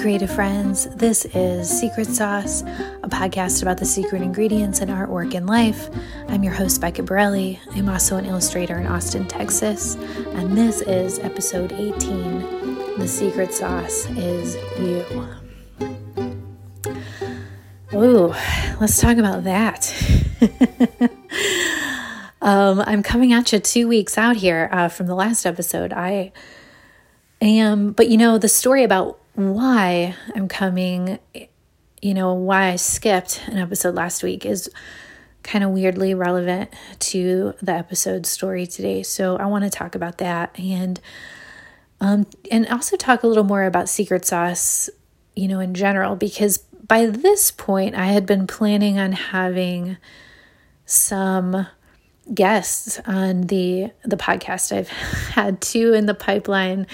creative 0.00 0.30
friends. 0.30 0.86
This 0.96 1.26
is 1.26 1.68
Secret 1.68 2.06
Sauce, 2.06 2.62
a 3.02 3.08
podcast 3.08 3.60
about 3.60 3.76
the 3.76 3.84
secret 3.84 4.22
ingredients 4.22 4.80
in 4.80 4.88
artwork 4.88 5.34
and 5.34 5.46
life. 5.46 5.90
I'm 6.26 6.42
your 6.42 6.54
host, 6.54 6.80
Becca 6.80 7.02
Borelli. 7.02 7.60
I'm 7.72 7.86
also 7.86 8.16
an 8.16 8.24
illustrator 8.24 8.78
in 8.78 8.86
Austin, 8.86 9.28
Texas, 9.28 9.96
and 10.28 10.56
this 10.56 10.80
is 10.80 11.18
episode 11.18 11.72
18 11.72 12.96
The 12.98 13.06
Secret 13.06 13.52
Sauce 13.52 14.06
is 14.16 14.56
You. 14.78 15.04
Ooh, 17.92 18.28
let's 18.80 18.98
talk 18.98 19.18
about 19.18 19.44
that. 19.44 19.94
um, 22.40 22.80
I'm 22.86 23.02
coming 23.02 23.34
at 23.34 23.52
you 23.52 23.58
two 23.58 23.86
weeks 23.86 24.16
out 24.16 24.36
here 24.36 24.70
uh, 24.72 24.88
from 24.88 25.08
the 25.08 25.14
last 25.14 25.44
episode. 25.44 25.92
I 25.92 26.32
am, 27.42 27.92
but 27.92 28.08
you 28.08 28.16
know, 28.16 28.38
the 28.38 28.48
story 28.48 28.82
about 28.82 29.20
why 29.48 30.14
I'm 30.34 30.48
coming, 30.48 31.18
you 32.02 32.14
know, 32.14 32.34
why 32.34 32.72
I 32.72 32.76
skipped 32.76 33.42
an 33.46 33.56
episode 33.58 33.94
last 33.94 34.22
week 34.22 34.44
is 34.44 34.70
kind 35.42 35.64
of 35.64 35.70
weirdly 35.70 36.14
relevant 36.14 36.70
to 36.98 37.54
the 37.62 37.72
episode 37.72 38.26
story 38.26 38.66
today. 38.66 39.02
So 39.02 39.36
I 39.36 39.46
want 39.46 39.64
to 39.64 39.70
talk 39.70 39.94
about 39.94 40.18
that 40.18 40.58
and 40.58 41.00
um 42.00 42.26
and 42.50 42.66
also 42.68 42.96
talk 42.96 43.22
a 43.22 43.26
little 43.26 43.44
more 43.44 43.64
about 43.64 43.88
secret 43.88 44.24
sauce, 44.24 44.90
you 45.34 45.48
know, 45.48 45.60
in 45.60 45.74
general 45.74 46.16
because 46.16 46.58
by 46.58 47.06
this 47.06 47.50
point 47.50 47.94
I 47.94 48.06
had 48.06 48.26
been 48.26 48.46
planning 48.46 48.98
on 48.98 49.12
having 49.12 49.96
some 50.84 51.66
guests 52.34 53.00
on 53.06 53.42
the 53.42 53.90
the 54.04 54.16
podcast. 54.16 54.76
I've 54.76 54.88
had 55.34 55.60
two 55.60 55.94
in 55.94 56.06
the 56.06 56.14
pipeline 56.14 56.86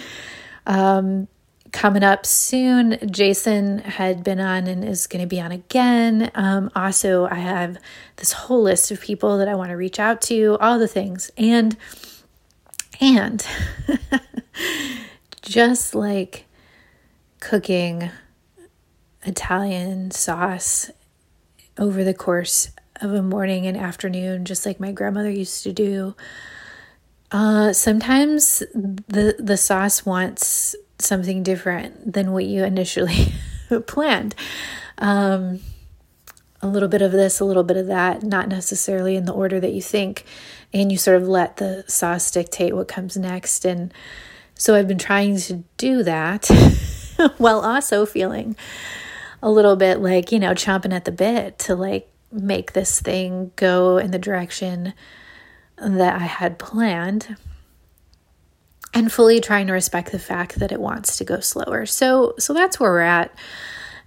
um 0.66 1.28
coming 1.76 2.02
up 2.02 2.24
soon. 2.24 2.96
Jason 3.10 3.80
had 3.80 4.24
been 4.24 4.40
on 4.40 4.66
and 4.66 4.82
is 4.82 5.06
going 5.06 5.20
to 5.20 5.28
be 5.28 5.38
on 5.38 5.52
again. 5.52 6.30
Um, 6.34 6.70
also, 6.74 7.26
I 7.26 7.34
have 7.34 7.76
this 8.16 8.32
whole 8.32 8.62
list 8.62 8.90
of 8.90 8.98
people 8.98 9.36
that 9.36 9.46
I 9.46 9.54
want 9.54 9.68
to 9.68 9.76
reach 9.76 10.00
out 10.00 10.22
to, 10.22 10.56
all 10.58 10.78
the 10.78 10.88
things. 10.88 11.30
And, 11.36 11.76
and 12.98 13.46
just 15.42 15.94
like 15.94 16.46
cooking 17.40 18.08
Italian 19.24 20.12
sauce 20.12 20.90
over 21.76 22.04
the 22.04 22.14
course 22.14 22.70
of 23.02 23.12
a 23.12 23.20
morning 23.20 23.66
and 23.66 23.76
afternoon, 23.76 24.46
just 24.46 24.64
like 24.64 24.80
my 24.80 24.92
grandmother 24.92 25.30
used 25.30 25.62
to 25.64 25.74
do. 25.74 26.16
Uh, 27.30 27.74
sometimes 27.74 28.60
the 28.70 29.36
the 29.38 29.56
sauce 29.58 30.06
wants 30.06 30.74
something 30.98 31.42
different 31.42 32.12
than 32.12 32.32
what 32.32 32.44
you 32.44 32.64
initially 32.64 33.32
planned. 33.86 34.34
Um, 34.98 35.60
a 36.62 36.66
little 36.66 36.88
bit 36.88 37.02
of 37.02 37.12
this, 37.12 37.38
a 37.40 37.44
little 37.44 37.62
bit 37.62 37.76
of 37.76 37.86
that, 37.86 38.22
not 38.22 38.48
necessarily 38.48 39.16
in 39.16 39.24
the 39.24 39.32
order 39.32 39.60
that 39.60 39.72
you 39.72 39.82
think. 39.82 40.24
And 40.72 40.90
you 40.90 40.98
sort 40.98 41.20
of 41.20 41.28
let 41.28 41.58
the 41.58 41.84
sauce 41.86 42.30
dictate 42.30 42.74
what 42.74 42.88
comes 42.88 43.16
next. 43.16 43.64
And 43.64 43.92
so 44.54 44.74
I've 44.74 44.88
been 44.88 44.98
trying 44.98 45.38
to 45.38 45.64
do 45.76 46.02
that 46.02 46.46
while 47.38 47.60
also 47.60 48.06
feeling 48.06 48.56
a 49.42 49.50
little 49.50 49.76
bit 49.76 50.00
like, 50.00 50.32
you 50.32 50.38
know, 50.38 50.52
chomping 50.52 50.94
at 50.94 51.04
the 51.04 51.12
bit 51.12 51.58
to 51.60 51.74
like 51.74 52.10
make 52.32 52.72
this 52.72 53.00
thing 53.00 53.52
go 53.56 53.98
in 53.98 54.10
the 54.10 54.18
direction 54.18 54.92
that 55.78 56.14
I 56.20 56.24
had 56.24 56.58
planned 56.58 57.36
and 58.96 59.12
fully 59.12 59.40
trying 59.40 59.66
to 59.66 59.74
respect 59.74 60.10
the 60.10 60.18
fact 60.18 60.58
that 60.58 60.72
it 60.72 60.80
wants 60.80 61.18
to 61.18 61.24
go 61.24 61.38
slower. 61.38 61.84
So 61.84 62.34
so 62.38 62.54
that's 62.54 62.80
where 62.80 62.90
we're 62.90 63.00
at. 63.00 63.30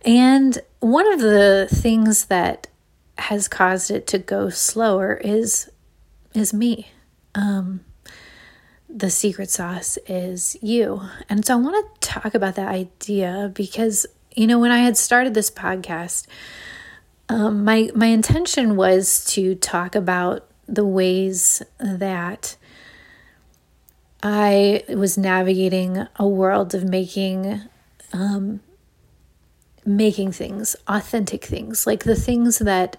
And 0.03 0.57
one 0.79 1.11
of 1.13 1.19
the 1.19 1.67
things 1.71 2.25
that 2.25 2.67
has 3.19 3.47
caused 3.47 3.91
it 3.91 4.07
to 4.07 4.17
go 4.17 4.49
slower 4.49 5.15
is 5.23 5.69
is 6.33 6.53
me. 6.53 6.89
Um 7.35 7.81
the 8.89 9.11
secret 9.11 9.51
sauce 9.51 9.99
is 10.07 10.57
you. 10.63 11.03
And 11.29 11.45
so 11.45 11.53
I 11.53 11.57
want 11.57 12.01
to 12.01 12.09
talk 12.09 12.33
about 12.33 12.55
that 12.55 12.69
idea 12.69 13.51
because 13.53 14.07
you 14.35 14.47
know 14.47 14.57
when 14.57 14.71
I 14.71 14.79
had 14.79 14.97
started 14.97 15.35
this 15.35 15.51
podcast 15.51 16.25
um, 17.29 17.63
my 17.63 17.91
my 17.93 18.07
intention 18.07 18.75
was 18.75 19.23
to 19.25 19.53
talk 19.53 19.93
about 19.93 20.47
the 20.67 20.85
ways 20.85 21.61
that 21.77 22.57
I 24.21 24.83
was 24.89 25.17
navigating 25.17 26.07
a 26.17 26.27
world 26.27 26.75
of 26.75 26.83
making 26.83 27.61
um, 28.11 28.61
making 29.85 30.31
things, 30.31 30.75
authentic 30.87 31.45
things, 31.45 31.87
like 31.87 32.03
the 32.03 32.15
things 32.15 32.59
that 32.59 32.97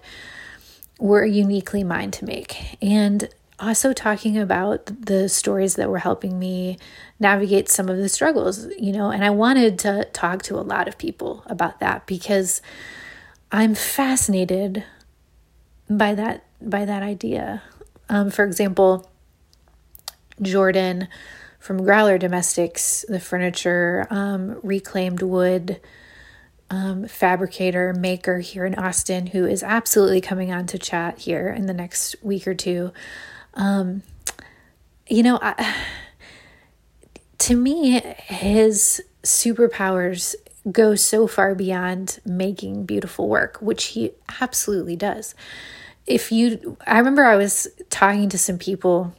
were 0.99 1.25
uniquely 1.25 1.83
mine 1.83 2.11
to 2.11 2.25
make. 2.25 2.77
And 2.81 3.29
also 3.59 3.93
talking 3.93 4.37
about 4.37 4.85
the 4.87 5.29
stories 5.29 5.75
that 5.75 5.89
were 5.89 5.99
helping 5.99 6.39
me 6.39 6.77
navigate 7.19 7.69
some 7.69 7.89
of 7.89 7.97
the 7.97 8.09
struggles, 8.09 8.67
you 8.77 8.91
know, 8.91 9.11
and 9.11 9.23
I 9.23 9.29
wanted 9.29 9.77
to 9.79 10.05
talk 10.13 10.41
to 10.43 10.55
a 10.55 10.61
lot 10.61 10.87
of 10.87 10.97
people 10.97 11.43
about 11.45 11.79
that 11.79 12.07
because 12.07 12.61
I'm 13.51 13.75
fascinated 13.75 14.83
by 15.89 16.15
that 16.15 16.45
by 16.61 16.85
that 16.85 17.03
idea. 17.03 17.61
Um, 18.09 18.31
for 18.31 18.43
example, 18.45 19.10
Jordan 20.41 21.07
from 21.59 21.83
Growler 21.83 22.17
Domestics, 22.17 23.05
the 23.07 23.19
furniture 23.19 24.07
um, 24.09 24.59
reclaimed 24.63 25.21
wood 25.21 25.79
um, 26.71 27.07
fabricator 27.07 27.93
maker 27.93 28.39
here 28.39 28.65
in 28.65 28.75
Austin, 28.75 29.27
who 29.27 29.45
is 29.45 29.61
absolutely 29.61 30.21
coming 30.21 30.51
on 30.51 30.65
to 30.67 30.79
chat 30.79 31.19
here 31.19 31.49
in 31.49 31.67
the 31.67 31.73
next 31.73 32.15
week 32.23 32.47
or 32.47 32.55
two. 32.55 32.91
Um, 33.53 34.03
you 35.07 35.21
know, 35.21 35.37
I, 35.41 35.75
to 37.39 37.55
me, 37.55 37.99
his 37.99 39.01
superpowers 39.21 40.35
go 40.71 40.95
so 40.95 41.27
far 41.27 41.53
beyond 41.55 42.19
making 42.25 42.85
beautiful 42.85 43.27
work, 43.27 43.57
which 43.61 43.85
he 43.85 44.11
absolutely 44.39 44.95
does. 44.95 45.35
If 46.07 46.31
you, 46.31 46.77
I 46.87 46.97
remember 46.97 47.25
I 47.25 47.35
was 47.35 47.67
talking 47.89 48.29
to 48.29 48.37
some 48.37 48.57
people 48.57 49.13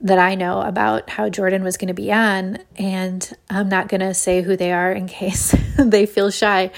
that 0.00 0.18
I 0.18 0.36
know 0.36 0.60
about 0.60 1.10
how 1.10 1.28
Jordan 1.28 1.64
was 1.64 1.76
going 1.76 1.88
to 1.88 1.94
be 1.94 2.12
on. 2.12 2.58
And 2.76 3.30
I'm 3.50 3.68
not 3.68 3.88
going 3.88 4.00
to 4.00 4.14
say 4.14 4.42
who 4.42 4.56
they 4.56 4.72
are 4.72 4.92
in 4.92 5.08
case 5.08 5.54
they 5.78 6.06
feel 6.06 6.30
shy, 6.30 6.70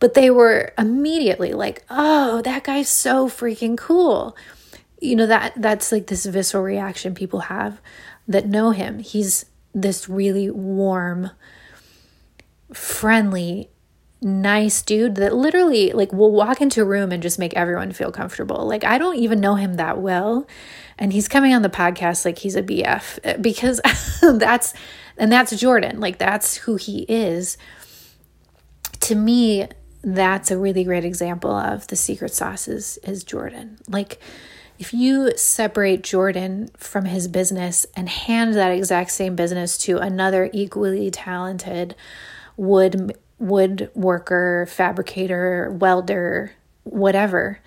but 0.00 0.14
they 0.14 0.30
were 0.30 0.72
immediately 0.76 1.52
like, 1.52 1.84
oh, 1.88 2.42
that 2.42 2.64
guy's 2.64 2.88
so 2.88 3.28
freaking 3.28 3.78
cool. 3.78 4.36
You 5.00 5.16
know, 5.16 5.26
that 5.26 5.52
that's 5.56 5.92
like 5.92 6.06
this 6.06 6.26
visceral 6.26 6.64
reaction 6.64 7.14
people 7.14 7.40
have 7.40 7.80
that 8.26 8.46
know 8.46 8.70
him. 8.70 8.98
He's 8.98 9.46
this 9.74 10.08
really 10.08 10.50
warm, 10.50 11.30
friendly, 12.72 13.70
nice 14.24 14.82
dude 14.82 15.16
that 15.16 15.34
literally 15.34 15.92
like 15.92 16.12
will 16.12 16.32
walk 16.32 16.60
into 16.60 16.82
a 16.82 16.84
room 16.84 17.12
and 17.12 17.22
just 17.22 17.38
make 17.38 17.54
everyone 17.54 17.92
feel 17.92 18.10
comfortable. 18.10 18.66
Like 18.66 18.82
I 18.84 18.98
don't 18.98 19.16
even 19.16 19.40
know 19.40 19.56
him 19.56 19.74
that 19.74 19.98
well 19.98 20.46
and 20.98 21.12
he's 21.12 21.28
coming 21.28 21.52
on 21.52 21.62
the 21.62 21.68
podcast 21.68 22.24
like 22.24 22.38
he's 22.38 22.56
a 22.56 22.62
BF 22.62 23.18
eh, 23.24 23.36
because 23.36 23.80
that's 24.38 24.74
and 25.16 25.30
that's 25.30 25.56
Jordan. 25.58 26.00
Like 26.00 26.18
that's 26.18 26.56
who 26.56 26.76
he 26.76 27.02
is. 27.08 27.56
To 29.00 29.14
me, 29.14 29.68
that's 30.02 30.50
a 30.50 30.58
really 30.58 30.84
great 30.84 31.04
example 31.04 31.50
of 31.50 31.86
the 31.88 31.96
secret 31.96 32.32
sauce 32.32 32.68
is, 32.68 32.98
is 33.02 33.24
Jordan. 33.24 33.78
Like 33.88 34.20
if 34.78 34.92
you 34.92 35.36
separate 35.36 36.02
Jordan 36.02 36.70
from 36.76 37.04
his 37.04 37.28
business 37.28 37.86
and 37.96 38.08
hand 38.08 38.54
that 38.54 38.72
exact 38.72 39.10
same 39.10 39.36
business 39.36 39.78
to 39.78 39.98
another 39.98 40.50
equally 40.52 41.10
talented 41.10 41.94
wood 43.44 43.90
woodworker, 43.96 44.68
fabricator, 44.68 45.70
welder, 45.70 46.52
whatever, 46.84 47.60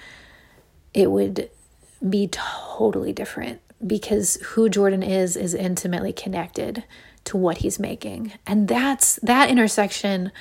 it 0.94 1.12
would 1.12 1.50
be 2.08 2.28
totally 2.28 3.14
different 3.14 3.62
because 3.86 4.36
who 4.44 4.70
Jordan 4.70 5.04
is 5.04 5.36
is 5.36 5.54
intimately 5.54 6.12
connected 6.12 6.84
to 7.26 7.38
what 7.38 7.60
he's 7.60 7.80
making. 7.80 8.34
And 8.48 8.68
that's 8.68 9.18
that 9.24 9.50
intersection 9.50 10.32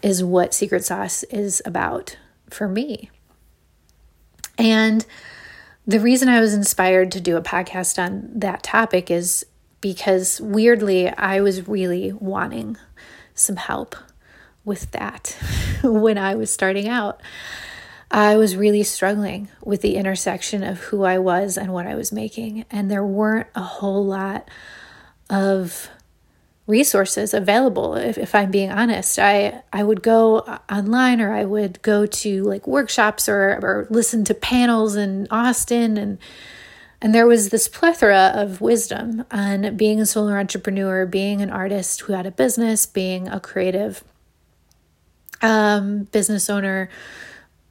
is 0.00 0.24
what 0.24 0.54
Secret 0.54 0.84
Sauce 0.84 1.22
is 1.24 1.60
about 1.64 2.16
for 2.48 2.68
me. 2.68 3.10
And 4.56 5.04
the 5.86 6.00
reason 6.00 6.28
I 6.28 6.40
was 6.40 6.54
inspired 6.54 7.12
to 7.12 7.20
do 7.20 7.36
a 7.36 7.42
podcast 7.42 8.02
on 8.02 8.30
that 8.34 8.62
topic 8.62 9.10
is 9.10 9.44
because 9.80 10.40
weirdly, 10.40 11.08
I 11.08 11.40
was 11.40 11.68
really 11.68 12.12
wanting 12.12 12.76
some 13.34 13.56
help 13.56 13.94
with 14.68 14.92
that 14.92 15.36
when 15.82 16.16
I 16.16 16.36
was 16.36 16.52
starting 16.52 16.88
out. 16.88 17.20
I 18.10 18.36
was 18.36 18.56
really 18.56 18.84
struggling 18.84 19.48
with 19.62 19.82
the 19.82 19.96
intersection 19.96 20.62
of 20.62 20.78
who 20.78 21.04
I 21.04 21.18
was 21.18 21.58
and 21.58 21.72
what 21.72 21.86
I 21.86 21.94
was 21.94 22.12
making. 22.12 22.64
And 22.70 22.90
there 22.90 23.04
weren't 23.04 23.48
a 23.54 23.60
whole 23.62 24.04
lot 24.04 24.48
of 25.28 25.90
resources 26.68 27.32
available 27.32 27.94
if, 27.94 28.18
if 28.18 28.34
i'm 28.34 28.50
being 28.50 28.70
honest 28.70 29.18
i 29.18 29.62
i 29.72 29.82
would 29.82 30.02
go 30.02 30.40
online 30.70 31.18
or 31.18 31.32
i 31.32 31.42
would 31.42 31.80
go 31.80 32.04
to 32.04 32.42
like 32.42 32.66
workshops 32.66 33.26
or 33.26 33.58
or 33.62 33.86
listen 33.88 34.22
to 34.22 34.34
panels 34.34 34.94
in 34.94 35.26
austin 35.30 35.96
and 35.96 36.18
and 37.00 37.14
there 37.14 37.26
was 37.26 37.48
this 37.48 37.68
plethora 37.68 38.32
of 38.34 38.60
wisdom 38.60 39.24
on 39.30 39.76
being 39.76 39.98
a 39.98 40.04
solo 40.04 40.32
entrepreneur 40.32 41.06
being 41.06 41.40
an 41.40 41.48
artist 41.48 42.02
who 42.02 42.12
had 42.12 42.26
a 42.26 42.30
business 42.30 42.84
being 42.84 43.28
a 43.28 43.40
creative 43.40 44.04
um, 45.42 46.04
business 46.04 46.50
owner 46.50 46.88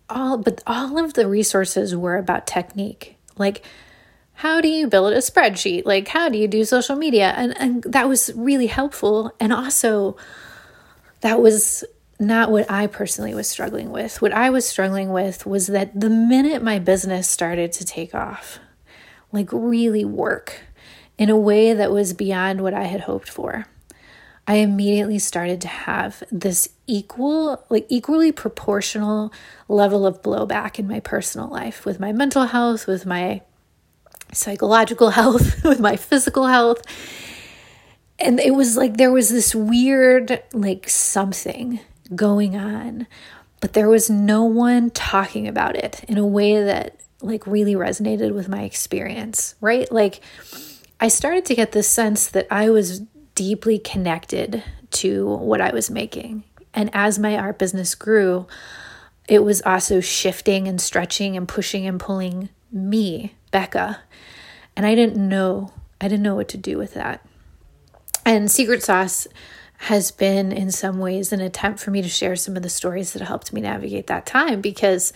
all 0.10 0.38
but 0.38 0.62
all 0.66 0.98
of 1.04 1.14
the 1.14 1.28
resources 1.28 1.96
were 1.96 2.18
about 2.18 2.48
technique 2.48 3.18
like 3.38 3.64
how 4.38 4.62
do 4.62 4.68
you 4.68 4.86
build 4.86 5.14
a 5.14 5.18
spreadsheet? 5.18 5.88
Like, 5.88 6.08
how 6.10 6.30
do 6.30 6.38
you 6.38 6.48
do 6.48 6.64
social 6.64 6.96
media? 6.96 7.34
And, 7.36 7.58
and 7.58 7.81
that 7.86 8.08
was 8.08 8.31
really 8.36 8.68
helpful. 8.68 9.34
And 9.40 9.52
also, 9.52 10.16
that 11.22 11.42
was 11.42 11.84
not 12.19 12.52
what 12.52 12.69
I 12.69 12.86
personally 12.86 13.34
was 13.34 13.48
struggling 13.50 13.92
with. 13.92 14.22
What 14.22 14.34
I 14.34 14.52
was 14.52 14.68
struggling 14.68 15.12
with 15.12 15.48
was 15.48 15.68
that 15.68 16.00
the 16.00 16.12
minute 16.12 16.62
my 16.62 16.78
business 16.78 17.28
started 17.28 17.72
to 17.74 17.86
take 17.86 18.13
off, 18.13 18.60
like 19.31 19.50
really 19.52 20.06
work 20.06 20.62
in 21.18 21.31
a 21.31 21.38
way 21.38 21.74
that 21.74 21.92
was 21.92 22.13
beyond 22.13 22.62
what 22.62 22.75
I 22.75 22.84
had 22.84 23.02
hoped 23.02 23.30
for, 23.30 23.66
I 24.48 24.56
immediately 24.56 25.20
started 25.20 25.60
to 25.62 25.68
have 25.68 26.24
this 26.32 26.70
equal, 26.88 27.66
like 27.70 27.86
equally 27.90 28.32
proportional 28.32 29.34
level 29.68 30.08
of 30.08 30.22
blowback 30.22 30.80
in 30.80 30.88
my 30.88 31.02
personal 31.02 31.50
life 31.50 31.86
with 31.86 32.00
my 32.00 32.14
mental 32.14 32.46
health, 32.46 32.88
with 32.88 33.06
my 33.06 33.42
psychological 34.32 35.10
health, 35.12 35.64
with 35.66 35.82
my 35.82 35.98
physical 35.98 36.48
health. 36.48 36.82
And 38.20 38.40
it 38.40 38.56
was 38.56 38.78
like 38.78 38.96
there 38.96 39.12
was 39.12 39.30
this 39.30 39.54
weird, 39.54 40.42
like 40.54 40.88
something 40.88 41.82
going 42.16 42.56
on, 42.56 43.06
but 43.60 43.74
there 43.74 43.90
was 43.90 44.10
no 44.10 44.46
one 44.46 44.92
talking 44.92 45.46
about 45.46 45.76
it 45.76 46.06
in 46.08 46.18
a 46.18 46.26
way 46.26 46.64
that 46.64 47.02
like 47.22 47.46
really 47.46 47.76
resonated 47.76 48.34
with 48.34 48.48
my 48.48 48.62
experience, 48.64 49.56
right? 49.60 49.92
Like 49.92 50.22
I 51.02 51.10
started 51.10 51.46
to 51.46 51.56
get 51.56 51.74
this 51.74 51.90
sense 51.90 52.28
that 52.28 52.48
I 52.50 52.70
was 52.70 53.02
deeply 53.38 53.78
connected 53.78 54.63
to 54.89 55.28
what 55.28 55.62
I 55.62 55.72
was 55.72 55.92
making. 55.92 56.44
And 56.74 56.89
as 56.92 57.19
my 57.19 57.38
art 57.38 57.60
business 57.60 57.94
grew, 57.94 58.48
it 59.30 59.44
was 59.44 59.62
also 59.62 60.01
shifting 60.01 60.68
and 60.68 60.81
stretching 60.81 61.38
and 61.38 61.48
pushing 61.48 61.86
and 61.86 62.00
pulling 62.00 62.50
me, 62.72 63.36
Becca, 63.51 64.00
and 64.75 64.88
I 64.88 64.95
didn't 64.95 65.18
know, 65.18 65.72
I 66.01 66.07
didn't 66.07 66.24
know 66.24 66.34
what 66.34 66.48
to 66.50 66.57
do 66.57 66.80
with 66.80 66.95
that. 66.95 67.24
And 68.25 68.50
Secret 68.50 68.81
Sauce 68.81 69.28
has 69.78 70.10
been 70.10 70.51
in 70.51 70.72
some 70.72 70.98
ways 70.98 71.31
an 71.31 71.39
attempt 71.39 71.80
for 71.80 71.92
me 71.92 72.01
to 72.01 72.10
share 72.10 72.36
some 72.36 72.57
of 72.57 72.63
the 72.63 72.69
stories 72.69 73.13
that 73.13 73.22
helped 73.22 73.54
me 73.54 73.62
navigate 73.62 74.07
that 74.07 74.25
time 74.25 74.62
because 74.62 75.13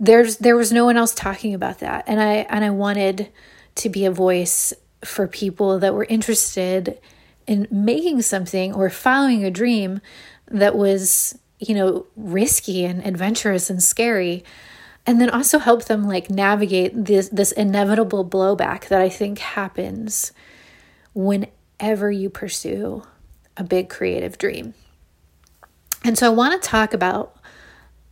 there's 0.00 0.38
there 0.38 0.56
was 0.56 0.72
no 0.72 0.84
one 0.84 0.96
else 0.96 1.14
talking 1.14 1.54
about 1.54 1.78
that 1.78 2.04
and 2.08 2.20
I 2.20 2.46
and 2.50 2.64
I 2.64 2.70
wanted 2.70 3.30
to 3.76 3.88
be 3.88 4.04
a 4.04 4.10
voice 4.10 4.74
for 5.04 5.28
people 5.28 5.78
that 5.78 5.94
were 5.94 6.04
interested 6.04 6.98
in 7.46 7.68
making 7.70 8.22
something 8.22 8.72
or 8.74 8.90
following 8.90 9.44
a 9.44 9.50
dream 9.50 10.00
that 10.50 10.76
was, 10.76 11.38
you 11.58 11.74
know, 11.74 12.06
risky 12.16 12.84
and 12.84 13.04
adventurous 13.06 13.70
and 13.70 13.82
scary 13.82 14.44
and 15.06 15.20
then 15.20 15.30
also 15.30 15.58
help 15.58 15.84
them 15.84 16.04
like 16.04 16.28
navigate 16.28 16.92
this 16.92 17.28
this 17.28 17.52
inevitable 17.52 18.28
blowback 18.28 18.88
that 18.88 19.00
I 19.00 19.08
think 19.08 19.38
happens 19.38 20.32
whenever 21.14 22.10
you 22.10 22.28
pursue 22.28 23.04
a 23.56 23.64
big 23.64 23.88
creative 23.88 24.36
dream. 24.36 24.74
And 26.04 26.18
so 26.18 26.26
I 26.26 26.34
want 26.34 26.60
to 26.60 26.68
talk 26.68 26.92
about 26.92 27.35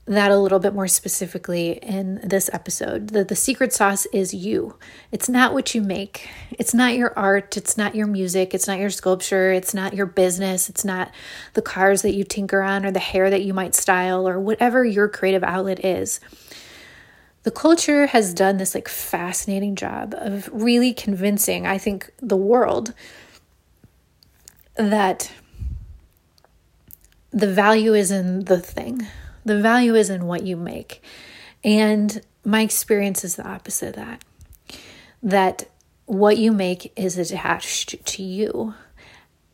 that 0.07 0.31
a 0.31 0.37
little 0.37 0.59
bit 0.59 0.75
more 0.75 0.87
specifically 0.87 1.79
in 1.83 2.21
this 2.23 2.51
episode. 2.53 3.09
That 3.09 3.29
the 3.29 3.37
secret 3.37 3.73
sauce 3.73 4.07
is 4.07 4.35
you. 4.35 4.77
It's 5.11 5.29
not 5.29 5.55
what 5.55 5.75
you 5.75 5.81
make. 5.81 6.29
It's 6.51 6.75
not 6.75 6.95
your 6.95 7.19
art, 7.19 7.57
it's 7.57 7.79
not 7.79 7.95
your 7.95 8.07
music, 8.07 8.53
it's 8.55 8.67
not 8.67 8.79
your 8.79 8.91
sculpture, 8.91 9.51
it's 9.51 9.73
not 9.73 9.95
your 9.95 10.07
business, 10.07 10.69
it's 10.69 10.85
not 10.85 11.11
the 11.55 11.63
cars 11.63 12.03
that 12.03 12.15
you 12.15 12.25
tinker 12.25 12.61
on 12.61 12.85
or 12.85 12.91
the 12.91 12.99
hair 12.99 13.31
that 13.31 13.45
you 13.45 13.55
might 13.55 13.75
style 13.75 14.29
or 14.29 14.39
whatever 14.39 14.85
your 14.85 15.09
creative 15.09 15.43
outlet 15.43 15.85
is 15.85 16.21
the 17.45 17.51
culture 17.51 18.07
has 18.07 18.35
done 18.35 18.57
this 18.57 18.75
like 18.75 18.89
fascinating 18.89 19.77
job 19.77 20.15
of 20.17 20.49
really 20.53 20.93
convincing, 20.93 21.67
I 21.67 21.79
think, 21.79 22.11
the 22.21 22.37
world 22.37 22.95
that 24.77 25.31
the 27.31 27.47
value 27.47 27.93
is 27.93 28.11
in 28.11 28.47
the 28.47 28.59
thing, 28.59 29.07
the 29.45 29.61
value 29.61 29.95
is 29.95 30.11
in 30.11 30.27
what 30.27 30.45
you 30.45 30.57
make. 30.57 31.03
And 31.63 32.21
my 32.45 32.63
experience 32.63 33.25
is 33.25 33.37
the 33.37 33.47
opposite 33.47 33.91
of 33.91 33.95
that. 33.97 34.25
That 35.23 35.69
what 36.07 36.37
you 36.37 36.53
make 36.53 36.93
is 36.97 37.19
attached 37.19 38.05
to 38.05 38.23
you. 38.23 38.75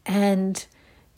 And 0.05 0.65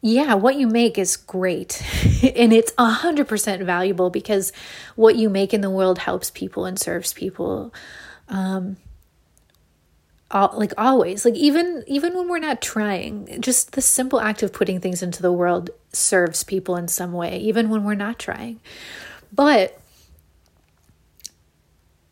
yeah, 0.02 0.34
what 0.34 0.56
you 0.56 0.66
make 0.66 0.98
is 0.98 1.16
great. 1.16 1.80
and 2.36 2.52
it's 2.52 2.72
100% 2.72 3.64
valuable 3.64 4.10
because 4.10 4.52
what 4.96 5.16
you 5.16 5.30
make 5.30 5.54
in 5.54 5.60
the 5.60 5.70
world 5.70 5.98
helps 5.98 6.30
people 6.30 6.66
and 6.66 6.78
serves 6.78 7.12
people. 7.12 7.72
Um, 8.28 8.76
all, 10.32 10.52
like 10.56 10.72
always 10.78 11.24
like 11.26 11.34
even 11.34 11.84
even 11.86 12.14
when 12.14 12.28
we're 12.28 12.38
not 12.38 12.62
trying 12.62 13.40
just 13.42 13.72
the 13.72 13.82
simple 13.82 14.18
act 14.18 14.42
of 14.42 14.50
putting 14.52 14.80
things 14.80 15.02
into 15.02 15.20
the 15.20 15.30
world 15.30 15.68
serves 15.92 16.42
people 16.42 16.76
in 16.76 16.88
some 16.88 17.12
way 17.12 17.38
even 17.38 17.68
when 17.68 17.84
we're 17.84 17.94
not 17.94 18.18
trying 18.18 18.58
but 19.32 19.78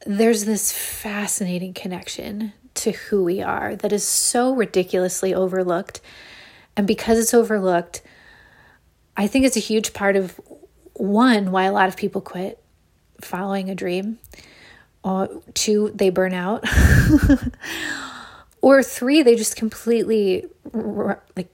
there's 0.07 0.45
this 0.45 0.73
fascinating 0.73 1.73
connection 1.73 2.53
to 2.75 2.93
who 2.93 3.25
we 3.25 3.43
are 3.43 3.77
that 3.77 3.93
is 3.93 4.05
so 4.05 4.55
ridiculously 4.55 5.35
overlooked 5.35 6.01
and 6.77 6.87
because 6.87 7.19
it's 7.19 7.35
overlooked, 7.35 8.03
I 9.17 9.27
think 9.27 9.45
it's 9.45 9.57
a 9.57 9.61
huge 9.61 9.93
part 9.93 10.17
of 10.17 10.41
one, 10.95 11.51
why 11.51 11.65
a 11.65 11.73
lot 11.73 11.89
of 11.89 11.97
people 11.97 12.21
quit 12.21 12.59
following 13.21 13.69
a 13.69 13.75
dream. 13.75 14.19
Uh, 15.05 15.27
two, 15.55 15.91
they 15.95 16.11
burn 16.11 16.33
out. 16.33 16.65
or 18.63 18.83
three, 18.83 19.23
they 19.23 19.37
just 19.37 19.57
completely 19.57 20.47
like. 20.73 21.49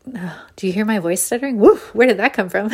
do 0.56 0.66
you 0.66 0.72
hear 0.72 0.84
my 0.84 0.98
voice 0.98 1.22
stuttering? 1.22 1.58
Woo! 1.58 1.76
Where 1.92 2.06
did 2.06 2.18
that 2.18 2.32
come 2.32 2.48
from? 2.48 2.70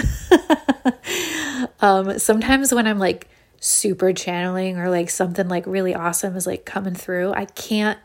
um, 1.81 2.19
sometimes 2.19 2.73
when 2.73 2.87
I'm 2.87 2.99
like 2.99 3.29
super 3.61 4.13
channeling 4.13 4.79
or 4.79 4.91
like 4.91 5.11
something 5.11 5.49
like 5.49 5.67
really 5.67 5.95
awesome 5.95 6.37
is 6.37 6.47
like 6.47 6.65
coming 6.65 6.95
through, 6.95 7.33
I 7.33 7.45
can't 7.45 7.99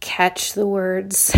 catch 0.00 0.52
the 0.52 0.66
words 0.66 1.34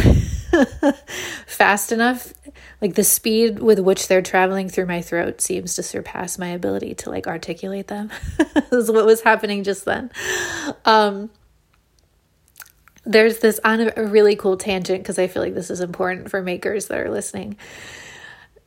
fast 1.46 1.92
enough. 1.92 2.32
Like 2.80 2.94
the 2.94 3.04
speed 3.04 3.60
with 3.60 3.78
which 3.78 4.08
they're 4.08 4.22
traveling 4.22 4.68
through 4.68 4.86
my 4.86 5.02
throat 5.02 5.40
seems 5.40 5.76
to 5.76 5.82
surpass 5.82 6.38
my 6.38 6.48
ability 6.48 6.94
to 6.96 7.10
like 7.10 7.26
articulate 7.26 7.86
them. 7.86 8.10
is 8.72 8.90
what 8.90 9.06
was 9.06 9.20
happening 9.20 9.62
just 9.62 9.84
then. 9.84 10.10
Um, 10.84 11.30
there's 13.06 13.38
this 13.38 13.60
on 13.64 13.92
a 13.96 14.04
really 14.04 14.36
cool 14.36 14.56
tangent 14.56 15.00
because 15.00 15.18
I 15.18 15.28
feel 15.28 15.42
like 15.42 15.54
this 15.54 15.70
is 15.70 15.80
important 15.80 16.28
for 16.30 16.42
makers 16.42 16.86
that 16.86 16.98
are 16.98 17.10
listening. 17.10 17.56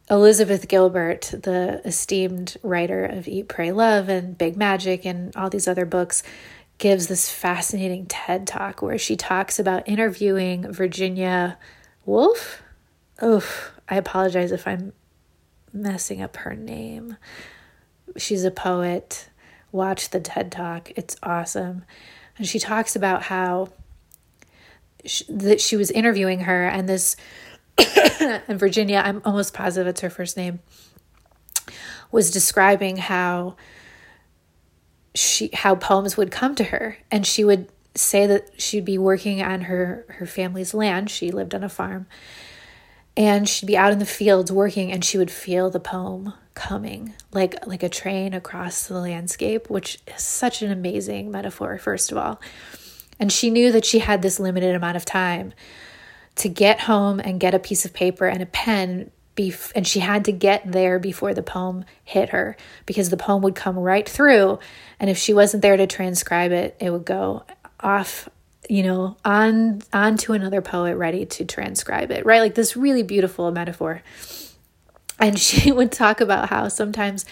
Elizabeth 0.09 0.67
Gilbert, 0.67 1.29
the 1.43 1.81
esteemed 1.85 2.57
writer 2.63 3.05
of 3.05 3.27
Eat, 3.27 3.47
Pray, 3.47 3.71
Love 3.71 4.09
and 4.09 4.37
Big 4.37 4.57
Magic 4.57 5.05
and 5.05 5.35
all 5.35 5.49
these 5.49 5.67
other 5.67 5.85
books, 5.85 6.23
gives 6.79 7.07
this 7.07 7.29
fascinating 7.29 8.05
TED 8.07 8.47
talk 8.47 8.81
where 8.81 8.97
she 8.97 9.15
talks 9.15 9.59
about 9.59 9.87
interviewing 9.87 10.71
Virginia 10.71 11.57
Woolf. 12.05 12.63
Oh, 13.21 13.45
I 13.87 13.97
apologize 13.97 14.51
if 14.51 14.65
I'm 14.65 14.93
messing 15.73 16.21
up 16.21 16.37
her 16.37 16.55
name. 16.55 17.17
She's 18.17 18.45
a 18.45 18.51
poet. 18.51 19.29
Watch 19.71 20.09
the 20.09 20.19
TED 20.19 20.51
talk, 20.51 20.91
it's 20.95 21.17
awesome. 21.21 21.83
And 22.37 22.47
she 22.47 22.57
talks 22.57 22.95
about 22.95 23.23
how 23.23 23.67
that 25.29 25.61
she 25.61 25.75
was 25.75 25.91
interviewing 25.91 26.41
her, 26.41 26.65
and 26.67 26.87
this, 26.87 27.15
and 28.21 28.59
Virginia, 28.59 29.01
I'm 29.03 29.21
almost 29.25 29.53
positive 29.53 29.87
it's 29.87 30.01
her 30.01 30.09
first 30.09 30.37
name, 30.37 30.59
was 32.11 32.31
describing 32.31 32.97
how 32.97 33.55
she 35.15 35.49
how 35.53 35.75
poems 35.75 36.17
would 36.17 36.31
come 36.31 36.55
to 36.55 36.65
her. 36.65 36.97
And 37.11 37.25
she 37.25 37.43
would 37.43 37.69
say 37.95 38.27
that 38.27 38.61
she'd 38.61 38.85
be 38.85 38.97
working 38.97 39.41
on 39.41 39.61
her 39.61 40.05
her 40.09 40.25
family's 40.25 40.73
land. 40.73 41.09
She 41.09 41.31
lived 41.31 41.55
on 41.55 41.63
a 41.63 41.69
farm. 41.69 42.07
And 43.17 43.49
she'd 43.49 43.65
be 43.65 43.75
out 43.75 43.91
in 43.91 43.99
the 43.99 44.05
fields 44.05 44.49
working 44.49 44.93
and 44.93 45.03
she 45.03 45.17
would 45.17 45.31
feel 45.31 45.69
the 45.69 45.79
poem 45.79 46.33
coming 46.53 47.13
like 47.31 47.65
like 47.65 47.83
a 47.83 47.89
train 47.89 48.33
across 48.33 48.87
the 48.87 48.99
landscape 48.99 49.69
which 49.69 49.97
is 50.07 50.21
such 50.21 50.61
an 50.61 50.69
amazing 50.69 51.31
metaphor 51.31 51.77
first 51.77 52.11
of 52.11 52.17
all 52.17 52.41
and 53.19 53.31
she 53.31 53.49
knew 53.49 53.71
that 53.71 53.85
she 53.85 53.99
had 53.99 54.21
this 54.21 54.39
limited 54.39 54.75
amount 54.75 54.97
of 54.97 55.05
time 55.05 55.53
to 56.35 56.49
get 56.49 56.81
home 56.81 57.19
and 57.19 57.39
get 57.39 57.53
a 57.53 57.59
piece 57.59 57.85
of 57.85 57.93
paper 57.93 58.27
and 58.27 58.41
a 58.41 58.45
pen 58.45 59.11
bef- 59.35 59.71
and 59.75 59.85
she 59.85 59.99
had 59.99 60.25
to 60.25 60.31
get 60.31 60.71
there 60.71 60.99
before 60.99 61.33
the 61.33 61.43
poem 61.43 61.83
hit 62.03 62.29
her 62.29 62.55
because 62.85 63.09
the 63.09 63.17
poem 63.17 63.41
would 63.41 63.55
come 63.55 63.77
right 63.77 64.07
through 64.07 64.59
and 64.99 65.09
if 65.09 65.17
she 65.17 65.33
wasn't 65.33 65.61
there 65.61 65.77
to 65.77 65.87
transcribe 65.87 66.51
it 66.51 66.75
it 66.79 66.91
would 66.91 67.05
go 67.05 67.43
off 67.79 68.29
you 68.69 68.83
know 68.83 69.17
on 69.25 69.81
on 69.91 70.15
to 70.15 70.33
another 70.33 70.61
poet 70.61 70.95
ready 70.95 71.25
to 71.25 71.43
transcribe 71.43 72.11
it 72.11 72.25
right? 72.25 72.39
Like 72.39 72.55
this 72.55 72.77
really 72.77 73.03
beautiful 73.03 73.51
metaphor. 73.51 74.01
And 75.19 75.37
she 75.47 75.71
would 75.71 75.91
talk 75.91 76.21
about 76.21 76.49
how 76.49 76.69
sometimes 76.69 77.25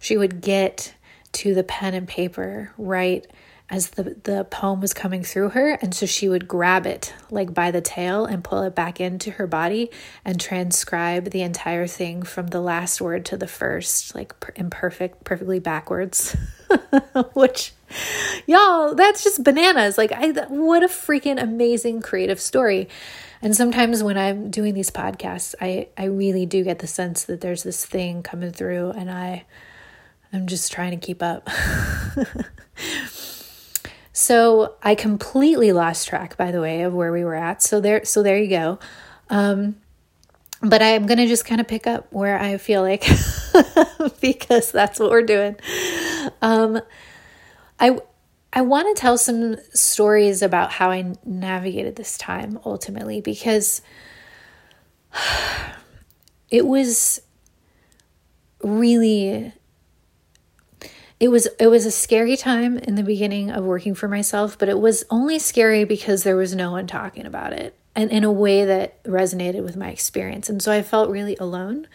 she 0.00 0.16
would 0.16 0.40
get 0.40 0.94
to 1.32 1.54
the 1.54 1.62
pen 1.62 1.94
and 1.94 2.08
paper 2.08 2.72
right 2.76 3.24
as 3.70 3.90
the, 3.90 4.16
the 4.24 4.44
poem 4.50 4.80
was 4.80 4.92
coming 4.92 5.22
through 5.22 5.50
her. 5.50 5.70
And 5.80 5.94
so 5.94 6.04
she 6.04 6.28
would 6.28 6.48
grab 6.48 6.86
it 6.86 7.14
like 7.30 7.54
by 7.54 7.70
the 7.70 7.80
tail 7.80 8.24
and 8.26 8.42
pull 8.42 8.62
it 8.62 8.74
back 8.74 9.00
into 9.00 9.30
her 9.32 9.46
body 9.46 9.90
and 10.24 10.40
transcribe 10.40 11.30
the 11.30 11.42
entire 11.42 11.86
thing 11.86 12.24
from 12.24 12.48
the 12.48 12.60
last 12.60 13.00
word 13.00 13.24
to 13.26 13.36
the 13.36 13.46
first, 13.46 14.14
like 14.14 14.34
imperfect, 14.56 15.22
perfectly 15.22 15.60
backwards. 15.60 16.36
Which, 17.34 17.72
y'all, 18.46 18.96
that's 18.96 19.22
just 19.22 19.44
bananas. 19.44 19.96
Like, 19.96 20.10
I, 20.12 20.32
what 20.48 20.82
a 20.82 20.88
freaking 20.88 21.40
amazing 21.40 22.02
creative 22.02 22.40
story. 22.40 22.88
And 23.40 23.56
sometimes 23.56 24.02
when 24.02 24.18
I'm 24.18 24.50
doing 24.50 24.74
these 24.74 24.90
podcasts, 24.90 25.54
I, 25.60 25.88
I 25.96 26.06
really 26.06 26.44
do 26.44 26.64
get 26.64 26.80
the 26.80 26.88
sense 26.88 27.24
that 27.24 27.40
there's 27.40 27.62
this 27.62 27.86
thing 27.86 28.22
coming 28.22 28.50
through 28.50 28.90
and 28.90 29.10
I, 29.10 29.44
I'm 30.32 30.48
just 30.48 30.72
trying 30.72 30.90
to 30.90 31.06
keep 31.06 31.22
up. 31.22 31.48
So 34.20 34.74
I 34.82 34.96
completely 34.96 35.72
lost 35.72 36.06
track, 36.06 36.36
by 36.36 36.50
the 36.50 36.60
way, 36.60 36.82
of 36.82 36.92
where 36.92 37.10
we 37.10 37.24
were 37.24 37.34
at. 37.34 37.62
So 37.62 37.80
there, 37.80 38.04
so 38.04 38.22
there 38.22 38.36
you 38.36 38.50
go. 38.50 38.78
Um, 39.30 39.76
but 40.60 40.82
I'm 40.82 41.06
gonna 41.06 41.26
just 41.26 41.46
kind 41.46 41.58
of 41.58 41.66
pick 41.66 41.86
up 41.86 42.06
where 42.12 42.38
I 42.38 42.58
feel 42.58 42.82
like 42.82 43.08
because 44.20 44.72
that's 44.72 45.00
what 45.00 45.08
we're 45.08 45.22
doing. 45.22 45.56
Um, 46.42 46.82
I 47.80 47.98
I 48.52 48.60
want 48.60 48.94
to 48.94 49.00
tell 49.00 49.16
some 49.16 49.56
stories 49.72 50.42
about 50.42 50.72
how 50.72 50.90
I 50.90 51.14
navigated 51.24 51.96
this 51.96 52.18
time 52.18 52.60
ultimately 52.66 53.22
because 53.22 53.80
it 56.50 56.66
was 56.66 57.22
really 58.62 59.54
it 61.20 61.28
was 61.28 61.46
it 61.58 61.66
was 61.66 61.84
a 61.84 61.90
scary 61.90 62.36
time 62.36 62.78
in 62.78 62.94
the 62.94 63.02
beginning 63.02 63.50
of 63.50 63.64
working 63.64 63.94
for 63.94 64.08
myself, 64.08 64.58
but 64.58 64.70
it 64.70 64.80
was 64.80 65.04
only 65.10 65.38
scary 65.38 65.84
because 65.84 66.24
there 66.24 66.36
was 66.36 66.54
no 66.54 66.72
one 66.72 66.86
talking 66.86 67.26
about 67.26 67.52
it 67.52 67.76
and 67.94 68.10
in 68.10 68.24
a 68.24 68.32
way 68.32 68.64
that 68.64 69.02
resonated 69.04 69.62
with 69.62 69.76
my 69.76 69.90
experience. 69.90 70.48
And 70.48 70.62
so 70.62 70.72
I 70.72 70.82
felt 70.82 71.10
really 71.10 71.36
alone. 71.36 71.86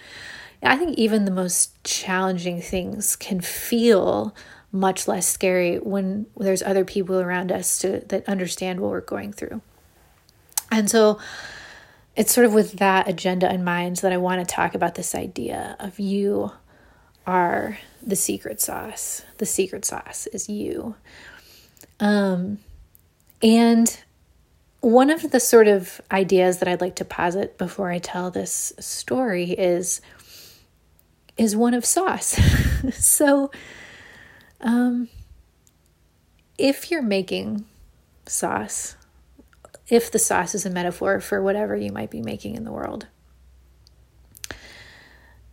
I 0.61 0.77
think 0.77 0.97
even 0.97 1.25
the 1.25 1.31
most 1.31 1.83
challenging 1.83 2.61
things 2.61 3.15
can 3.15 3.41
feel 3.41 4.35
much 4.71 5.07
less 5.07 5.27
scary 5.27 5.77
when 5.77 6.27
there's 6.37 6.61
other 6.61 6.85
people 6.85 7.19
around 7.19 7.51
us 7.51 7.79
to 7.79 8.01
that 8.07 8.27
understand 8.27 8.79
what 8.79 8.91
we're 8.91 9.01
going 9.01 9.33
through. 9.33 9.61
And 10.71 10.89
so 10.89 11.19
it's 12.15 12.33
sort 12.33 12.45
of 12.45 12.53
with 12.53 12.73
that 12.73 13.07
agenda 13.07 13.51
in 13.51 13.63
mind 13.63 13.97
that 13.97 14.11
I 14.11 14.17
want 14.17 14.47
to 14.47 14.55
talk 14.55 14.75
about 14.75 14.95
this 14.95 15.15
idea 15.15 15.75
of 15.79 15.99
you 15.99 16.51
are 17.25 17.79
the 18.01 18.15
secret 18.15 18.61
sauce. 18.61 19.23
The 19.37 19.45
secret 19.45 19.85
sauce 19.85 20.27
is 20.27 20.49
you. 20.49 20.95
Um, 21.99 22.59
and 23.41 23.99
one 24.81 25.09
of 25.09 25.31
the 25.31 25.39
sort 25.39 25.67
of 25.67 25.99
ideas 26.11 26.59
that 26.59 26.67
I'd 26.67 26.81
like 26.81 26.95
to 26.97 27.05
posit 27.05 27.57
before 27.57 27.89
I 27.89 27.97
tell 27.99 28.29
this 28.29 28.73
story 28.79 29.51
is 29.51 30.01
is 31.37 31.55
one 31.55 31.73
of 31.73 31.83
sauce. 31.83 32.39
so 32.93 33.51
um, 34.61 35.09
if 36.57 36.89
you're 36.89 37.01
making 37.01 37.65
sauce, 38.25 38.95
if 39.89 40.11
the 40.11 40.19
sauce 40.19 40.55
is 40.55 40.65
a 40.65 40.69
metaphor 40.69 41.19
for 41.19 41.41
whatever 41.41 41.75
you 41.75 41.91
might 41.91 42.09
be 42.09 42.21
making 42.21 42.55
in 42.55 42.63
the 42.63 42.71
world, 42.71 43.07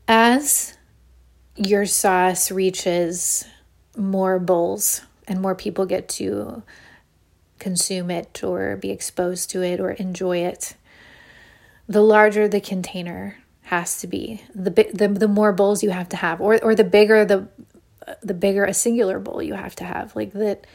as 0.07 0.77
your 1.57 1.87
sauce 1.87 2.51
reaches 2.51 3.45
more 3.97 4.39
bowls 4.39 5.03
and 5.29 5.41
more 5.41 5.55
people 5.55 5.87
get 5.87 6.09
to 6.09 6.63
consume 7.59 8.11
it 8.11 8.43
or 8.43 8.77
be 8.77 8.91
exposed 8.91 9.51
to 9.51 9.63
it 9.63 9.79
or 9.81 9.93
enjoy 9.93 10.39
it, 10.39 10.75
the 11.89 12.01
larger 12.03 12.49
the 12.49 12.61
container 12.61 13.39
has 13.63 14.01
to 14.01 14.07
be. 14.07 14.43
The 14.55 14.71
the, 14.93 15.09
the 15.09 15.29
more 15.29 15.53
bowls 15.53 15.83
you 15.83 15.91
have 15.91 16.09
to 16.11 16.17
have 16.17 16.41
or 16.41 16.63
or 16.63 16.75
the 16.75 16.85
bigger 16.85 17.25
the 17.25 17.49
the 18.23 18.35
bigger 18.35 18.65
a 18.65 18.75
singular 18.75 19.19
bowl 19.19 19.43
you 19.43 19.55
have 19.55 19.77
to 19.77 19.85
have. 19.85 20.17
Like 20.17 20.33
that 20.33 20.67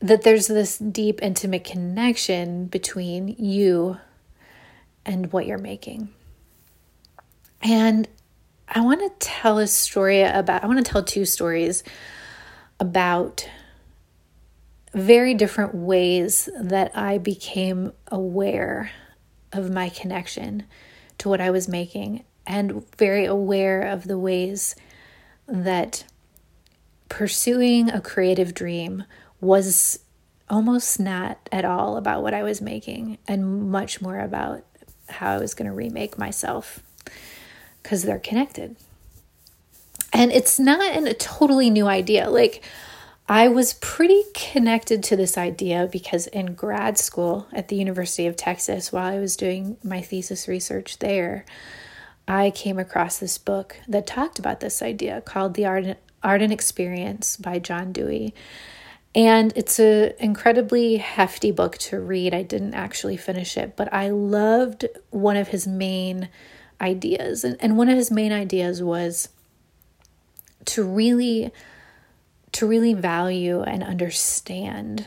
that 0.00 0.22
there's 0.22 0.46
this 0.46 0.78
deep 0.78 1.20
intimate 1.22 1.64
connection 1.64 2.66
between 2.66 3.28
you 3.28 3.98
and 5.04 5.30
what 5.32 5.46
you're 5.46 5.58
making. 5.58 6.08
And 7.62 8.08
I 8.72 8.80
want 8.82 9.00
to 9.00 9.26
tell 9.26 9.58
a 9.58 9.66
story 9.66 10.22
about, 10.22 10.62
I 10.62 10.68
want 10.68 10.84
to 10.84 10.88
tell 10.88 11.02
two 11.02 11.24
stories 11.24 11.82
about 12.78 13.48
very 14.94 15.34
different 15.34 15.74
ways 15.74 16.48
that 16.58 16.96
I 16.96 17.18
became 17.18 17.92
aware 18.08 18.92
of 19.52 19.70
my 19.70 19.88
connection 19.88 20.64
to 21.18 21.28
what 21.28 21.40
I 21.40 21.50
was 21.50 21.66
making 21.66 22.24
and 22.46 22.84
very 22.96 23.24
aware 23.24 23.82
of 23.82 24.04
the 24.04 24.18
ways 24.18 24.76
that 25.48 26.04
pursuing 27.08 27.90
a 27.90 28.00
creative 28.00 28.54
dream 28.54 29.04
was 29.40 29.98
almost 30.48 31.00
not 31.00 31.48
at 31.50 31.64
all 31.64 31.96
about 31.96 32.22
what 32.22 32.34
I 32.34 32.44
was 32.44 32.60
making 32.60 33.18
and 33.26 33.70
much 33.70 34.00
more 34.00 34.20
about 34.20 34.64
how 35.08 35.32
I 35.32 35.38
was 35.38 35.54
going 35.54 35.68
to 35.68 35.74
remake 35.74 36.18
myself 36.18 36.84
because 37.82 38.02
they're 38.02 38.18
connected. 38.18 38.76
And 40.12 40.32
it's 40.32 40.58
not 40.58 40.96
an, 40.96 41.06
a 41.06 41.14
totally 41.14 41.70
new 41.70 41.86
idea. 41.86 42.28
Like, 42.28 42.62
I 43.28 43.46
was 43.46 43.74
pretty 43.74 44.24
connected 44.34 45.04
to 45.04 45.16
this 45.16 45.38
idea 45.38 45.88
because 45.90 46.26
in 46.26 46.54
grad 46.54 46.98
school 46.98 47.46
at 47.52 47.68
the 47.68 47.76
University 47.76 48.26
of 48.26 48.34
Texas, 48.34 48.90
while 48.90 49.12
I 49.12 49.20
was 49.20 49.36
doing 49.36 49.76
my 49.84 50.00
thesis 50.00 50.48
research 50.48 50.98
there, 50.98 51.44
I 52.26 52.50
came 52.50 52.78
across 52.78 53.18
this 53.18 53.38
book 53.38 53.76
that 53.86 54.06
talked 54.06 54.40
about 54.40 54.58
this 54.58 54.82
idea 54.82 55.20
called 55.20 55.54
The 55.54 55.66
Art 55.66 56.42
and 56.42 56.52
Experience 56.52 57.36
by 57.36 57.60
John 57.60 57.92
Dewey. 57.92 58.34
And 59.14 59.52
it's 59.56 59.78
an 59.78 60.12
incredibly 60.18 60.96
hefty 60.96 61.52
book 61.52 61.78
to 61.78 62.00
read. 62.00 62.34
I 62.34 62.42
didn't 62.42 62.74
actually 62.74 63.16
finish 63.16 63.56
it, 63.56 63.76
but 63.76 63.92
I 63.92 64.10
loved 64.10 64.86
one 65.10 65.36
of 65.36 65.48
his 65.48 65.66
main 65.66 66.28
ideas. 66.80 67.44
And, 67.44 67.56
and 67.60 67.76
one 67.76 67.88
of 67.88 67.96
his 67.96 68.10
main 68.10 68.32
ideas 68.32 68.82
was 68.82 69.28
to 70.66 70.84
really 70.84 71.52
to 72.52 72.66
really 72.66 72.94
value 72.94 73.62
and 73.62 73.82
understand 73.82 75.06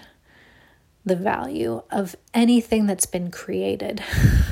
the 1.05 1.15
value 1.15 1.81
of 1.91 2.15
anything 2.33 2.85
that's 2.85 3.05
been 3.05 3.29
created. 3.29 4.01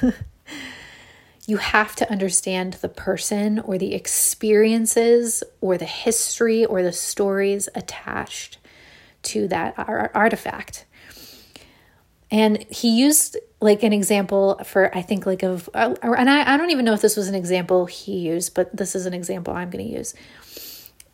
you 1.47 1.57
have 1.57 1.95
to 1.95 2.11
understand 2.11 2.73
the 2.73 2.89
person 2.89 3.59
or 3.59 3.77
the 3.77 3.93
experiences 3.93 5.43
or 5.61 5.77
the 5.77 5.85
history 5.85 6.65
or 6.65 6.83
the 6.83 6.91
stories 6.91 7.69
attached 7.73 8.57
to 9.23 9.47
that 9.47 9.73
artifact. 10.13 10.85
And 12.29 12.65
he 12.69 12.89
used 12.89 13.37
like 13.62 13.84
an 13.84 13.94
example 13.94 14.60
for 14.65 14.96
I 14.96 15.03
think 15.03 15.25
like 15.25 15.44
of 15.44 15.70
uh, 15.74 15.94
and 16.01 16.30
I, 16.30 16.53
I 16.53 16.58
don't 16.58 16.72
even 16.72 16.84
know 16.84 16.94
if 16.94 17.01
this 17.01 17.15
was 17.15 17.27
an 17.27 17.36
example 17.36 17.86
he 17.86 18.18
used, 18.18 18.56
but 18.56 18.75
this 18.75 18.96
is 18.96 19.06
an 19.06 19.13
example 19.13 19.53
I'm 19.53 19.70
going 19.70 19.86
to 19.86 19.94
use. 19.94 20.13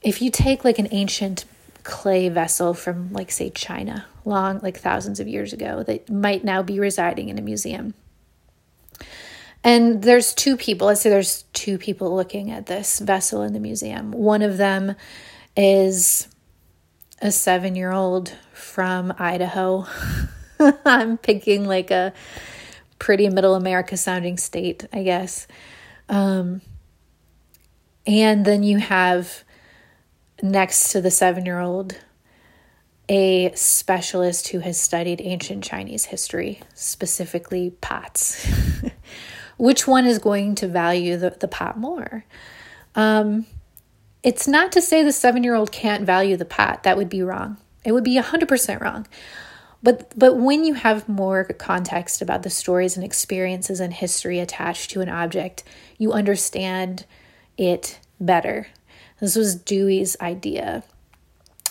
If 0.02 0.22
you 0.22 0.32
take 0.32 0.64
like 0.64 0.80
an 0.80 0.88
ancient 0.92 1.46
clay 1.84 2.30
vessel 2.30 2.74
from 2.74 3.12
like 3.12 3.32
say 3.32 3.50
China, 3.50 4.06
long 4.26 4.60
like 4.62 4.78
thousands 4.78 5.20
of 5.20 5.28
years 5.28 5.54
ago 5.54 5.84
that 5.84 6.10
might 6.10 6.44
now 6.44 6.64
be 6.64 6.80
residing 6.80 7.30
in 7.30 7.38
a 7.38 7.42
museum. 7.42 7.94
And 9.64 10.02
there's 10.02 10.34
two 10.34 10.56
people, 10.56 10.88
let's 10.88 11.02
say 11.02 11.10
there's 11.10 11.44
two 11.52 11.78
people 11.78 12.16
looking 12.16 12.52
at 12.52 12.68
this 12.68 13.00
vessel 13.00 13.42
in 13.42 13.52
the 13.54 13.60
museum. 13.60 14.12
One 14.12 14.42
of 14.42 14.58
them 14.58 14.96
is 15.58 16.30
a 17.22 17.28
7-year-old 17.28 18.34
from 18.54 19.14
Idaho 19.18 19.88
I'm 20.86 21.18
picking 21.18 21.66
like 21.66 21.92
a 21.92 22.14
pretty 23.00 23.30
middle 23.30 23.56
America 23.56 23.98
sounding 23.98 24.38
state, 24.38 24.86
I 24.92 25.04
guess. 25.04 25.48
Um, 26.10 26.62
and 28.06 28.46
then 28.46 28.64
you 28.64 28.78
have 28.78 29.44
next 30.42 30.92
to 30.92 31.02
the 31.02 31.12
seven 31.12 31.46
year 31.46 31.60
old 31.60 31.98
a 33.10 33.52
specialist 33.54 34.50
who 34.50 34.60
has 34.60 34.80
studied 34.80 35.22
ancient 35.22 35.64
Chinese 35.64 36.06
history, 36.06 36.60
specifically 36.74 37.72
pots. 37.82 38.46
Which 39.58 39.88
one 39.88 40.06
is 40.06 40.20
going 40.20 40.56
to 40.56 40.68
value 40.68 41.18
the, 41.18 41.32
the 41.32 41.48
pot 41.48 41.78
more? 41.78 42.26
Um, 42.96 43.46
it's 44.24 44.48
not 44.48 44.72
to 44.74 44.82
say 44.82 45.04
the 45.04 45.14
seven 45.14 45.44
year 45.44 45.56
old 45.56 45.72
can't 45.72 46.06
value 46.06 46.36
the 46.36 46.46
pot. 46.46 46.84
That 46.84 46.98
would 46.98 47.10
be 47.10 47.22
wrong. 47.22 47.58
It 47.86 47.94
would 47.94 48.04
be 48.04 48.20
100% 48.20 48.82
wrong. 48.82 49.08
But, 49.84 50.12
but 50.18 50.36
when 50.36 50.64
you 50.64 50.74
have 50.74 51.08
more 51.08 51.44
context 51.44 52.22
about 52.22 52.44
the 52.44 52.50
stories 52.50 52.96
and 52.96 53.06
experiences 53.06 53.80
and 53.80 53.94
history 53.94 54.40
attached 54.40 54.92
to 54.92 55.02
an 55.02 55.10
object, 55.10 55.64
you 55.98 56.14
understand 56.14 57.06
it 57.58 58.00
better. 58.20 58.68
This 59.20 59.36
was 59.36 59.56
Dewey's 59.56 60.18
idea. 60.20 60.84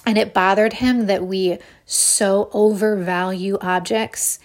And 0.05 0.17
it 0.17 0.33
bothered 0.33 0.75
him 0.75 1.07
that 1.07 1.27
we 1.27 1.59
so 1.85 2.49
overvalue 2.53 3.59
objects 3.61 4.39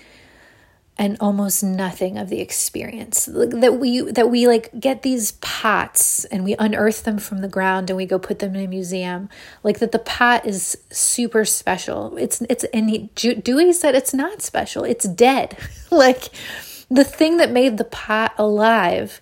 and 1.02 1.18
almost 1.20 1.64
nothing 1.64 2.20
of 2.20 2.30
the 2.30 2.40
experience. 2.40 3.26
That 3.26 3.80
we 3.80 4.02
that 4.02 4.30
we 4.30 4.46
like 4.46 4.70
get 4.80 5.02
these 5.02 5.32
pots 5.42 6.26
and 6.26 6.44
we 6.44 6.56
unearth 6.60 7.06
them 7.06 7.18
from 7.18 7.40
the 7.40 7.48
ground 7.48 7.90
and 7.90 7.98
we 7.98 8.06
go 8.06 8.20
put 8.20 8.38
them 8.38 8.54
in 8.56 8.66
a 8.66 8.68
museum. 8.68 9.28
Like 9.64 9.80
that 9.80 9.94
the 9.94 10.00
pot 10.00 10.46
is 10.46 10.78
super 10.92 11.44
special. 11.44 12.16
It's 12.18 12.42
it's 12.42 12.66
and 12.66 12.88
he, 12.88 13.10
Dewey 13.16 13.74
said 13.74 13.96
it's 13.96 14.14
not 14.14 14.44
special. 14.44 14.84
It's 14.86 15.08
dead. 15.08 15.58
Like 15.94 16.30
the 16.90 17.04
thing 17.04 17.36
that 17.36 17.52
made 17.52 17.78
the 17.78 17.84
pot 17.84 18.34
alive 18.38 19.20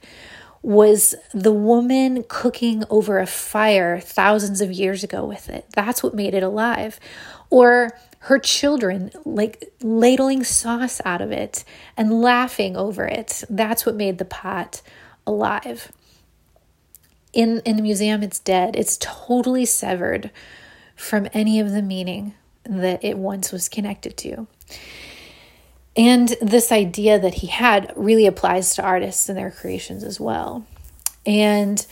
was 0.61 1.15
the 1.33 1.51
woman 1.51 2.23
cooking 2.27 2.83
over 2.91 3.17
a 3.17 3.25
fire 3.25 3.99
thousands 3.99 4.61
of 4.61 4.71
years 4.71 5.03
ago 5.03 5.25
with 5.25 5.49
it. 5.49 5.65
That's 5.73 6.03
what 6.03 6.13
made 6.13 6.35
it 6.35 6.43
alive. 6.43 6.99
Or 7.49 7.97
her 8.29 8.37
children 8.37 9.09
like 9.25 9.73
ladling 9.81 10.43
sauce 10.43 11.01
out 11.03 11.19
of 11.19 11.31
it 11.31 11.63
and 11.97 12.21
laughing 12.21 12.77
over 12.77 13.03
it. 13.05 13.43
That's 13.49 13.87
what 13.87 13.95
made 13.95 14.19
the 14.19 14.25
pot 14.25 14.83
alive. 15.25 15.91
In 17.33 17.63
in 17.65 17.75
the 17.75 17.81
museum 17.81 18.21
it's 18.21 18.37
dead. 18.37 18.75
It's 18.75 18.99
totally 19.01 19.65
severed 19.65 20.29
from 20.95 21.27
any 21.33 21.59
of 21.59 21.71
the 21.71 21.81
meaning 21.81 22.35
that 22.65 23.03
it 23.03 23.17
once 23.17 23.51
was 23.51 23.67
connected 23.67 24.15
to. 24.17 24.45
And 25.97 26.29
this 26.39 26.71
idea 26.71 27.17
that 27.17 27.33
he 27.33 27.47
had 27.47 27.91
really 27.95 28.27
applies 28.27 28.75
to 28.75 28.83
artists 28.83 29.27
and 29.27 29.39
their 29.39 29.49
creations 29.49 30.03
as 30.03 30.19
well. 30.19 30.67
And 31.25 31.83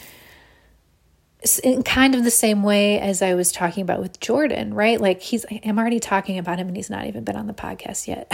in 1.63 1.83
kind 1.83 2.15
of 2.15 2.23
the 2.23 2.31
same 2.31 2.63
way 2.63 2.99
as 2.99 3.21
I 3.21 3.35
was 3.35 3.51
talking 3.51 3.83
about 3.83 3.99
with 3.99 4.19
Jordan, 4.19 4.73
right? 4.73 4.99
Like 4.99 5.21
he's 5.21 5.45
I'm 5.63 5.77
already 5.77 5.99
talking 5.99 6.37
about 6.37 6.57
him 6.57 6.67
and 6.67 6.75
he's 6.75 6.89
not 6.89 7.05
even 7.05 7.23
been 7.23 7.35
on 7.35 7.47
the 7.47 7.53
podcast 7.53 8.07
yet. 8.07 8.27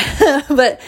but 0.50 0.80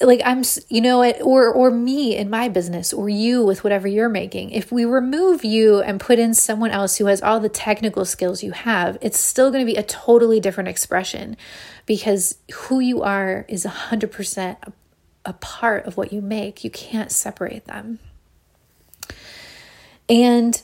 like 0.00 0.20
I'm 0.24 0.42
you 0.68 0.80
know 0.80 1.02
it 1.02 1.18
or 1.22 1.52
or 1.52 1.70
me 1.70 2.16
in 2.16 2.28
my 2.28 2.48
business 2.48 2.92
or 2.92 3.08
you 3.08 3.44
with 3.44 3.62
whatever 3.62 3.86
you're 3.86 4.08
making. 4.08 4.50
If 4.50 4.72
we 4.72 4.84
remove 4.84 5.44
you 5.44 5.80
and 5.80 6.00
put 6.00 6.18
in 6.18 6.34
someone 6.34 6.72
else 6.72 6.96
who 6.96 7.06
has 7.06 7.22
all 7.22 7.38
the 7.38 7.48
technical 7.48 8.04
skills 8.04 8.42
you 8.42 8.50
have, 8.50 8.98
it's 9.00 9.18
still 9.18 9.50
going 9.50 9.64
to 9.64 9.72
be 9.72 9.78
a 9.78 9.84
totally 9.84 10.40
different 10.40 10.68
expression 10.68 11.36
because 11.86 12.38
who 12.52 12.80
you 12.80 13.02
are 13.02 13.44
is 13.48 13.64
100% 13.64 14.56
a 15.24 15.32
part 15.34 15.86
of 15.86 15.96
what 15.96 16.12
you 16.12 16.20
make. 16.20 16.64
You 16.64 16.70
can't 16.70 17.12
separate 17.12 17.66
them. 17.66 18.00
And 20.08 20.60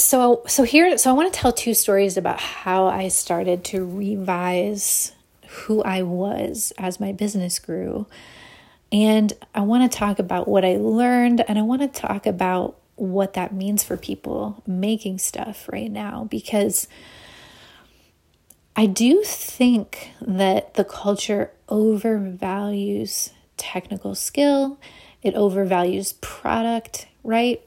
so 0.00 0.42
so 0.46 0.62
here 0.62 0.96
so 0.98 1.10
I 1.10 1.12
want 1.12 1.32
to 1.32 1.38
tell 1.38 1.52
two 1.52 1.74
stories 1.74 2.16
about 2.16 2.40
how 2.40 2.86
I 2.86 3.08
started 3.08 3.64
to 3.66 3.84
revise 3.84 5.12
who 5.48 5.82
I 5.82 6.02
was 6.02 6.72
as 6.78 7.00
my 7.00 7.12
business 7.12 7.58
grew. 7.58 8.06
And 8.92 9.32
I 9.54 9.60
want 9.60 9.90
to 9.90 9.98
talk 9.98 10.18
about 10.18 10.48
what 10.48 10.64
I 10.64 10.76
learned 10.76 11.44
and 11.46 11.58
I 11.58 11.62
want 11.62 11.82
to 11.82 12.00
talk 12.00 12.26
about 12.26 12.76
what 12.96 13.34
that 13.34 13.52
means 13.52 13.82
for 13.82 13.96
people 13.96 14.62
making 14.66 15.18
stuff 15.18 15.68
right 15.72 15.90
now 15.90 16.26
because 16.30 16.86
I 18.76 18.86
do 18.86 19.22
think 19.24 20.12
that 20.20 20.74
the 20.74 20.84
culture 20.84 21.50
overvalues 21.68 23.30
technical 23.56 24.14
skill, 24.14 24.78
it 25.22 25.34
overvalues 25.34 26.14
product, 26.20 27.06
right? 27.22 27.62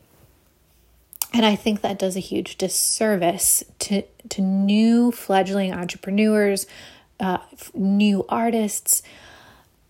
And 1.34 1.46
I 1.46 1.56
think 1.56 1.82
that 1.82 1.98
does 1.98 2.16
a 2.16 2.20
huge 2.22 2.58
disservice 2.58 3.64
to, 3.80 4.04
to 4.30 4.42
new 4.42 5.12
fledgling 5.12 5.74
entrepreneurs, 5.74 6.68
uh, 7.20 7.40
new 7.74 8.26
artists, 8.30 9.02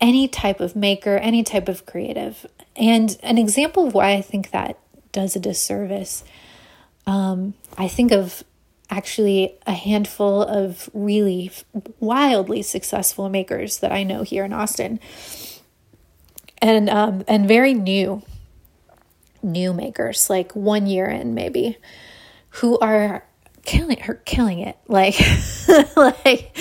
any 0.00 0.26
type 0.26 0.60
of 0.60 0.74
maker, 0.74 1.16
any 1.18 1.42
type 1.42 1.68
of 1.68 1.84
creative. 1.84 2.46
And 2.76 3.18
an 3.22 3.36
example 3.36 3.86
of 3.86 3.94
why 3.94 4.12
I 4.12 4.22
think 4.22 4.50
that 4.50 4.78
does 5.12 5.36
a 5.36 5.40
disservice, 5.40 6.24
um, 7.06 7.54
I 7.76 7.88
think 7.88 8.10
of 8.10 8.42
actually 8.90 9.54
a 9.66 9.72
handful 9.72 10.42
of 10.42 10.88
really 10.94 11.50
wildly 12.00 12.62
successful 12.62 13.28
makers 13.28 13.78
that 13.78 13.92
I 13.92 14.02
know 14.02 14.22
here 14.22 14.44
in 14.44 14.52
Austin, 14.52 15.00
and 16.58 16.88
um, 16.88 17.24
and 17.26 17.46
very 17.46 17.74
new 17.74 18.22
new 19.44 19.72
makers, 19.72 20.28
like 20.28 20.52
one 20.56 20.86
year 20.86 21.06
in 21.06 21.34
maybe, 21.34 21.78
who 22.48 22.78
are 22.78 23.24
killing 23.64 23.98
her 23.98 24.14
killing 24.14 24.60
it. 24.60 24.76
Like 24.88 25.16
like 25.96 26.56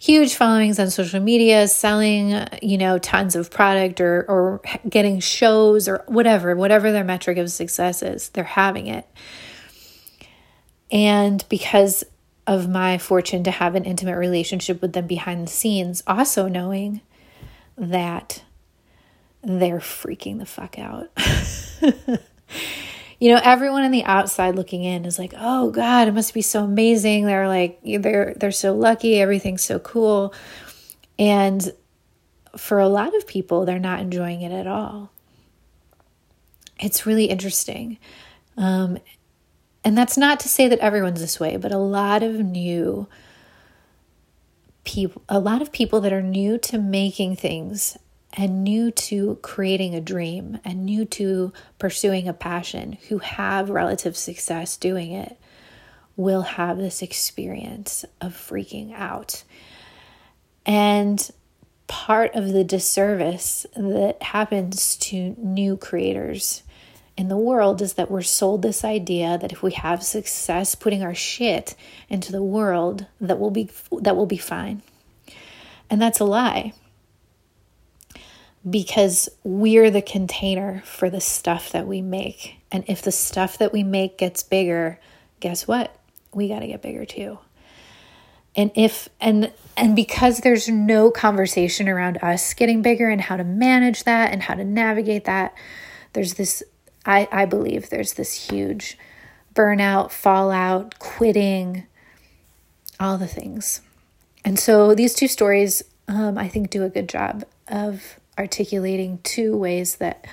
huge 0.00 0.34
followings 0.34 0.78
on 0.78 0.90
social 0.90 1.20
media, 1.20 1.68
selling, 1.68 2.46
you 2.60 2.78
know, 2.78 2.98
tons 2.98 3.36
of 3.36 3.50
product 3.50 4.00
or 4.00 4.24
or 4.28 4.60
getting 4.88 5.20
shows 5.20 5.88
or 5.88 6.04
whatever, 6.06 6.54
whatever 6.56 6.92
their 6.92 7.04
metric 7.04 7.38
of 7.38 7.50
success 7.50 8.02
is, 8.02 8.28
they're 8.30 8.44
having 8.44 8.88
it. 8.88 9.06
And 10.90 11.44
because 11.48 12.04
of 12.46 12.68
my 12.68 12.98
fortune 12.98 13.44
to 13.44 13.50
have 13.50 13.74
an 13.74 13.84
intimate 13.84 14.16
relationship 14.16 14.82
with 14.82 14.92
them 14.92 15.06
behind 15.06 15.46
the 15.46 15.50
scenes, 15.50 16.02
also 16.06 16.48
knowing 16.48 17.00
that 17.76 18.42
they're 19.42 19.78
freaking 19.78 20.38
the 20.38 20.46
fuck 20.46 20.78
out. 20.78 21.10
you 23.18 23.32
know, 23.32 23.40
everyone 23.42 23.82
on 23.82 23.90
the 23.90 24.04
outside 24.04 24.54
looking 24.54 24.84
in 24.84 25.04
is 25.04 25.18
like, 25.18 25.34
"Oh 25.36 25.70
god, 25.70 26.08
it 26.08 26.14
must 26.14 26.34
be 26.34 26.42
so 26.42 26.64
amazing. 26.64 27.26
They're 27.26 27.48
like 27.48 27.80
they're 27.84 28.34
they're 28.36 28.52
so 28.52 28.74
lucky, 28.74 29.20
everything's 29.20 29.62
so 29.62 29.78
cool." 29.78 30.32
And 31.18 31.72
for 32.56 32.78
a 32.78 32.88
lot 32.88 33.14
of 33.16 33.26
people, 33.26 33.64
they're 33.64 33.78
not 33.78 34.00
enjoying 34.00 34.42
it 34.42 34.52
at 34.52 34.66
all. 34.66 35.10
It's 36.78 37.06
really 37.06 37.26
interesting. 37.26 37.98
Um, 38.56 38.98
and 39.84 39.96
that's 39.96 40.16
not 40.16 40.40
to 40.40 40.48
say 40.48 40.68
that 40.68 40.78
everyone's 40.80 41.20
this 41.20 41.40
way, 41.40 41.56
but 41.56 41.72
a 41.72 41.78
lot 41.78 42.22
of 42.22 42.34
new 42.34 43.08
people, 44.84 45.22
a 45.28 45.38
lot 45.38 45.62
of 45.62 45.72
people 45.72 46.00
that 46.00 46.12
are 46.12 46.22
new 46.22 46.58
to 46.58 46.78
making 46.78 47.36
things 47.36 47.96
and 48.32 48.64
new 48.64 48.90
to 48.90 49.38
creating 49.42 49.94
a 49.94 50.00
dream 50.00 50.58
and 50.64 50.86
new 50.86 51.04
to 51.04 51.52
pursuing 51.78 52.28
a 52.28 52.32
passion 52.32 52.98
who 53.08 53.18
have 53.18 53.70
relative 53.70 54.16
success 54.16 54.76
doing 54.76 55.12
it 55.12 55.38
will 56.16 56.42
have 56.42 56.78
this 56.78 57.02
experience 57.02 58.04
of 58.20 58.34
freaking 58.34 58.94
out. 58.94 59.44
And 60.64 61.30
part 61.86 62.34
of 62.34 62.52
the 62.52 62.64
disservice 62.64 63.66
that 63.76 64.22
happens 64.22 64.96
to 64.96 65.34
new 65.38 65.76
creators 65.76 66.62
in 67.16 67.28
the 67.28 67.36
world 67.36 67.82
is 67.82 67.94
that 67.94 68.10
we're 68.10 68.22
sold 68.22 68.62
this 68.62 68.84
idea 68.84 69.36
that 69.36 69.52
if 69.52 69.62
we 69.62 69.72
have 69.72 70.02
success 70.02 70.74
putting 70.74 71.02
our 71.02 71.14
shit 71.14 71.74
into 72.08 72.32
the 72.32 72.42
world 72.42 73.06
that 73.20 73.38
will 73.38 73.50
be 73.50 73.68
that 74.00 74.16
will 74.16 74.26
be 74.26 74.38
fine. 74.38 74.82
And 75.90 76.00
that's 76.00 76.20
a 76.20 76.24
lie 76.24 76.72
because 78.68 79.28
we're 79.42 79.90
the 79.90 80.02
container 80.02 80.82
for 80.84 81.10
the 81.10 81.20
stuff 81.20 81.70
that 81.72 81.86
we 81.86 82.00
make. 82.00 82.56
And 82.70 82.84
if 82.86 83.02
the 83.02 83.12
stuff 83.12 83.58
that 83.58 83.72
we 83.72 83.82
make 83.82 84.18
gets 84.18 84.42
bigger, 84.42 84.98
guess 85.40 85.66
what? 85.66 85.96
We 86.32 86.48
got 86.48 86.60
to 86.60 86.66
get 86.66 86.82
bigger 86.82 87.04
too. 87.04 87.38
And 88.54 88.70
if 88.74 89.08
and 89.20 89.50
and 89.76 89.96
because 89.96 90.40
there's 90.40 90.68
no 90.68 91.10
conversation 91.10 91.88
around 91.88 92.18
us 92.22 92.52
getting 92.54 92.82
bigger 92.82 93.08
and 93.08 93.20
how 93.20 93.36
to 93.36 93.44
manage 93.44 94.04
that 94.04 94.32
and 94.32 94.42
how 94.42 94.54
to 94.54 94.64
navigate 94.64 95.24
that, 95.24 95.54
there's 96.12 96.34
this 96.34 96.62
I 97.06 97.28
I 97.32 97.46
believe 97.46 97.88
there's 97.88 98.14
this 98.14 98.48
huge 98.48 98.98
burnout, 99.54 100.10
fallout, 100.10 100.98
quitting, 100.98 101.86
all 103.00 103.18
the 103.18 103.26
things. 103.26 103.80
And 104.44 104.58
so 104.58 104.94
these 104.94 105.14
two 105.14 105.28
stories 105.28 105.82
um, 106.08 106.36
I 106.36 106.48
think 106.48 106.70
do 106.70 106.84
a 106.84 106.90
good 106.90 107.08
job 107.08 107.44
of 107.68 108.18
articulating 108.38 109.18
two 109.22 109.56
ways 109.56 109.96
that 109.96 110.26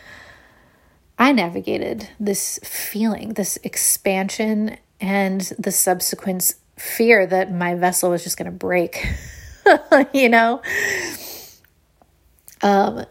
I 1.17 1.31
navigated 1.31 2.09
this 2.19 2.59
feeling, 2.63 3.33
this 3.33 3.57
expansion, 3.63 4.77
and 5.01 5.41
the 5.59 5.71
subsequent 5.71 6.55
fear 6.77 7.25
that 7.27 7.51
my 7.51 7.75
vessel 7.75 8.09
was 8.09 8.23
just 8.23 8.38
going 8.38 8.45
to 8.45 8.51
break, 8.51 9.05
you 10.13 10.29
know? 10.29 10.62
Um, 12.62 13.05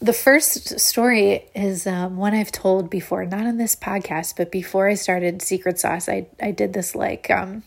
the 0.00 0.12
first 0.12 0.80
story 0.80 1.44
is 1.54 1.86
um, 1.86 2.16
one 2.16 2.34
I've 2.34 2.50
told 2.50 2.90
before, 2.90 3.24
not 3.24 3.46
on 3.46 3.56
this 3.56 3.76
podcast, 3.76 4.34
but 4.36 4.50
before 4.50 4.88
I 4.88 4.94
started 4.94 5.42
Secret 5.42 5.78
Sauce, 5.78 6.08
I, 6.08 6.26
I 6.42 6.50
did 6.50 6.72
this 6.72 6.96
like 6.96 7.30
um, 7.30 7.62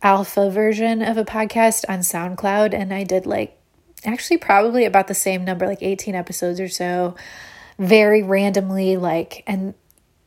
alpha 0.00 0.50
version 0.50 1.02
of 1.02 1.16
a 1.16 1.24
podcast 1.24 1.84
on 1.88 2.00
SoundCloud, 2.00 2.72
and 2.72 2.94
I 2.94 3.02
did 3.02 3.26
like 3.26 3.58
actually 4.06 4.38
probably 4.38 4.84
about 4.84 5.08
the 5.08 5.14
same 5.14 5.44
number, 5.44 5.66
like 5.66 5.82
18 5.82 6.14
episodes 6.14 6.60
or 6.60 6.68
so, 6.68 7.14
very 7.78 8.22
randomly, 8.22 8.96
like, 8.96 9.42
and 9.46 9.74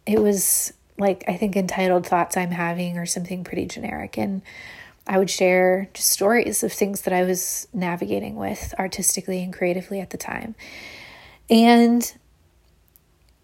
it 0.06 0.22
was 0.22 0.74
like 0.98 1.24
I 1.28 1.38
think 1.38 1.56
entitled 1.56 2.06
Thoughts 2.06 2.38
I'm 2.38 2.52
Having 2.52 2.98
or 2.98 3.06
something 3.06 3.44
pretty 3.44 3.66
generic. 3.66 4.18
And 4.18 4.42
I 5.06 5.18
would 5.18 5.30
share 5.30 5.90
just 5.94 6.10
stories 6.10 6.64
of 6.64 6.74
things 6.74 7.02
that 7.02 7.14
I 7.14 7.24
was 7.24 7.68
navigating 7.74 8.36
with 8.36 8.74
artistically 8.78 9.42
and 9.42 9.54
creatively 9.54 10.00
at 10.02 10.10
the 10.10 10.18
time. 10.18 10.56
And 11.50 12.12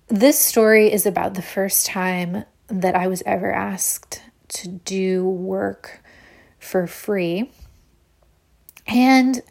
this 0.07 0.37
story 0.37 0.91
is 0.91 1.05
about 1.05 1.35
the 1.35 1.41
first 1.41 1.85
time 1.85 2.43
that 2.67 2.95
I 2.95 3.07
was 3.07 3.23
ever 3.25 3.51
asked 3.51 4.21
to 4.49 4.67
do 4.67 5.25
work 5.25 6.03
for 6.59 6.85
free. 6.85 7.49
And 8.85 9.41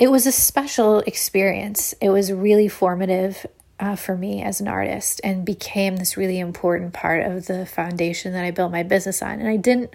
it 0.00 0.10
was 0.10 0.26
a 0.26 0.32
special 0.32 1.00
experience. 1.00 1.94
It 2.00 2.08
was 2.08 2.32
really 2.32 2.68
formative 2.68 3.46
uh, 3.78 3.96
for 3.96 4.16
me 4.16 4.42
as 4.42 4.60
an 4.60 4.66
artist 4.66 5.20
and 5.22 5.44
became 5.44 5.96
this 5.96 6.16
really 6.16 6.38
important 6.38 6.94
part 6.94 7.24
of 7.24 7.46
the 7.46 7.66
foundation 7.66 8.32
that 8.32 8.44
I 8.44 8.50
built 8.50 8.72
my 8.72 8.82
business 8.82 9.22
on. 9.22 9.40
And 9.40 9.48
I 9.48 9.56
didn't 9.56 9.94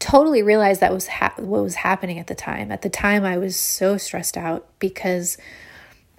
totally 0.00 0.42
realize 0.42 0.80
that 0.80 0.92
was 0.92 1.06
ha- 1.06 1.34
what 1.36 1.62
was 1.62 1.76
happening 1.76 2.18
at 2.18 2.26
the 2.26 2.34
time. 2.34 2.72
At 2.72 2.82
the 2.82 2.90
time, 2.90 3.24
I 3.24 3.38
was 3.38 3.56
so 3.56 3.96
stressed 3.96 4.36
out 4.36 4.68
because 4.80 5.38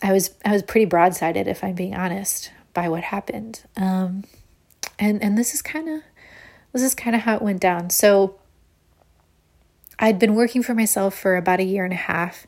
I 0.01 0.13
was 0.13 0.31
I 0.45 0.51
was 0.51 0.63
pretty 0.63 0.89
broadsided, 0.89 1.47
if 1.47 1.63
I'm 1.63 1.75
being 1.75 1.95
honest, 1.95 2.51
by 2.73 2.87
what 2.87 3.03
happened. 3.03 3.61
Um, 3.75 4.23
and 4.97 5.21
and 5.21 5.37
this 5.37 5.53
is 5.53 5.61
kind 5.61 5.89
of 5.89 6.01
this 6.71 6.81
is 6.81 6.95
kind 6.95 7.15
of 7.15 7.23
how 7.23 7.35
it 7.35 7.41
went 7.41 7.59
down. 7.59 7.89
So 7.89 8.39
I'd 9.99 10.19
been 10.19 10.35
working 10.35 10.63
for 10.63 10.73
myself 10.73 11.17
for 11.17 11.35
about 11.35 11.59
a 11.59 11.63
year 11.63 11.83
and 11.83 11.93
a 11.93 11.97
half, 11.97 12.47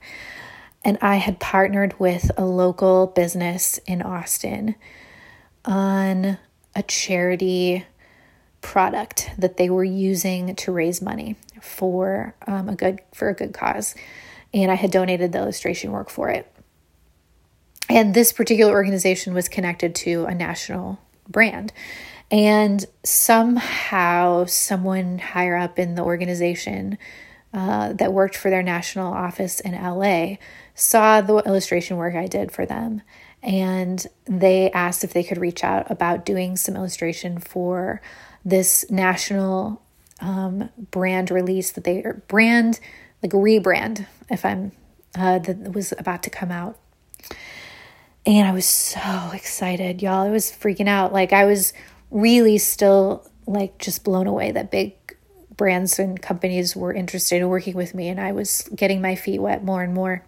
and 0.83 0.97
I 1.01 1.15
had 1.17 1.39
partnered 1.39 1.99
with 1.99 2.31
a 2.37 2.45
local 2.45 3.07
business 3.07 3.79
in 3.85 4.01
Austin 4.01 4.75
on 5.65 6.37
a 6.75 6.83
charity 6.83 7.85
product 8.61 9.31
that 9.37 9.57
they 9.57 9.69
were 9.69 9.83
using 9.83 10.55
to 10.55 10.71
raise 10.71 11.01
money 11.01 11.35
for 11.61 12.35
um, 12.47 12.69
a 12.69 12.75
good 12.75 12.99
for 13.13 13.29
a 13.29 13.33
good 13.33 13.53
cause, 13.53 13.95
and 14.53 14.71
I 14.71 14.75
had 14.75 14.91
donated 14.91 15.31
the 15.31 15.39
illustration 15.39 15.91
work 15.91 16.09
for 16.09 16.29
it. 16.29 16.51
And 17.89 18.13
this 18.13 18.31
particular 18.31 18.71
organization 18.71 19.33
was 19.33 19.49
connected 19.49 19.95
to 19.95 20.25
a 20.25 20.35
national 20.35 20.99
brand. 21.27 21.73
And 22.31 22.85
somehow, 23.03 24.45
someone 24.45 25.17
higher 25.17 25.55
up 25.55 25.79
in 25.79 25.95
the 25.95 26.03
organization 26.03 26.99
uh, 27.51 27.93
that 27.93 28.13
worked 28.13 28.37
for 28.37 28.51
their 28.51 28.61
national 28.61 29.11
office 29.11 29.59
in 29.59 29.71
LA 29.71 30.35
saw 30.79 31.21
the 31.21 31.37
illustration 31.37 31.97
work 31.97 32.15
I 32.15 32.27
did 32.27 32.51
for 32.51 32.65
them. 32.65 33.01
And 33.41 34.05
they 34.25 34.69
asked 34.71 35.03
if 35.03 35.13
they 35.13 35.23
could 35.23 35.37
reach 35.37 35.63
out 35.63 35.89
about 35.89 36.25
doing 36.25 36.57
some 36.57 36.75
illustration 36.75 37.39
for 37.39 38.01
this 38.43 38.89
national 38.89 39.81
um, 40.19 40.69
brand 40.91 41.31
release 41.31 41.71
that 41.71 41.85
they 41.85 42.03
brand 42.27 42.79
like 43.23 43.31
rebrand 43.31 44.05
if 44.29 44.43
I'm 44.43 44.73
uh, 45.17 45.39
that 45.39 45.73
was 45.73 45.93
about 45.97 46.23
to 46.23 46.29
come 46.29 46.51
out 46.51 46.77
and 48.25 48.47
I 48.47 48.51
was 48.51 48.65
so 48.65 49.31
excited, 49.33 50.01
y'all. 50.01 50.27
I 50.27 50.29
was 50.29 50.51
freaking 50.51 50.87
out. 50.87 51.13
Like, 51.13 51.33
I 51.33 51.45
was 51.45 51.73
really 52.11 52.57
still 52.57 53.27
like 53.47 53.79
just 53.79 54.03
blown 54.03 54.27
away 54.27 54.51
that 54.51 54.69
big 54.69 54.93
brands 55.55 55.97
and 55.97 56.21
companies 56.21 56.75
were 56.75 56.93
interested 56.93 57.37
in 57.37 57.49
working 57.49 57.73
with 57.73 57.95
me. 57.95 58.07
And 58.07 58.19
I 58.19 58.31
was 58.31 58.69
getting 58.75 59.01
my 59.01 59.15
feet 59.15 59.39
wet 59.39 59.63
more 59.63 59.81
and 59.81 59.93
more. 59.93 60.23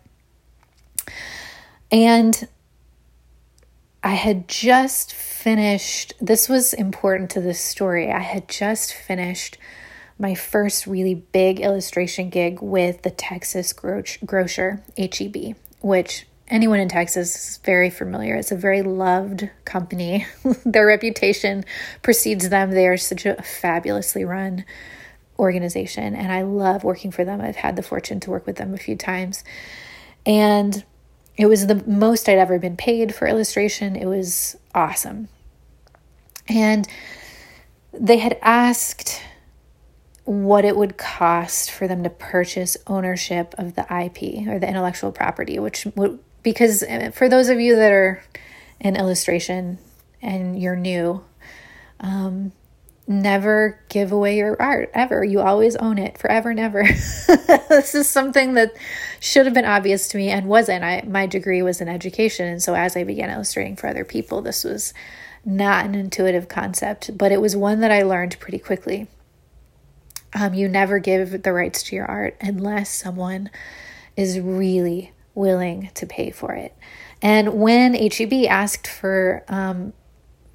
And 1.92 2.48
I 4.04 4.16
had 4.16 4.48
just 4.48 5.14
finished, 5.14 6.14
this 6.20 6.48
was 6.48 6.74
important 6.74 7.30
to 7.32 7.42
this 7.42 7.60
story. 7.60 8.12
I 8.12 8.20
had 8.20 8.48
just 8.48 8.94
finished 8.94 9.58
my 10.18 10.36
first 10.36 10.88
really 10.88 11.16
big 11.16 11.60
illustration 11.60 12.30
gig 12.30 12.62
with 12.62 13.02
the 13.02 13.10
Texas 13.10 13.74
Gro- 13.74 14.04
grocer, 14.26 14.84
HEB, 14.98 15.56
which 15.82 16.28
anyone 16.48 16.80
in 16.80 16.90
Texas 16.90 17.36
is 17.36 17.58
very 17.64 17.90
familiar. 17.90 18.36
It's 18.36 18.52
a 18.52 18.56
very 18.56 18.84
loved 18.84 19.50
company. 19.66 20.26
Their 20.66 20.86
reputation 20.86 21.66
precedes 22.02 22.50
them. 22.50 22.72
They 22.72 22.88
are 22.88 22.98
such 22.98 23.26
a 23.26 23.42
fabulously 23.42 24.24
run 24.24 24.64
organization, 25.40 26.16
and 26.16 26.32
I 26.32 26.44
love 26.44 26.84
working 26.84 27.12
for 27.12 27.26
them. 27.26 27.42
I've 27.42 27.56
had 27.56 27.76
the 27.76 27.84
fortune 27.84 28.20
to 28.22 28.30
work 28.30 28.46
with 28.46 28.58
them 28.58 28.74
a 28.74 28.78
few 28.78 28.96
times. 28.96 29.44
And 30.26 30.84
it 31.42 31.48
was 31.48 31.66
the 31.66 31.84
most 31.88 32.30
I'd 32.30 32.38
ever 32.38 32.60
been 32.60 32.78
paid 32.78 33.16
for 33.16 33.28
illustration. 33.28 33.96
It 33.96 34.06
was 34.06 34.56
awesome. 34.76 35.28
And 36.48 36.88
they 37.92 38.20
had 38.20 38.38
asked 38.44 39.24
what 40.24 40.66
it 40.66 40.78
would 40.78 40.98
cost 40.98 41.72
for 41.72 41.88
them 41.88 42.04
to 42.04 42.12
purchase 42.12 42.78
ownership 42.86 43.56
of 43.58 43.74
the 43.74 43.82
IP 43.82 44.48
or 44.48 44.60
the 44.60 44.70
intellectual 44.70 45.12
property, 45.12 45.58
which 45.58 45.88
would 45.96 46.20
because 46.44 46.84
uh, 46.84 47.10
for 47.12 47.28
those 47.28 47.50
of 47.50 47.60
you 47.60 47.76
that 47.76 47.92
are 47.92 48.22
in 48.80 48.96
illustration 48.96 49.80
and 50.22 50.62
you're 50.62 50.76
new, 50.76 51.24
um, 52.00 52.52
never 53.12 53.80
give 53.90 54.12
away 54.12 54.38
your 54.38 54.60
art 54.62 54.90
ever. 54.94 55.24
You 55.24 55.42
always 55.42 55.76
own 55.76 55.98
it 55.98 56.18
forever 56.18 56.50
and 56.50 56.60
ever. 56.60 56.84
this 57.70 57.94
is 57.94 58.10
something 58.10 58.54
that 58.56 58.76
should 59.20 59.46
have 59.46 59.54
been 59.54 59.66
obvious 59.66 60.08
to 60.10 60.18
me 60.18 60.30
and 60.30 60.48
wasn't. 60.48 60.84
I 60.84 61.04
my 61.06 61.28
degree 61.28 61.62
was 61.62 61.82
in 61.82 61.88
education, 61.88 62.48
and 62.48 62.62
so 62.62 62.74
as 62.74 62.96
I 62.96 63.04
began 63.04 63.30
illustrating 63.30 63.76
for 63.76 63.88
other 63.88 64.06
people, 64.06 64.42
this 64.42 64.64
was 64.64 64.94
not 65.46 65.86
an 65.86 65.96
intuitive 65.96 66.48
concept, 66.48 67.18
but 67.18 67.32
it 67.32 67.42
was 67.42 67.56
one 67.56 67.80
that 67.82 67.92
I 67.92 68.04
learned 68.04 68.40
pretty 68.40 68.60
quickly. 68.60 69.08
Um, 70.34 70.54
you 70.54 70.68
never 70.68 71.00
give 71.00 71.44
the 71.44 71.54
rights 71.54 71.84
to 71.84 71.96
your 71.96 72.06
art 72.06 72.38
unless 72.40 72.90
someone 72.90 73.50
is 74.16 74.40
really 74.40 75.12
willing 75.36 75.90
to 75.96 76.06
pay 76.06 76.32
for 76.32 76.54
it. 76.54 76.76
And 77.22 77.56
when 77.62 77.94
HEB 77.94 78.46
asked 78.50 78.88
for 78.88 79.44
um, 79.48 79.94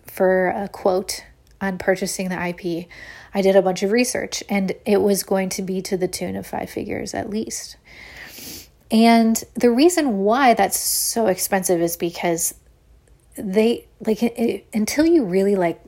for 0.06 0.48
a 0.48 0.68
quote 0.68 1.24
on 1.60 1.78
purchasing 1.78 2.28
the 2.28 2.48
IP, 2.48 2.88
I 3.34 3.42
did 3.42 3.56
a 3.56 3.62
bunch 3.62 3.82
of 3.82 3.92
research, 3.92 4.42
and 4.48 4.72
it 4.84 5.00
was 5.00 5.22
going 5.22 5.48
to 5.50 5.62
be 5.62 5.82
to 5.82 5.96
the 5.96 6.08
tune 6.08 6.36
of 6.36 6.46
five 6.46 6.70
figures 6.70 7.14
at 7.14 7.30
least. 7.30 7.76
And 8.90 9.42
the 9.54 9.70
reason 9.70 10.18
why 10.18 10.54
that's 10.54 10.78
so 10.78 11.26
expensive 11.26 11.80
is 11.80 11.96
because 11.96 12.54
they 13.36 13.86
like 14.00 14.22
it, 14.22 14.66
until 14.72 15.06
you 15.06 15.24
really 15.24 15.56
like 15.56 15.80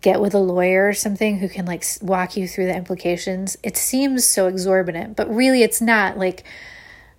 get 0.00 0.20
with 0.20 0.34
a 0.34 0.38
lawyer 0.38 0.88
or 0.88 0.92
something 0.92 1.38
who 1.38 1.48
can 1.48 1.64
like 1.64 1.84
walk 2.00 2.36
you 2.36 2.48
through 2.48 2.66
the 2.66 2.76
implications, 2.76 3.56
it 3.62 3.76
seems 3.76 4.24
so 4.24 4.48
exorbitant, 4.48 5.16
but 5.16 5.32
really 5.32 5.62
it's 5.62 5.80
not. 5.80 6.18
Like 6.18 6.44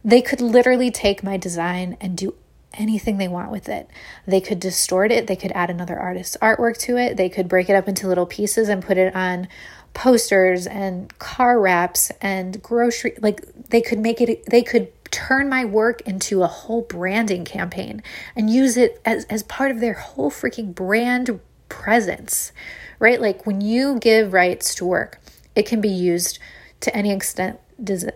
they 0.03 0.21
could 0.21 0.41
literally 0.41 0.91
take 0.91 1.23
my 1.23 1.37
design 1.37 1.95
and 2.01 2.17
do 2.17 2.35
anything 2.73 3.17
they 3.17 3.27
want 3.27 3.51
with 3.51 3.69
it. 3.69 3.89
They 4.25 4.41
could 4.41 4.59
distort 4.59 5.11
it, 5.11 5.27
they 5.27 5.35
could 5.35 5.51
add 5.51 5.69
another 5.69 5.97
artist's 5.97 6.37
artwork 6.41 6.77
to 6.79 6.97
it, 6.97 7.17
they 7.17 7.29
could 7.29 7.47
break 7.47 7.69
it 7.69 7.75
up 7.75 7.87
into 7.87 8.07
little 8.07 8.25
pieces 8.25 8.69
and 8.69 8.83
put 8.83 8.97
it 8.97 9.15
on 9.15 9.47
posters 9.93 10.65
and 10.65 11.17
car 11.19 11.59
wraps 11.59 12.11
and 12.19 12.63
grocery 12.63 13.13
like 13.21 13.41
they 13.69 13.79
could 13.79 13.99
make 13.99 14.19
it 14.19 14.43
they 14.47 14.63
could 14.63 14.91
turn 15.11 15.47
my 15.47 15.63
work 15.63 16.01
into 16.01 16.41
a 16.41 16.47
whole 16.47 16.81
branding 16.81 17.45
campaign 17.45 18.01
and 18.35 18.49
use 18.49 18.75
it 18.75 18.99
as 19.05 19.25
as 19.25 19.43
part 19.43 19.69
of 19.69 19.79
their 19.79 19.93
whole 19.93 20.31
freaking 20.31 20.73
brand 20.73 21.39
presence. 21.69 22.51
Right? 22.99 23.21
Like 23.21 23.45
when 23.45 23.61
you 23.61 23.99
give 23.99 24.33
rights 24.33 24.73
to 24.75 24.85
work, 24.85 25.19
it 25.55 25.65
can 25.65 25.81
be 25.81 25.89
used 25.89 26.39
to 26.81 26.95
any 26.95 27.11
extent 27.11 27.59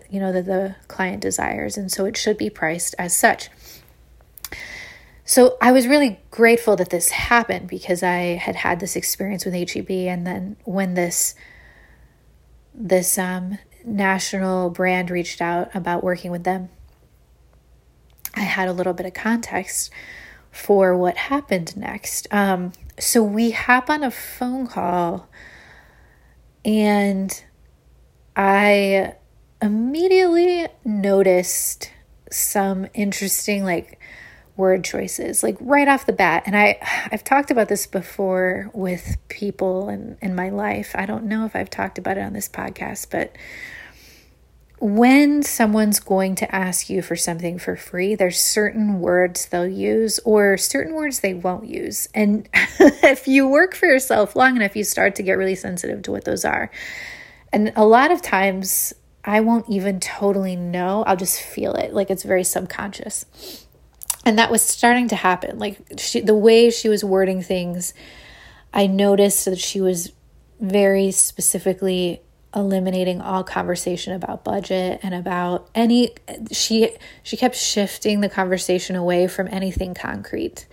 you 0.08 0.20
know 0.20 0.32
that 0.32 0.46
the 0.46 0.76
client 0.86 1.20
desires 1.20 1.76
and 1.76 1.90
so 1.90 2.04
it 2.04 2.16
should 2.16 2.38
be 2.38 2.48
priced 2.48 2.94
as 2.96 3.14
such 3.14 3.50
so 5.28 5.56
i 5.60 5.70
was 5.70 5.86
really 5.86 6.18
grateful 6.30 6.74
that 6.74 6.90
this 6.90 7.10
happened 7.10 7.68
because 7.68 8.02
i 8.02 8.36
had 8.36 8.56
had 8.56 8.80
this 8.80 8.96
experience 8.96 9.44
with 9.44 9.54
heb 9.54 9.90
and 9.90 10.26
then 10.26 10.56
when 10.64 10.94
this 10.94 11.34
this 12.74 13.18
um, 13.18 13.58
national 13.84 14.70
brand 14.70 15.10
reached 15.10 15.40
out 15.40 15.74
about 15.74 16.02
working 16.02 16.30
with 16.30 16.44
them 16.44 16.68
i 18.34 18.40
had 18.40 18.68
a 18.68 18.72
little 18.72 18.92
bit 18.92 19.06
of 19.06 19.14
context 19.14 19.90
for 20.50 20.96
what 20.96 21.16
happened 21.16 21.76
next. 21.76 22.26
Um, 22.30 22.72
so 22.98 23.22
we 23.22 23.52
hop 23.52 23.88
on 23.88 24.02
a 24.02 24.10
phone 24.10 24.66
call 24.66 25.28
and 26.64 27.44
I 28.36 29.14
immediately 29.62 30.66
noticed 30.84 31.92
some 32.30 32.86
interesting, 32.94 33.64
like, 33.64 34.00
word 34.58 34.84
choices 34.84 35.42
like 35.42 35.56
right 35.60 35.88
off 35.88 36.04
the 36.04 36.12
bat 36.12 36.42
and 36.44 36.56
i 36.56 36.76
i've 37.10 37.24
talked 37.24 37.50
about 37.50 37.68
this 37.68 37.86
before 37.86 38.70
with 38.74 39.16
people 39.28 39.88
in, 39.88 40.18
in 40.20 40.34
my 40.34 40.50
life 40.50 40.94
i 40.94 41.06
don't 41.06 41.24
know 41.24 41.46
if 41.46 41.56
i've 41.56 41.70
talked 41.70 41.96
about 41.96 42.18
it 42.18 42.22
on 42.22 42.34
this 42.34 42.48
podcast 42.48 43.06
but 43.10 43.34
when 44.80 45.42
someone's 45.42 45.98
going 45.98 46.34
to 46.36 46.54
ask 46.54 46.88
you 46.88 47.02
for 47.02 47.16
something 47.16 47.58
for 47.58 47.74
free, 47.74 48.14
there's 48.14 48.40
certain 48.40 49.00
words 49.00 49.46
they'll 49.46 49.66
use 49.66 50.20
or 50.20 50.56
certain 50.56 50.94
words 50.94 51.20
they 51.20 51.34
won't 51.34 51.66
use. 51.66 52.08
And 52.14 52.48
if 52.54 53.26
you 53.26 53.48
work 53.48 53.74
for 53.74 53.86
yourself 53.86 54.36
long 54.36 54.56
enough, 54.56 54.76
you 54.76 54.84
start 54.84 55.16
to 55.16 55.22
get 55.22 55.32
really 55.32 55.56
sensitive 55.56 56.02
to 56.02 56.12
what 56.12 56.24
those 56.24 56.44
are. 56.44 56.70
And 57.52 57.72
a 57.74 57.84
lot 57.84 58.12
of 58.12 58.22
times, 58.22 58.94
I 59.24 59.40
won't 59.40 59.68
even 59.68 60.00
totally 60.00 60.54
know. 60.54 61.02
I'll 61.04 61.16
just 61.16 61.40
feel 61.40 61.74
it. 61.74 61.92
Like 61.92 62.10
it's 62.10 62.22
very 62.22 62.44
subconscious. 62.44 63.66
And 64.28 64.38
that 64.38 64.50
was 64.50 64.60
starting 64.60 65.08
to 65.08 65.16
happen. 65.16 65.58
Like 65.58 65.78
she, 65.96 66.20
the 66.20 66.34
way 66.34 66.68
she 66.68 66.90
was 66.90 67.02
wording 67.02 67.40
things, 67.40 67.94
I 68.74 68.86
noticed 68.86 69.46
that 69.46 69.58
she 69.58 69.80
was 69.80 70.12
very 70.60 71.12
specifically 71.12 72.20
eliminating 72.54 73.22
all 73.22 73.42
conversation 73.42 74.12
about 74.12 74.44
budget 74.44 75.00
and 75.02 75.14
about 75.14 75.70
any 75.74 76.10
she 76.52 76.90
she 77.22 77.38
kept 77.38 77.54
shifting 77.56 78.20
the 78.20 78.28
conversation 78.28 78.96
away 78.96 79.26
from 79.26 79.46
anything 79.48 79.92
concrete 79.92 80.66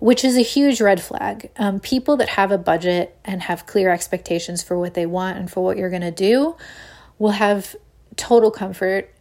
which 0.00 0.24
is 0.24 0.36
a 0.36 0.42
huge 0.42 0.80
red 0.80 1.00
flag 1.00 1.48
um, 1.56 1.78
people 1.78 2.16
that 2.16 2.30
have 2.30 2.50
a 2.50 2.58
budget 2.58 3.16
and 3.24 3.42
have 3.42 3.66
clear 3.66 3.90
expectations 3.90 4.64
for 4.64 4.76
what 4.76 4.94
they 4.94 5.06
want 5.06 5.38
and 5.38 5.48
for 5.48 5.62
what 5.62 5.76
you're 5.76 5.90
going 5.90 6.02
to 6.02 6.10
do 6.10 6.56
will 7.20 7.30
have 7.30 7.76
total 8.16 8.50
comfort 8.50 9.11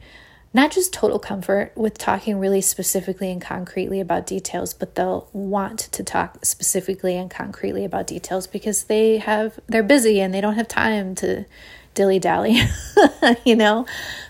not 0.54 0.72
just 0.72 0.92
total 0.92 1.20
comfort 1.20 1.72
with 1.76 1.98
talking 1.98 2.38
really 2.38 2.62
specifically 2.62 3.32
and 3.32 3.42
concretely 3.42 4.00
about 4.00 4.26
details 4.26 4.74
but 4.74 4.96
they'll 4.96 5.30
want 5.32 5.80
to 5.80 6.04
talk 6.04 6.44
specifically 6.46 7.16
and 7.16 7.32
concretely 7.32 7.86
about 7.86 8.08
details 8.08 8.48
because 8.48 8.86
they 8.86 9.18
have 9.18 9.60
they're 9.68 9.84
busy 9.84 10.20
and 10.20 10.34
they 10.34 10.42
don't 10.42 10.56
have 10.56 10.68
time 10.68 11.16
to 11.16 11.46
dilly 11.94 12.20
dally. 12.20 12.60
you 13.46 13.56
know, 13.56 13.86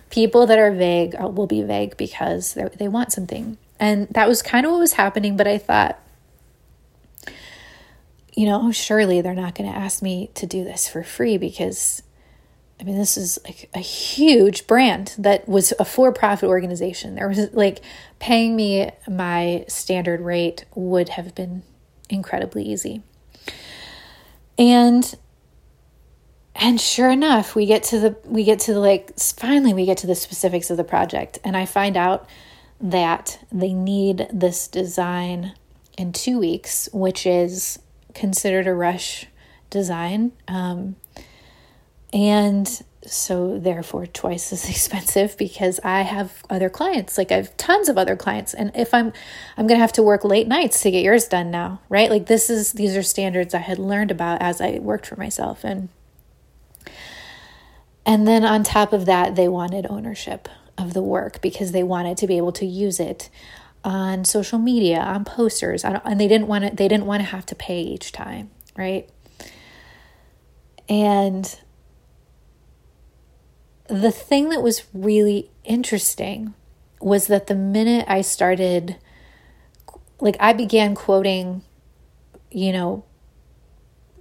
people 0.09 0.47
that 0.47 0.59
are 0.59 0.71
vague 0.71 1.15
uh, 1.21 1.27
will 1.27 1.47
be 1.47 1.61
vague 1.61 1.97
because 1.97 2.57
they 2.77 2.87
want 2.87 3.11
something. 3.11 3.57
And 3.79 4.07
that 4.09 4.27
was 4.27 4.41
kind 4.41 4.65
of 4.65 4.71
what 4.71 4.79
was 4.79 4.93
happening. 4.93 5.37
But 5.37 5.47
I 5.47 5.57
thought, 5.57 5.99
you 8.33 8.45
know, 8.45 8.71
surely 8.71 9.21
they're 9.21 9.33
not 9.33 9.55
going 9.55 9.71
to 9.71 9.77
ask 9.77 10.01
me 10.01 10.29
to 10.35 10.45
do 10.45 10.63
this 10.63 10.87
for 10.87 11.03
free 11.03 11.37
because, 11.37 12.01
I 12.81 12.83
mean, 12.83 12.97
this 12.97 13.15
is 13.15 13.37
like 13.45 13.69
a 13.75 13.79
huge 13.79 14.65
brand 14.65 15.13
that 15.19 15.47
was 15.47 15.71
a 15.77 15.85
for 15.85 16.11
profit 16.11 16.49
organization. 16.49 17.13
There 17.13 17.27
was 17.27 17.53
like 17.53 17.81
paying 18.17 18.55
me 18.55 18.89
my 19.07 19.65
standard 19.67 20.19
rate 20.19 20.65
would 20.73 21.09
have 21.09 21.35
been 21.35 21.61
incredibly 22.09 22.63
easy. 22.63 23.03
And 24.57 25.15
and 26.55 26.81
sure 26.81 27.09
enough 27.09 27.55
we 27.55 27.65
get 27.65 27.83
to 27.83 27.99
the 27.99 28.17
we 28.25 28.43
get 28.43 28.59
to 28.59 28.73
the 28.73 28.79
like 28.79 29.17
finally 29.19 29.73
we 29.73 29.85
get 29.85 29.97
to 29.97 30.07
the 30.07 30.15
specifics 30.15 30.69
of 30.69 30.75
the 30.75 30.83
project 30.83 31.39
and 31.45 31.55
i 31.55 31.65
find 31.65 31.95
out 31.95 32.27
that 32.81 33.39
they 33.53 33.73
need 33.73 34.27
this 34.33 34.67
design 34.67 35.53
in 35.97 36.11
two 36.11 36.37
weeks 36.37 36.89
which 36.91 37.25
is 37.25 37.79
considered 38.13 38.67
a 38.67 38.73
rush 38.73 39.27
design 39.69 40.33
um, 40.49 40.97
and 42.13 42.83
so 43.05 43.57
therefore 43.57 44.05
twice 44.05 44.53
as 44.53 44.69
expensive 44.69 45.37
because 45.37 45.79
i 45.83 46.01
have 46.01 46.43
other 46.49 46.69
clients 46.69 47.17
like 47.17 47.31
i 47.31 47.35
have 47.35 47.55
tons 47.57 47.89
of 47.89 47.97
other 47.97 48.15
clients 48.15 48.53
and 48.53 48.71
if 48.75 48.93
i'm 48.93 49.11
i'm 49.57 49.65
gonna 49.67 49.79
have 49.79 49.93
to 49.93 50.03
work 50.03 50.23
late 50.23 50.47
nights 50.47 50.81
to 50.81 50.91
get 50.91 51.03
yours 51.03 51.27
done 51.27 51.49
now 51.49 51.81
right 51.89 52.09
like 52.09 52.27
this 52.27 52.49
is 52.49 52.73
these 52.73 52.95
are 52.95 53.03
standards 53.03 53.53
i 53.53 53.59
had 53.59 53.79
learned 53.79 54.11
about 54.11 54.41
as 54.41 54.61
i 54.61 54.77
worked 54.79 55.07
for 55.07 55.15
myself 55.15 55.63
and 55.63 55.89
and 58.05 58.27
then 58.27 58.43
on 58.43 58.63
top 58.63 58.93
of 58.93 59.05
that, 59.05 59.35
they 59.35 59.47
wanted 59.47 59.85
ownership 59.89 60.49
of 60.77 60.93
the 60.93 61.01
work 61.01 61.41
because 61.41 61.71
they 61.71 61.83
wanted 61.83 62.17
to 62.17 62.27
be 62.27 62.37
able 62.37 62.51
to 62.53 62.65
use 62.65 62.99
it 62.99 63.29
on 63.83 64.25
social 64.25 64.59
media, 64.59 64.99
on 64.99 65.25
posters, 65.25 65.83
and 65.83 66.19
they 66.19 66.27
didn't 66.27 66.47
want 66.47 66.65
to. 66.65 66.75
They 66.75 66.87
didn't 66.87 67.05
want 67.05 67.21
to 67.21 67.27
have 67.27 67.45
to 67.47 67.55
pay 67.55 67.81
each 67.81 68.11
time, 68.11 68.49
right? 68.75 69.09
And 70.89 71.59
the 73.91 74.11
thing 74.11 74.49
that 74.49 74.63
was 74.63 74.83
really 74.93 75.51
interesting 75.65 76.53
was 77.01 77.27
that 77.27 77.47
the 77.47 77.55
minute 77.55 78.05
I 78.07 78.21
started, 78.21 78.95
like, 80.19 80.37
I 80.39 80.53
began 80.53 80.95
quoting, 80.95 81.61
you 82.49 82.71
know, 82.71 83.03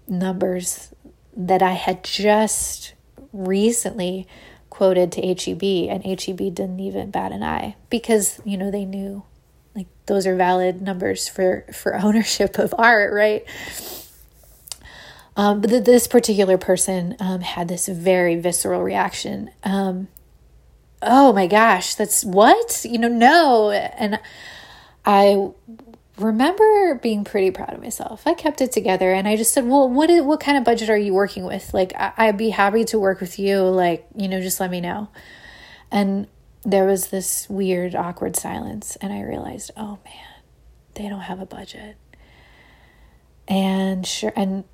numbers 0.08 0.92
that 1.36 1.62
I 1.62 1.72
had 1.72 2.02
just 2.02 2.94
recently 3.32 4.26
quoted 4.70 5.12
to 5.12 5.20
HEB, 5.20 5.62
and 5.88 6.04
HEB 6.04 6.54
didn't 6.54 6.80
even 6.80 7.10
bat 7.10 7.32
an 7.32 7.42
eye 7.42 7.76
because 7.90 8.40
you 8.44 8.56
know 8.56 8.70
they 8.70 8.84
knew 8.84 9.22
like 9.74 9.86
those 10.06 10.26
are 10.26 10.36
valid 10.36 10.80
numbers 10.80 11.28
for 11.28 11.64
for 11.72 11.96
ownership 12.02 12.58
of 12.58 12.74
art, 12.76 13.12
right? 13.12 13.44
Um, 15.36 15.60
but 15.60 15.84
this 15.84 16.06
particular 16.06 16.58
person 16.58 17.16
um, 17.20 17.40
had 17.40 17.68
this 17.68 17.86
very 17.88 18.36
visceral 18.36 18.82
reaction. 18.82 19.50
Um, 19.62 20.08
oh 21.02 21.32
my 21.32 21.46
gosh, 21.46 21.94
that's 21.94 22.24
what 22.24 22.84
you 22.84 22.98
know? 22.98 23.08
No, 23.08 23.70
and 23.70 24.18
I 25.04 25.50
remember 26.18 26.94
being 26.96 27.24
pretty 27.24 27.50
proud 27.50 27.72
of 27.72 27.82
myself. 27.82 28.26
I 28.26 28.34
kept 28.34 28.60
it 28.60 28.72
together 28.72 29.12
and 29.12 29.26
I 29.26 29.36
just 29.36 29.52
said, 29.54 29.66
"Well, 29.66 29.88
what 29.88 30.10
is, 30.10 30.22
what 30.22 30.40
kind 30.40 30.58
of 30.58 30.64
budget 30.64 30.90
are 30.90 30.96
you 30.96 31.14
working 31.14 31.44
with? 31.44 31.72
Like 31.72 31.92
I, 31.96 32.26
would 32.26 32.36
be 32.36 32.50
happy 32.50 32.84
to 32.86 32.98
work 32.98 33.20
with 33.20 33.38
you. 33.38 33.62
Like, 33.62 34.06
you 34.14 34.28
know, 34.28 34.40
just 34.40 34.60
let 34.60 34.70
me 34.70 34.80
know." 34.80 35.08
And 35.90 36.28
there 36.64 36.84
was 36.84 37.08
this 37.08 37.48
weird 37.48 37.94
awkward 37.94 38.36
silence 38.36 38.96
and 38.96 39.12
I 39.12 39.22
realized, 39.22 39.70
"Oh 39.76 39.98
man, 40.04 40.42
they 40.94 41.08
don't 41.08 41.20
have 41.20 41.40
a 41.40 41.46
budget." 41.46 41.96
And 43.48 44.06
sure 44.06 44.32
and 44.36 44.64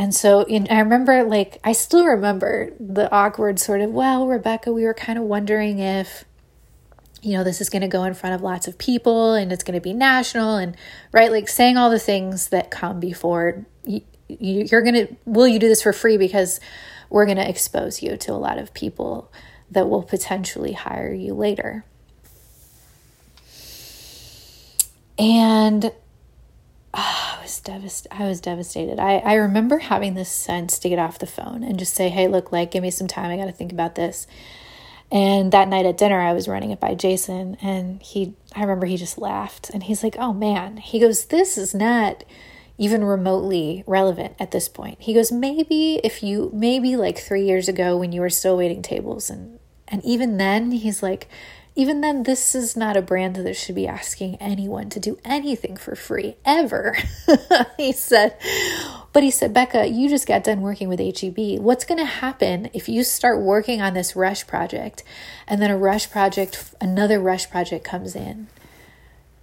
and 0.00 0.14
so 0.14 0.44
in, 0.44 0.66
I 0.70 0.80
remember 0.80 1.24
like 1.24 1.60
I 1.62 1.72
still 1.72 2.06
remember 2.06 2.72
the 2.80 3.12
awkward 3.12 3.58
sort 3.58 3.82
of, 3.82 3.90
"Well, 3.90 4.26
Rebecca, 4.26 4.72
we 4.72 4.84
were 4.84 4.94
kind 4.94 5.18
of 5.18 5.26
wondering 5.26 5.78
if 5.78 6.24
you 7.22 7.36
know, 7.36 7.44
this 7.44 7.60
is 7.60 7.68
going 7.68 7.82
to 7.82 7.88
go 7.88 8.04
in 8.04 8.14
front 8.14 8.34
of 8.34 8.40
lots 8.40 8.66
of 8.66 8.78
people 8.78 9.34
and 9.34 9.52
it's 9.52 9.62
going 9.62 9.74
to 9.74 9.80
be 9.80 9.92
national 9.92 10.56
and 10.56 10.74
right, 11.12 11.30
like 11.30 11.48
saying 11.48 11.76
all 11.76 11.90
the 11.90 11.98
things 11.98 12.48
that 12.48 12.70
come 12.70 12.98
before 12.98 13.66
you, 13.84 14.00
you're 14.26 14.80
going 14.80 14.94
to, 14.94 15.16
will 15.26 15.46
you 15.46 15.58
do 15.58 15.68
this 15.68 15.82
for 15.82 15.92
free? 15.92 16.16
Because 16.16 16.60
we're 17.10 17.26
going 17.26 17.36
to 17.36 17.46
expose 17.46 18.02
you 18.02 18.16
to 18.16 18.32
a 18.32 18.40
lot 18.40 18.56
of 18.56 18.72
people 18.72 19.30
that 19.70 19.90
will 19.90 20.02
potentially 20.02 20.72
hire 20.72 21.12
you 21.12 21.34
later. 21.34 21.84
And 25.18 25.92
was. 27.66 28.06
I 28.10 28.24
was 28.24 28.40
devastated. 28.40 28.98
I, 28.98 29.18
I 29.18 29.34
remember 29.34 29.78
having 29.78 30.14
this 30.14 30.30
sense 30.30 30.78
to 30.78 30.88
get 30.88 30.98
off 30.98 31.18
the 31.18 31.26
phone 31.26 31.62
and 31.62 31.78
just 31.78 31.94
say, 31.94 32.08
hey, 32.08 32.28
look, 32.28 32.52
like, 32.52 32.70
give 32.70 32.82
me 32.82 32.90
some 32.90 33.08
time. 33.08 33.30
I 33.30 33.36
got 33.36 33.46
to 33.46 33.52
think 33.52 33.72
about 33.72 33.94
this. 33.94 34.26
And 35.12 35.50
that 35.52 35.68
night 35.68 35.86
at 35.86 35.96
dinner, 35.96 36.20
I 36.20 36.32
was 36.32 36.46
running 36.46 36.70
it 36.70 36.78
by 36.78 36.94
Jason, 36.94 37.56
and 37.60 38.00
he, 38.00 38.34
I 38.54 38.60
remember 38.60 38.86
he 38.86 38.96
just 38.96 39.18
laughed 39.18 39.68
and 39.70 39.82
he's 39.82 40.04
like, 40.04 40.16
Oh 40.18 40.32
man, 40.32 40.76
he 40.76 41.00
goes, 41.00 41.26
This 41.26 41.58
is 41.58 41.74
not 41.74 42.22
even 42.78 43.02
remotely 43.04 43.82
relevant 43.86 44.36
at 44.38 44.52
this 44.52 44.68
point. 44.68 44.98
He 45.00 45.12
goes, 45.12 45.32
Maybe 45.32 46.00
if 46.04 46.22
you, 46.22 46.50
maybe 46.54 46.94
like 46.94 47.18
three 47.18 47.44
years 47.44 47.68
ago 47.68 47.96
when 47.96 48.12
you 48.12 48.20
were 48.20 48.30
still 48.30 48.56
waiting 48.56 48.82
tables, 48.82 49.30
and, 49.30 49.58
and 49.88 50.04
even 50.04 50.36
then, 50.36 50.70
he's 50.70 51.02
like, 51.02 51.28
even 51.80 52.02
then, 52.02 52.24
this 52.24 52.54
is 52.54 52.76
not 52.76 52.98
a 52.98 53.00
brand 53.00 53.36
that 53.36 53.56
should 53.56 53.74
be 53.74 53.88
asking 53.88 54.36
anyone 54.36 54.90
to 54.90 55.00
do 55.00 55.18
anything 55.24 55.78
for 55.78 55.96
free 55.96 56.36
ever. 56.44 56.94
he 57.78 57.90
said, 57.90 58.36
but 59.14 59.22
he 59.22 59.30
said, 59.30 59.54
Becca, 59.54 59.86
you 59.86 60.10
just 60.10 60.26
got 60.26 60.44
done 60.44 60.60
working 60.60 60.90
with 60.90 61.00
HEB. 61.00 61.58
What's 61.58 61.86
going 61.86 61.96
to 61.96 62.04
happen 62.04 62.68
if 62.74 62.86
you 62.86 63.02
start 63.02 63.40
working 63.40 63.80
on 63.80 63.94
this 63.94 64.14
rush 64.14 64.46
project 64.46 65.02
and 65.48 65.62
then 65.62 65.70
a 65.70 65.78
rush 65.78 66.10
project, 66.10 66.74
another 66.82 67.18
rush 67.18 67.48
project 67.48 67.82
comes 67.82 68.14
in 68.14 68.48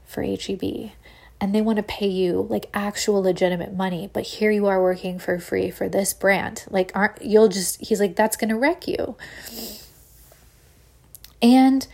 for 0.05 0.21
HEB? 0.21 0.91
and 1.39 1.53
they 1.53 1.61
want 1.61 1.77
to 1.77 1.83
pay 1.83 2.07
you 2.07 2.47
like 2.49 2.67
actual 2.73 3.21
legitimate 3.21 3.71
money 3.71 4.09
but 4.11 4.23
here 4.23 4.49
you 4.49 4.65
are 4.65 4.81
working 4.81 5.19
for 5.19 5.37
free 5.37 5.69
for 5.69 5.87
this 5.87 6.11
brand 6.11 6.63
like 6.71 6.91
aren't 6.95 7.21
you'll 7.21 7.47
just 7.47 7.79
he's 7.79 7.99
like 7.99 8.15
that's 8.15 8.35
going 8.35 8.49
to 8.49 8.55
wreck 8.55 8.87
you 8.87 9.15
and 11.39 11.87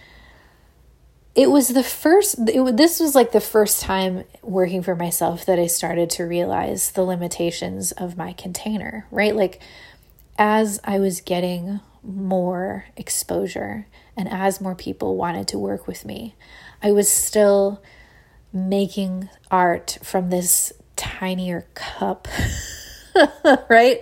it 1.36 1.50
was 1.50 1.70
the 1.70 1.84
first 1.84 2.36
it, 2.48 2.78
this 2.78 3.00
was 3.00 3.16
like 3.16 3.32
the 3.32 3.42
first 3.42 3.82
time 3.82 4.24
working 4.42 4.84
for 4.84 4.96
myself 4.96 5.46
that 5.46 5.60
i 5.60 5.68
started 5.68 6.10
to 6.10 6.24
realize 6.24 6.92
the 6.92 7.04
limitations 7.04 7.92
of 7.94 8.18
my 8.18 8.34
container 8.34 9.08
right 9.12 9.36
like 9.36 9.62
as 10.38 10.80
i 10.84 11.00
was 11.00 11.22
getting 11.22 11.80
more 12.04 12.86
exposure 12.98 13.88
and 14.16 14.30
as 14.30 14.62
more 14.62 14.76
people 14.76 15.16
wanted 15.16 15.48
to 15.50 15.60
work 15.60 15.88
with 15.88 16.06
me, 16.06 16.36
I 16.82 16.92
was 16.92 17.12
still 17.12 17.82
making 18.52 19.30
art 19.50 19.98
from 20.04 20.30
this 20.30 20.74
tinier 20.96 21.66
cup. 21.74 22.28
right? 23.70 24.00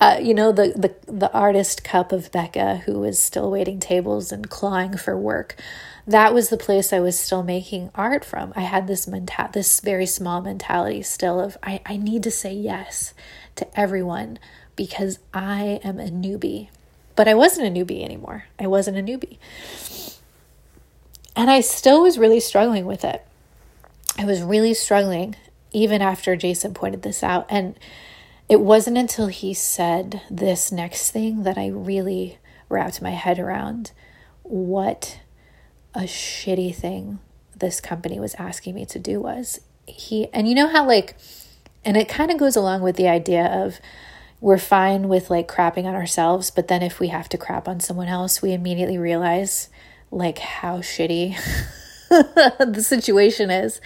Uh, 0.00 0.18
you 0.20 0.34
know 0.34 0.50
the, 0.50 0.72
the 0.76 1.12
the 1.12 1.32
artist 1.32 1.84
cup 1.84 2.10
of 2.10 2.32
Becca, 2.32 2.76
who 2.78 3.00
was 3.00 3.18
still 3.18 3.50
waiting 3.50 3.80
tables 3.80 4.32
and 4.32 4.48
clawing 4.48 4.96
for 4.96 5.16
work. 5.16 5.56
That 6.06 6.34
was 6.34 6.50
the 6.50 6.58
place 6.58 6.92
I 6.92 7.00
was 7.00 7.18
still 7.18 7.42
making 7.42 7.90
art 7.94 8.24
from. 8.24 8.52
I 8.54 8.62
had 8.62 8.86
this 8.86 9.06
mental, 9.06 9.48
this 9.52 9.80
very 9.80 10.06
small 10.06 10.42
mentality 10.42 11.02
still 11.02 11.40
of 11.40 11.56
I, 11.62 11.80
I 11.86 11.96
need 11.96 12.22
to 12.24 12.30
say 12.30 12.52
yes 12.52 13.14
to 13.56 13.78
everyone 13.78 14.38
because 14.76 15.18
I 15.32 15.80
am 15.82 15.98
a 15.98 16.10
newbie. 16.10 16.68
But 17.16 17.28
I 17.28 17.34
wasn't 17.34 17.68
a 17.68 17.70
newbie 17.80 18.04
anymore. 18.04 18.44
I 18.58 18.66
wasn't 18.66 18.98
a 18.98 19.02
newbie. 19.02 19.38
And 21.36 21.50
I 21.50 21.60
still 21.60 22.02
was 22.02 22.18
really 22.18 22.40
struggling 22.40 22.86
with 22.86 23.04
it. 23.04 23.24
I 24.18 24.24
was 24.24 24.42
really 24.42 24.74
struggling 24.74 25.36
even 25.72 26.02
after 26.02 26.36
Jason 26.36 26.74
pointed 26.74 27.02
this 27.02 27.22
out. 27.22 27.46
And 27.48 27.78
it 28.48 28.60
wasn't 28.60 28.98
until 28.98 29.28
he 29.28 29.54
said 29.54 30.22
this 30.30 30.70
next 30.70 31.10
thing 31.10 31.44
that 31.44 31.56
I 31.56 31.68
really 31.68 32.38
wrapped 32.68 33.00
my 33.00 33.10
head 33.10 33.38
around 33.38 33.92
what 34.42 35.18
a 35.94 36.00
shitty 36.00 36.74
thing 36.74 37.20
this 37.56 37.80
company 37.80 38.18
was 38.18 38.34
asking 38.34 38.74
me 38.74 38.84
to 38.86 38.98
do 38.98 39.20
was. 39.20 39.60
He, 39.86 40.28
and 40.32 40.48
you 40.48 40.54
know 40.54 40.68
how, 40.68 40.86
like, 40.86 41.16
and 41.84 41.96
it 41.96 42.08
kind 42.08 42.30
of 42.30 42.38
goes 42.38 42.56
along 42.56 42.82
with 42.82 42.96
the 42.96 43.08
idea 43.08 43.46
of 43.46 43.78
we're 44.40 44.58
fine 44.58 45.08
with 45.08 45.30
like 45.30 45.48
crapping 45.48 45.84
on 45.84 45.94
ourselves, 45.94 46.50
but 46.50 46.68
then 46.68 46.82
if 46.82 47.00
we 47.00 47.08
have 47.08 47.28
to 47.30 47.38
crap 47.38 47.68
on 47.68 47.80
someone 47.80 48.08
else, 48.08 48.42
we 48.42 48.52
immediately 48.52 48.98
realize 48.98 49.68
like 50.10 50.38
how 50.38 50.78
shitty 50.78 51.36
the 52.08 52.82
situation 52.82 53.50
is. 53.50 53.80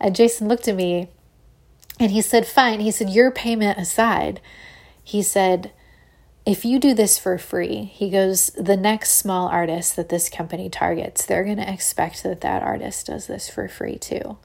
And 0.00 0.14
Jason 0.14 0.48
looked 0.48 0.68
at 0.68 0.76
me 0.76 1.08
and 1.98 2.12
he 2.12 2.20
said, 2.20 2.46
Fine. 2.46 2.80
He 2.80 2.90
said, 2.90 3.10
Your 3.10 3.30
payment 3.30 3.78
aside, 3.78 4.40
he 5.02 5.22
said, 5.22 5.72
if 6.48 6.64
you 6.64 6.78
do 6.78 6.94
this 6.94 7.18
for 7.18 7.36
free, 7.36 7.84
he 7.92 8.08
goes, 8.08 8.46
the 8.56 8.74
next 8.74 9.10
small 9.10 9.48
artist 9.48 9.96
that 9.96 10.08
this 10.08 10.30
company 10.30 10.70
targets, 10.70 11.26
they're 11.26 11.44
going 11.44 11.58
to 11.58 11.70
expect 11.70 12.22
that 12.22 12.40
that 12.40 12.62
artist 12.62 13.08
does 13.08 13.26
this 13.26 13.50
for 13.50 13.68
free 13.68 13.98
too. 13.98 14.38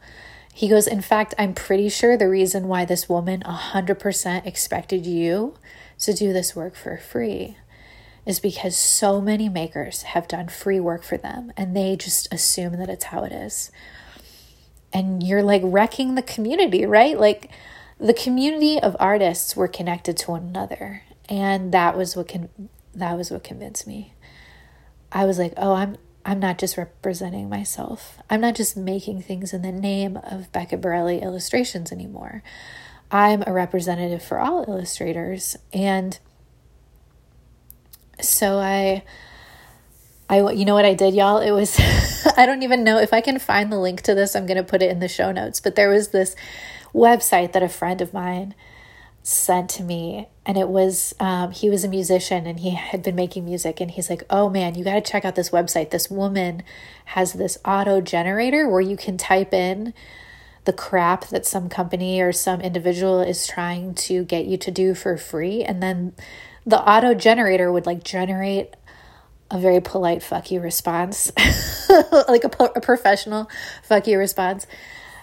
He 0.53 0.67
goes, 0.67 0.85
In 0.85 1.01
fact, 1.01 1.33
I'm 1.37 1.53
pretty 1.53 1.87
sure 1.87 2.17
the 2.17 2.27
reason 2.27 2.67
why 2.67 2.83
this 2.83 3.07
woman 3.07 3.39
100% 3.45 4.45
expected 4.45 5.05
you 5.05 5.55
to 5.99 6.13
do 6.13 6.33
this 6.33 6.53
work 6.53 6.75
for 6.75 6.97
free 6.97 7.55
is 8.25 8.41
because 8.41 8.75
so 8.75 9.21
many 9.21 9.47
makers 9.47 10.01
have 10.01 10.27
done 10.27 10.49
free 10.49 10.81
work 10.81 11.03
for 11.03 11.15
them 11.15 11.53
and 11.55 11.73
they 11.73 11.95
just 11.95 12.31
assume 12.33 12.75
that 12.79 12.89
it's 12.89 13.05
how 13.05 13.23
it 13.23 13.31
is. 13.31 13.71
And 14.91 15.23
you're 15.23 15.41
like 15.41 15.61
wrecking 15.63 16.15
the 16.15 16.21
community, 16.21 16.85
right? 16.85 17.17
Like 17.17 17.49
the 17.97 18.13
community 18.13 18.77
of 18.77 18.97
artists 18.99 19.55
were 19.55 19.69
connected 19.69 20.17
to 20.17 20.31
one 20.31 20.43
another. 20.43 21.03
And 21.29 21.73
that 21.73 21.97
was 21.97 22.15
what 22.15 22.27
con- 22.27 22.69
that 22.93 23.17
was 23.17 23.31
what 23.31 23.43
convinced 23.43 23.88
me. 23.88 24.13
I 25.12 25.25
was 25.25 25.39
like, 25.39 25.53
"Oh, 25.57 25.73
I'm 25.73 25.97
I'm 26.25 26.39
not 26.39 26.57
just 26.57 26.77
representing 26.77 27.49
myself. 27.49 28.19
I'm 28.29 28.41
not 28.41 28.55
just 28.55 28.77
making 28.77 29.21
things 29.21 29.53
in 29.53 29.62
the 29.62 29.71
name 29.71 30.17
of 30.17 30.51
Becca 30.51 30.77
Borelli 30.77 31.21
illustrations 31.21 31.91
anymore. 31.91 32.43
I'm 33.12 33.43
a 33.45 33.51
representative 33.51 34.23
for 34.23 34.39
all 34.39 34.65
illustrators. 34.67 35.57
And 35.73 36.17
so 38.21 38.57
I 38.57 39.03
I 40.29 40.51
you 40.51 40.65
know 40.65 40.73
what 40.73 40.86
I 40.86 40.93
did 40.93 41.13
y'all? 41.13 41.39
It 41.39 41.51
was 41.51 41.77
I 42.38 42.45
don't 42.45 42.63
even 42.63 42.83
know 42.83 42.97
if 42.99 43.13
I 43.13 43.19
can 43.19 43.38
find 43.38 43.71
the 43.71 43.79
link 43.79 44.01
to 44.03 44.15
this. 44.15 44.36
I'm 44.36 44.45
going 44.45 44.57
to 44.57 44.63
put 44.63 44.81
it 44.81 44.89
in 44.89 44.99
the 44.99 45.09
show 45.09 45.31
notes, 45.31 45.59
but 45.59 45.75
there 45.75 45.89
was 45.89 46.09
this 46.09 46.36
website 46.93 47.51
that 47.51 47.63
a 47.63 47.69
friend 47.69 48.01
of 48.01 48.13
mine 48.13 48.55
sent 49.25 49.69
to 49.69 49.83
me 49.83 50.27
and 50.45 50.57
it 50.57 50.67
was 50.67 51.15
um, 51.19 51.51
he 51.51 51.69
was 51.69 51.86
a 51.86 51.88
musician 51.88 52.45
and 52.45 52.59
he 52.59 52.71
had 52.71 53.01
been 53.01 53.15
making 53.15 53.45
music 53.45 53.79
and 53.79 53.91
he's 53.91 54.09
like 54.09 54.21
oh 54.29 54.49
man 54.49 54.75
you 54.75 54.83
got 54.83 54.93
to 54.93 55.01
check 55.01 55.23
out 55.23 55.36
this 55.36 55.49
website. 55.49 55.89
This 55.89 56.09
woman 56.09 56.62
has 57.05 57.33
this 57.33 57.57
auto 57.65 58.01
generator 58.01 58.67
where 58.67 58.81
you 58.81 58.97
can 58.97 59.17
type 59.17 59.53
in 59.53 59.93
the 60.65 60.73
crap 60.73 61.27
that 61.27 61.45
some 61.45 61.69
company 61.69 62.21
or 62.21 62.31
some 62.31 62.62
individual 62.62 63.21
is 63.21 63.47
trying 63.47 63.93
to 63.93 64.23
get 64.25 64.45
you 64.45 64.57
to 64.57 64.71
do 64.71 64.93
for 64.93 65.17
free 65.17 65.63
and 65.63 65.81
then 65.81 66.13
the 66.65 66.79
auto 66.79 67.13
generator 67.13 67.71
would 67.71 67.86
like 67.86 68.03
generate 68.03 68.73
a 69.51 69.57
very 69.59 69.79
polite 69.79 70.23
fuck 70.23 70.51
you 70.51 70.59
response. 70.59 71.31
Like 72.27 72.43
a, 72.43 72.49
a 72.75 72.81
professional 72.81 73.47
fuck 73.83 74.07
you 74.07 74.17
response. 74.17 74.65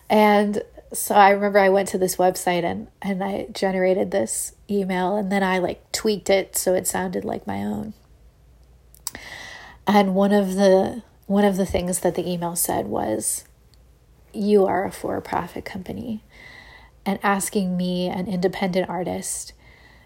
And 0.08 0.62
so 0.92 1.14
I 1.14 1.30
remember 1.30 1.58
I 1.58 1.68
went 1.68 1.88
to 1.88 1.98
this 1.98 2.16
website 2.16 2.64
and 2.64 2.88
and 3.00 3.22
I 3.22 3.46
generated 3.52 4.10
this 4.10 4.54
email 4.68 5.16
and 5.16 5.30
then 5.30 5.42
I 5.42 5.58
like 5.58 5.90
tweaked 5.92 6.30
it 6.30 6.56
so 6.56 6.74
it 6.74 6.86
sounded 6.86 7.24
like 7.24 7.46
my 7.46 7.62
own. 7.62 7.94
And 9.86 10.14
one 10.14 10.32
of 10.32 10.54
the 10.54 11.02
one 11.26 11.44
of 11.44 11.56
the 11.56 11.66
things 11.66 12.00
that 12.00 12.16
the 12.16 12.28
email 12.28 12.56
said 12.56 12.86
was 12.86 13.44
you 14.32 14.66
are 14.66 14.84
a 14.84 14.92
for-profit 14.92 15.64
company 15.64 16.22
and 17.06 17.18
asking 17.22 17.76
me 17.76 18.08
an 18.08 18.26
independent 18.26 18.88
artist 18.88 19.52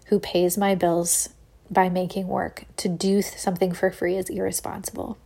who 0.07 0.19
pays 0.19 0.57
my 0.57 0.75
bills 0.75 1.31
by 1.71 1.89
making 1.89 2.29
work 2.29 2.65
to 2.77 2.89
do 2.89 3.23
something 3.23 3.73
for 3.73 3.91
free 3.91 4.17
is 4.17 4.29
irresponsible. 4.29 5.19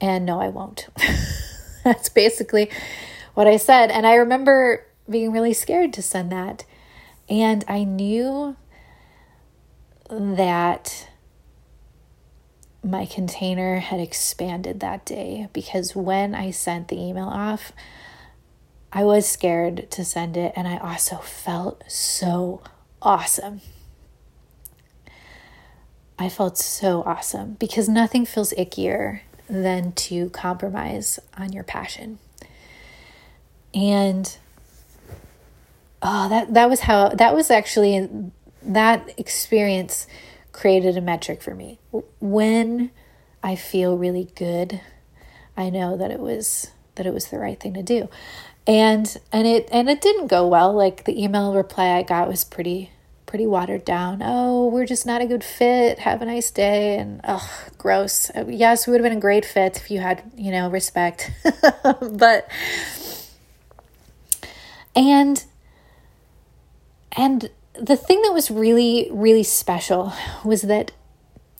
And 0.00 0.26
no, 0.26 0.40
I 0.40 0.48
won't. 0.48 0.88
That's 1.84 2.08
basically 2.08 2.70
what 3.36 3.46
I 3.46 3.58
said. 3.58 3.90
And 3.90 4.06
I 4.06 4.14
remember 4.14 4.86
being 5.08 5.30
really 5.30 5.52
scared 5.52 5.92
to 5.92 6.02
send 6.02 6.32
that. 6.32 6.64
And 7.28 7.64
I 7.68 7.84
knew 7.84 8.56
that 10.08 11.08
my 12.82 13.04
container 13.04 13.78
had 13.78 14.00
expanded 14.00 14.80
that 14.80 15.04
day 15.04 15.48
because 15.52 15.94
when 15.94 16.34
I 16.34 16.50
sent 16.50 16.88
the 16.88 16.98
email 16.98 17.28
off, 17.28 17.72
I 18.90 19.04
was 19.04 19.28
scared 19.28 19.90
to 19.90 20.04
send 20.04 20.38
it, 20.38 20.54
and 20.56 20.66
I 20.66 20.78
also 20.78 21.16
felt 21.16 21.84
so 21.86 22.62
awesome. 23.02 23.60
I 26.18 26.30
felt 26.30 26.56
so 26.56 27.02
awesome 27.02 27.54
because 27.54 27.88
nothing 27.88 28.24
feels 28.24 28.54
ickier 28.54 29.20
than 29.50 29.92
to 29.92 30.30
compromise 30.30 31.18
on 31.36 31.52
your 31.52 31.64
passion 31.64 32.18
and 33.76 34.38
oh 36.02 36.28
that 36.28 36.54
that 36.54 36.68
was 36.68 36.80
how 36.80 37.10
that 37.10 37.34
was 37.34 37.50
actually 37.50 38.08
that 38.62 39.14
experience 39.18 40.06
created 40.50 40.96
a 40.96 41.00
metric 41.00 41.42
for 41.42 41.54
me. 41.54 41.78
When 42.18 42.90
i 43.42 43.54
feel 43.54 43.96
really 43.96 44.28
good 44.34 44.80
i 45.56 45.68
know 45.68 45.96
that 45.96 46.10
it 46.10 46.18
was 46.18 46.70
that 46.94 47.06
it 47.06 47.12
was 47.12 47.26
the 47.26 47.38
right 47.38 47.60
thing 47.60 47.74
to 47.74 47.82
do. 47.82 48.08
And 48.66 49.16
and 49.30 49.46
it 49.46 49.68
and 49.70 49.88
it 49.88 50.00
didn't 50.00 50.26
go 50.26 50.46
well. 50.46 50.72
Like 50.72 51.04
the 51.04 51.22
email 51.22 51.54
reply 51.54 51.90
i 51.90 52.02
got 52.02 52.26
was 52.26 52.44
pretty 52.44 52.90
pretty 53.26 53.46
watered 53.46 53.84
down. 53.84 54.22
Oh 54.24 54.68
we're 54.68 54.86
just 54.86 55.06
not 55.06 55.20
a 55.20 55.26
good 55.26 55.44
fit. 55.44 56.00
Have 56.00 56.22
a 56.22 56.24
nice 56.24 56.50
day. 56.50 56.96
And 56.96 57.20
oh 57.24 57.48
gross. 57.78 58.30
Yes 58.48 58.86
we 58.86 58.92
would 58.92 59.02
have 59.02 59.08
been 59.10 59.18
a 59.18 59.20
great 59.20 59.44
fit 59.44 59.76
if 59.76 59.90
you 59.90 60.00
had 60.00 60.22
you 60.36 60.50
know 60.50 60.70
respect. 60.70 61.30
But 62.00 62.48
and 64.96 65.44
and 67.12 67.50
the 67.74 67.96
thing 67.96 68.22
that 68.22 68.32
was 68.32 68.50
really 68.50 69.08
really 69.12 69.44
special 69.44 70.12
was 70.44 70.62
that 70.62 70.92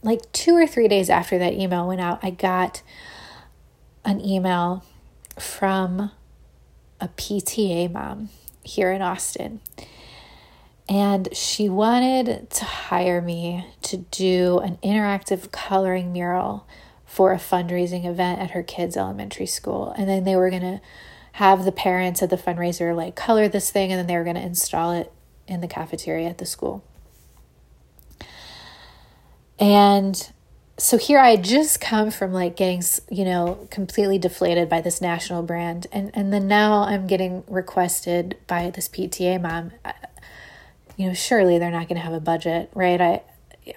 like 0.03 0.31
2 0.33 0.57
or 0.57 0.67
3 0.67 0.89
days 0.89 1.11
after 1.11 1.39
that 1.39 1.53
email 1.55 1.87
went 1.87 2.01
out, 2.01 2.21
I 2.23 2.31
got 2.31 2.83
an 4.05 4.21
email 4.21 4.85
from 5.39 6.13
a 7.01 7.09
PTA 7.09 7.91
mom 7.91 8.31
here 8.63 8.93
in 8.93 9.03
Austin. 9.03 9.61
And 10.89 11.29
she 11.33 11.69
wanted 11.69 12.49
to 12.49 12.65
hire 12.65 13.21
me 13.21 13.67
to 13.83 13.97
do 13.97 14.61
an 14.61 14.79
interactive 14.83 15.51
coloring 15.51 16.13
mural 16.13 16.67
for 17.05 17.33
a 17.33 17.39
fundraising 17.39 18.05
event 18.05 18.41
at 18.41 18.53
her 18.53 18.63
kids' 18.63 18.97
elementary 18.97 19.47
school. 19.47 19.93
And 19.99 20.09
then 20.09 20.23
they 20.25 20.37
were 20.37 20.51
going 20.51 20.63
to 20.63 20.81
have 21.37 21.67
the 21.67 21.73
parents 21.73 22.23
at 22.23 22.31
the 22.31 22.37
fundraiser 22.37 22.97
like 22.97 23.15
color 23.15 23.47
this 23.47 23.71
thing 23.71 23.93
and 23.93 23.99
then 23.99 24.07
they 24.07 24.17
were 24.17 24.25
going 24.25 24.37
to 24.37 24.43
install 24.43 24.93
it 24.93 25.13
in 25.47 25.61
the 25.61 25.69
cafeteria 25.69 26.27
at 26.27 26.39
the 26.39 26.47
school. 26.47 26.83
And 29.59 30.33
so 30.79 30.97
here 30.97 31.19
I 31.19 31.33
had 31.33 31.45
just 31.45 31.79
come 31.79 32.11
from 32.11 32.33
like 32.33 32.57
getting, 32.57 32.83
you 33.11 33.27
know, 33.27 33.69
completely 33.71 34.17
deflated 34.17 34.71
by 34.71 34.81
this 34.81 35.03
national 35.03 35.43
brand. 35.43 35.87
And, 35.93 36.11
and 36.15 36.33
then 36.33 36.49
now 36.49 36.85
I'm 36.85 37.07
getting 37.07 37.45
requested 37.49 38.39
by 38.47 38.71
this 38.71 38.89
PTA 38.89 39.39
mom. 39.43 39.73
You 40.97 41.09
know, 41.09 41.15
surely 41.15 41.59
they're 41.59 41.71
not 41.71 41.87
going 41.87 42.01
to 42.01 42.05
have 42.05 42.15
a 42.15 42.21
budget, 42.21 42.71
right? 42.75 42.99
I, 42.99 43.23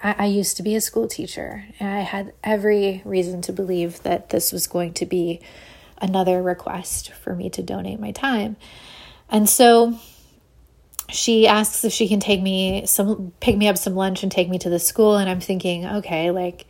I, 0.02 0.14
I 0.20 0.24
used 0.24 0.56
to 0.56 0.62
be 0.62 0.74
a 0.76 0.80
school 0.80 1.06
teacher, 1.06 1.66
and 1.78 1.90
I 1.90 2.00
had 2.00 2.32
every 2.42 3.02
reason 3.04 3.42
to 3.42 3.52
believe 3.52 4.02
that 4.02 4.30
this 4.30 4.50
was 4.50 4.66
going 4.66 4.94
to 4.94 5.04
be 5.04 5.42
another 6.00 6.42
request 6.42 7.12
for 7.12 7.34
me 7.34 7.50
to 7.50 7.62
donate 7.62 8.00
my 8.00 8.12
time. 8.12 8.56
And 9.28 9.48
so 9.48 9.98
she 11.08 11.46
asks 11.46 11.84
if 11.84 11.92
she 11.92 12.08
can 12.08 12.20
take 12.20 12.40
me 12.40 12.86
some 12.86 13.32
pick 13.40 13.56
me 13.56 13.68
up 13.68 13.76
some 13.76 13.94
lunch 13.94 14.22
and 14.22 14.30
take 14.30 14.48
me 14.48 14.58
to 14.58 14.70
the 14.70 14.78
school 14.78 15.16
and 15.16 15.28
I'm 15.28 15.40
thinking, 15.40 15.86
okay, 15.86 16.30
like 16.30 16.66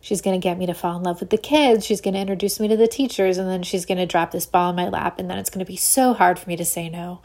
she's 0.00 0.20
going 0.20 0.38
to 0.38 0.42
get 0.42 0.58
me 0.58 0.66
to 0.66 0.74
fall 0.74 0.96
in 0.96 1.02
love 1.02 1.20
with 1.20 1.30
the 1.30 1.38
kids, 1.38 1.84
she's 1.84 2.00
going 2.00 2.14
to 2.14 2.20
introduce 2.20 2.60
me 2.60 2.68
to 2.68 2.76
the 2.76 2.88
teachers 2.88 3.38
and 3.38 3.48
then 3.48 3.62
she's 3.62 3.86
going 3.86 3.98
to 3.98 4.06
drop 4.06 4.30
this 4.30 4.46
ball 4.46 4.70
in 4.70 4.76
my 4.76 4.88
lap 4.88 5.18
and 5.18 5.30
then 5.30 5.38
it's 5.38 5.50
going 5.50 5.64
to 5.64 5.70
be 5.70 5.76
so 5.76 6.12
hard 6.12 6.38
for 6.38 6.48
me 6.48 6.56
to 6.56 6.64
say 6.64 6.88
no. 6.88 7.20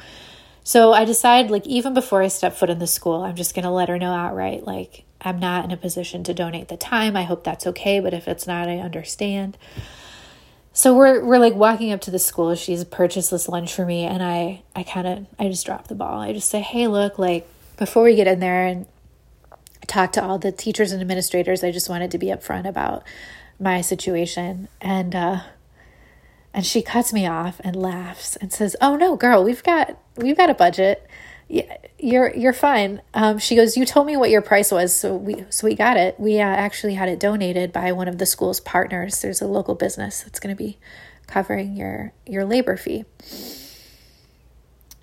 So 0.64 0.94
I 0.94 1.06
decide 1.06 1.52
like 1.52 1.68
even 1.68 1.94
before 1.94 2.22
I 2.22 2.30
step 2.30 2.54
foot 2.54 2.70
in 2.70 2.80
the 2.80 2.88
school, 2.88 3.24
I'm 3.24 3.36
just 3.36 3.54
going 3.54 3.64
to 3.64 3.72
let 3.72 3.90
her 3.90 4.00
know 4.00 4.14
outright 4.14 4.66
like 4.66 5.04
I'm 5.22 5.40
not 5.40 5.66
in 5.66 5.72
a 5.72 5.78
position 5.78 6.24
to 6.26 6.34
donate 6.34 6.68
the 6.68 6.78
time. 6.78 7.16
I 7.16 7.24
hope 7.24 7.44
that's 7.44 7.68
okay, 7.68 8.00
but 8.00 8.14
if 8.14 8.28
it's 8.28 8.48
not, 8.48 8.68
I 8.68 8.80
understand. 8.80 9.58
So 10.76 10.96
we're 10.96 11.24
we're 11.24 11.38
like 11.38 11.54
walking 11.54 11.92
up 11.92 12.02
to 12.02 12.12
the 12.12 12.18
school. 12.18 12.56
She's 12.56 12.84
purchased 12.84 13.30
this 13.30 13.48
lunch 13.48 13.74
for 13.76 13.86
me, 13.86 14.06
and 14.06 14.24
I 14.24 14.64
I 14.76 14.82
kind 14.82 15.06
of 15.06 15.28
I 15.38 15.48
just 15.48 15.66
drop 15.68 15.88
the 15.88 15.94
ball. 15.96 16.20
I 16.20 16.34
just 16.34 16.50
say, 16.50 16.62
hey, 16.62 16.88
look, 16.88 17.20
like 17.20 17.48
before 17.78 18.04
we 18.04 18.16
get 18.16 18.26
in 18.26 18.40
there 18.40 18.66
and 18.66 18.88
talk 19.86 20.12
to 20.14 20.24
all 20.24 20.40
the 20.40 20.52
teachers 20.52 20.92
and 20.92 21.00
administrators, 21.00 21.64
I 21.64 21.72
just 21.72 21.90
wanted 21.90 22.10
to 22.12 22.18
be 22.18 22.28
upfront 22.28 22.68
about 22.68 23.04
my 23.60 23.82
situation, 23.82 24.68
and 24.82 25.16
uh, 25.16 25.42
and 26.56 26.66
she 26.66 26.82
cuts 26.82 27.14
me 27.14 27.28
off 27.28 27.62
and 27.64 27.76
laughs 27.76 28.36
and 28.38 28.52
says, 28.52 28.76
"Oh 28.82 28.96
no, 28.96 29.16
girl, 29.16 29.44
we've 29.44 29.64
got 29.64 29.96
we've 30.18 30.38
got 30.38 30.50
a 30.50 30.56
budget." 30.56 31.08
Yeah, 31.54 31.78
you're 32.00 32.34
you're 32.36 32.52
fine. 32.52 33.00
Um, 33.14 33.38
she 33.38 33.56
goes, 33.56 33.78
you 33.78 33.86
told 33.86 34.08
me 34.08 34.18
what 34.18 34.32
your 34.32 34.42
price 34.42 34.72
was, 34.72 34.92
so 34.98 35.16
we 35.16 35.46
so 35.52 35.68
we 35.68 35.76
got 35.76 35.98
it. 35.98 36.20
We 36.20 36.40
uh, 36.40 36.46
actually 36.46 36.96
had 36.96 37.10
it 37.10 37.20
donated 37.20 37.72
by 37.72 37.92
one 37.92 38.08
of 38.08 38.18
the 38.18 38.26
school's 38.26 38.60
partners. 38.60 39.22
There's 39.22 39.40
a 39.40 39.46
local 39.46 39.76
business 39.76 40.24
that's 40.24 40.40
going 40.40 40.56
to 40.56 40.58
be 40.58 40.80
covering 41.28 41.76
your 41.76 42.12
your 42.26 42.44
labor 42.44 42.76
fee, 42.76 43.06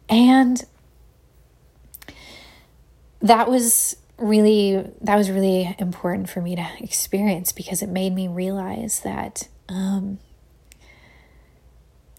and 0.08 0.60
that 3.22 3.48
was 3.48 3.96
really 4.18 4.90
that 5.02 5.14
was 5.14 5.30
really 5.30 5.76
important 5.78 6.28
for 6.28 6.40
me 6.40 6.56
to 6.56 6.68
experience 6.80 7.52
because 7.52 7.80
it 7.80 7.88
made 7.88 8.12
me 8.12 8.26
realize 8.26 9.02
that 9.04 9.46
um, 9.68 10.18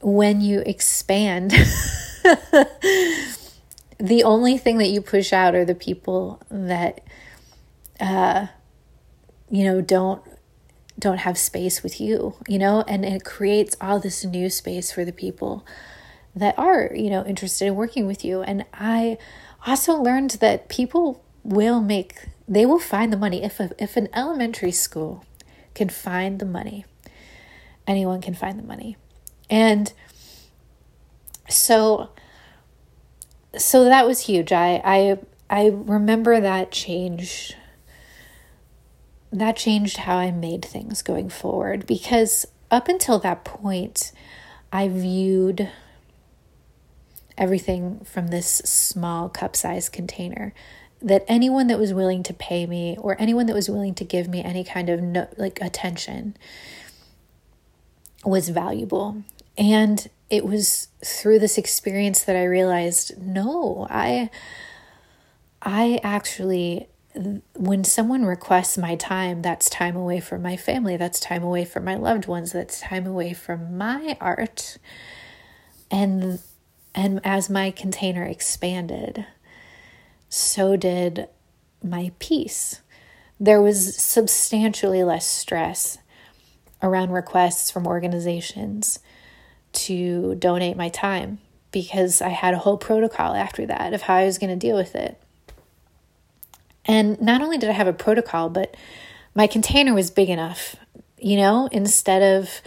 when 0.02 0.40
you 0.40 0.64
expand. 0.66 1.54
the 4.02 4.24
only 4.24 4.58
thing 4.58 4.78
that 4.78 4.88
you 4.88 5.02
push 5.02 5.32
out 5.32 5.56
are 5.56 5.66
the 5.66 5.76
people 5.76 6.42
that 6.50 7.02
uh 8.00 8.48
you 9.50 9.64
know 9.64 9.82
don't 9.82 10.22
don't 11.00 11.20
have 11.20 11.38
space 11.38 11.82
with 11.82 12.00
you 12.00 12.36
you 12.48 12.60
know? 12.60 12.84
And 12.88 13.06
it 13.06 13.24
creates 13.24 13.76
all 13.82 14.00
this 14.00 14.24
new 14.26 14.50
space 14.50 14.92
for 14.92 15.06
the 15.06 15.14
people 15.14 15.66
that 16.36 16.58
are 16.58 16.92
you 16.96 17.10
know 17.10 17.26
interested 17.26 17.68
in 17.68 17.76
working 17.76 18.08
with 18.08 18.24
you. 18.26 18.42
And 18.42 18.66
i 18.74 19.18
also 19.68 19.94
learned 19.94 20.32
that 20.42 20.70
people 20.70 21.24
will 21.44 21.82
make 21.82 22.16
they 22.48 22.66
will 22.66 22.80
find 22.80 23.14
the 23.14 23.18
money. 23.18 23.44
If 23.44 23.60
a, 23.60 23.72
if 23.78 23.96
an 23.96 24.10
elementary 24.14 24.72
school 24.72 25.26
can 25.74 25.90
find 25.90 26.40
the 26.40 26.46
money 26.46 26.86
anyone 27.88 28.22
can 28.22 28.34
find 28.34 28.58
the 28.58 28.64
money. 28.64 28.98
And 29.50 29.92
so 31.50 32.10
so 33.58 33.86
that 33.86 34.06
was 34.06 34.22
huge. 34.22 34.52
I 34.52 34.82
I 34.84 35.20
I 35.50 35.68
remember 35.68 36.40
that 36.40 36.72
change 36.72 37.54
that 39.32 39.56
changed 39.56 39.98
how 39.98 40.18
I 40.18 40.32
made 40.32 40.64
things 40.64 41.02
going 41.02 41.30
forward 41.30 41.86
because 41.86 42.46
up 42.70 42.88
until 42.88 43.20
that 43.20 43.44
point 43.44 44.12
I 44.72 44.88
viewed 44.88 45.70
everything 47.38 48.02
from 48.02 48.28
this 48.28 48.48
small 48.66 49.30
cup 49.30 49.56
size 49.56 49.90
container 49.90 50.54
that 51.02 51.26
anyone 51.28 51.68
that 51.68 51.80
was 51.80 51.94
willing 51.94 52.24
to 52.24 52.34
pay 52.34 52.66
me 52.66 52.96
or 53.00 53.16
anyone 53.20 53.48
that 53.48 53.56
was 53.56 53.70
willing 53.70 53.96
to 53.96 54.04
give 54.04 54.28
me 54.28 54.44
any 54.44 54.64
kind 54.64 54.90
of 54.90 55.02
no, 55.02 55.28
like 55.38 55.60
attention 55.62 56.38
was 58.24 58.50
valuable 58.50 59.24
and 59.58 60.10
it 60.32 60.46
was 60.46 60.88
through 61.04 61.40
this 61.40 61.58
experience 61.58 62.24
that 62.24 62.38
I 62.38 62.46
realized 62.46 63.22
no, 63.22 63.86
I 63.90 64.30
I 65.62 66.00
actually 66.02 66.88
when 67.54 67.84
someone 67.84 68.24
requests 68.24 68.78
my 68.78 68.96
time, 68.96 69.42
that's 69.42 69.70
time 69.70 69.98
away 69.98 70.22
from 70.22 70.42
my 70.42 70.56
family, 70.56 70.96
that's 70.96 71.20
time 71.20 71.44
away 71.44 71.66
from 71.66 71.84
my 71.84 71.96
loved 71.96 72.26
ones, 72.26 72.54
that's 72.54 72.80
time 72.80 73.06
away 73.06 73.34
from 73.34 73.78
my 73.78 74.18
art. 74.22 74.78
And 75.92 76.40
and 76.96 77.20
as 77.26 77.50
my 77.50 77.70
container 77.70 78.24
expanded, 78.24 79.26
so 80.30 80.78
did 80.78 81.28
my 81.84 82.14
peace. 82.20 82.82
There 83.38 83.62
was 83.62 83.98
substantially 83.98 85.04
less 85.04 85.28
stress 85.28 85.98
around 86.82 87.12
requests 87.12 87.70
from 87.70 87.86
organizations 87.86 89.00
to 89.74 90.36
donate 90.36 90.78
my 90.78 90.90
time 90.90 91.40
because 91.72 92.22
I 92.22 92.30
had 92.30 92.54
a 92.54 92.60
whole 92.60 92.78
protocol 92.78 93.34
after 93.34 93.66
that 93.66 93.94
of 93.94 94.04
how 94.04 94.16
I 94.16 94.26
was 94.26 94.38
going 94.38 94.50
to 94.50 94.56
deal 94.56 94.76
with 94.76 94.96
it. 94.96 95.22
And 96.86 97.22
not 97.22 97.42
only 97.42 97.58
did 97.58 97.70
I 97.70 97.74
have 97.74 97.88
a 97.88 97.94
protocol, 97.94 98.50
but 98.50 98.76
my 99.34 99.48
container 99.48 99.94
was 99.94 100.12
big 100.12 100.30
enough, 100.30 100.76
you 101.18 101.38
know, 101.38 101.70
instead 101.72 102.38
of 102.38 102.62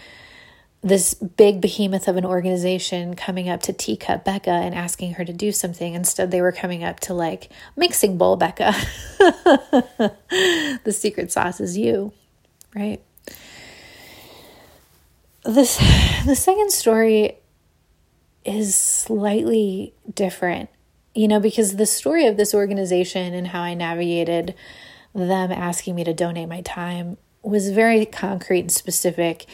this 0.85 1.15
big 1.15 1.63
behemoth 1.63 2.09
of 2.09 2.17
an 2.17 2.27
organization 2.27 3.17
coming 3.17 3.49
up 3.49 3.63
to 3.63 3.73
teacup 3.73 4.23
Becca 4.23 4.51
and 4.51 4.75
asking 4.75 5.15
her 5.15 5.25
to 5.25 5.33
do 5.33 5.51
something. 5.51 5.95
Instead, 5.95 6.31
they 6.31 6.43
were 6.43 6.53
coming 6.53 6.85
up 6.85 7.01
to 7.01 7.15
like 7.15 7.51
mixing 7.75 8.19
bowl 8.19 8.37
Becca. 8.37 8.75
the 9.19 10.93
secret 10.93 11.33
sauce 11.33 11.59
is 11.59 11.79
you, 11.79 12.13
right? 12.75 13.03
This 15.45 15.77
the 16.27 16.37
second 16.37 16.71
story 16.71 17.37
is 18.45 18.75
slightly 18.75 19.95
different 20.13 20.69
you 21.15 21.27
know 21.27 21.41
because 21.41 21.77
the 21.77 21.87
story 21.87 22.27
of 22.27 22.37
this 22.37 22.55
organization 22.55 23.33
and 23.33 23.49
how 23.49 23.63
i 23.63 23.75
navigated 23.75 24.55
them 25.15 25.53
asking 25.53 25.95
me 25.95 26.05
to 26.05 26.13
donate 26.13 26.49
my 26.49 26.61
time 26.61 27.17
was 27.45 27.71
very 27.71 28.07
concrete 28.07 28.61
and 28.61 28.73
specific. 28.73 29.47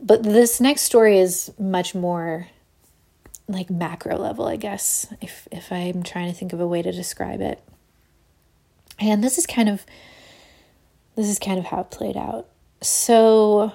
But 0.00 0.22
this 0.22 0.60
next 0.60 0.82
story 0.82 1.18
is 1.18 1.52
much 1.58 1.94
more 1.94 2.48
like 3.46 3.68
macro 3.68 4.16
level 4.16 4.46
i 4.46 4.56
guess 4.56 5.06
if 5.20 5.46
if 5.52 5.70
i'm 5.70 6.02
trying 6.02 6.32
to 6.32 6.32
think 6.32 6.54
of 6.54 6.60
a 6.60 6.66
way 6.66 6.82
to 6.82 6.92
describe 6.92 7.40
it. 7.40 7.62
And 8.98 9.22
this 9.22 9.38
is 9.38 9.46
kind 9.46 9.68
of 9.68 9.84
this 11.16 11.28
is 11.28 11.38
kind 11.38 11.58
of 11.58 11.66
how 11.66 11.80
it 11.80 11.90
played 11.90 12.16
out. 12.16 12.48
So 12.80 13.72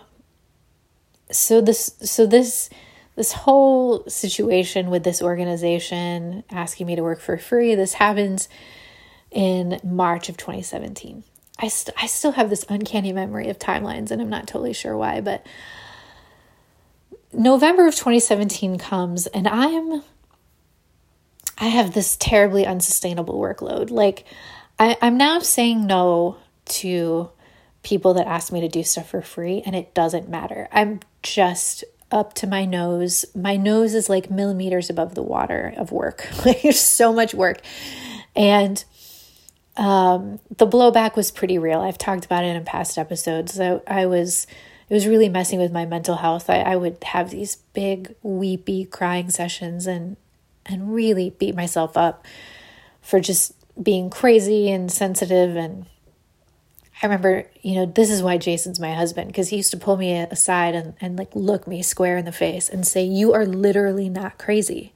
so 1.32 1.62
this 1.62 1.96
so 2.02 2.26
this 2.26 2.70
this 3.16 3.32
whole 3.34 4.06
situation 4.08 4.90
with 4.90 5.04
this 5.04 5.22
organization 5.22 6.44
asking 6.50 6.88
me 6.88 6.96
to 6.96 7.04
work 7.04 7.20
for 7.20 7.38
free 7.38 7.76
this 7.76 7.94
happens 7.94 8.50
in 9.32 9.80
March 9.84 10.30
of 10.30 10.38
2017. 10.38 11.24
I 11.60 11.68
st- 11.68 11.96
I 12.02 12.08
still 12.08 12.32
have 12.32 12.50
this 12.50 12.66
uncanny 12.70 13.14
memory 13.14 13.50
of 13.50 13.60
timelines 13.60 14.12
and 14.12 14.22
I'm 14.22 14.30
not 14.30 14.48
totally 14.48 14.74
sure 14.74 14.98
why, 14.98 15.22
but 15.22 15.46
November 17.32 17.88
of 17.88 17.96
2017 17.96 18.78
comes 18.78 19.28
and 19.28 19.48
I'm 19.48 20.02
I 21.62 21.66
have 21.68 21.94
this 21.94 22.16
terribly 22.16 22.66
unsustainable 22.66 23.38
workload. 23.38 23.92
Like 23.92 24.26
I, 24.80 24.98
I'm 25.02 25.18
now 25.18 25.40
saying 25.40 25.86
no 25.86 26.38
to 26.66 27.30
people 27.90 28.14
that 28.14 28.28
ask 28.28 28.54
me 28.54 28.62
to 28.62 28.68
do 28.68 28.84
stuff 28.84 29.10
for 29.10 29.22
free 29.22 29.64
and 29.66 29.76
it 29.76 29.96
doesn't 29.96 30.30
matter. 30.30 30.68
I'm 30.72 31.00
just 31.24 31.84
up 32.12 32.34
to 32.36 32.46
my 32.46 32.64
nose. 32.64 33.26
My 33.34 33.56
nose 33.56 33.96
is 33.96 34.10
like 34.10 34.30
millimeters 34.30 34.92
above 34.92 35.16
the 35.16 35.24
water 35.24 35.74
of 35.76 35.92
work. 35.92 36.28
Like 36.46 36.62
there's 36.62 36.80
so 36.80 37.12
much 37.12 37.34
work. 37.34 37.62
And 38.36 38.84
um, 39.76 40.40
the 40.56 40.68
blowback 40.68 41.16
was 41.16 41.32
pretty 41.32 41.58
real. 41.58 41.82
I've 41.82 41.98
talked 41.98 42.26
about 42.26 42.44
it 42.44 42.56
in 42.56 42.64
past 42.64 42.98
episodes. 42.98 43.56
So 43.56 43.82
I 43.88 44.06
was 44.06 44.46
it 44.88 44.94
was 44.94 45.08
really 45.08 45.30
messing 45.30 45.60
with 45.60 45.72
my 45.72 45.86
mental 45.86 46.16
health. 46.16 46.50
I, 46.50 46.60
I 46.60 46.76
would 46.76 47.04
have 47.04 47.32
these 47.32 47.56
big 47.74 48.16
weepy 48.22 48.86
crying 48.86 49.32
sessions 49.32 49.88
and 49.88 50.16
and 50.66 50.94
really 50.94 51.32
beat 51.32 51.56
myself 51.56 51.98
up 51.98 52.26
for 53.02 53.20
just 53.20 53.54
being 53.82 54.12
crazy 54.12 54.70
and 54.70 54.92
sensitive 54.92 55.56
and 55.56 55.88
I 57.02 57.06
remember, 57.06 57.45
you 57.62 57.76
know, 57.76 57.86
this 57.86 58.10
is 58.10 58.22
why 58.22 58.38
Jason's 58.38 58.80
my 58.80 58.93
husband 58.93 59.28
because 59.28 59.50
he 59.50 59.58
used 59.58 59.72
to 59.72 59.78
pull 59.78 59.95
me 59.95 60.14
aside 60.18 60.76
and, 60.76 60.95
and 61.00 61.18
like 61.18 61.34
look 61.34 61.66
me 61.66 61.82
square 61.82 62.18
in 62.18 62.26
the 62.26 62.32
face 62.34 62.68
and 62.68 62.86
say, 62.86 63.04
You 63.04 63.34
are 63.34 63.45
literally 63.45 64.10
not 64.10 64.38
crazy. 64.38 64.93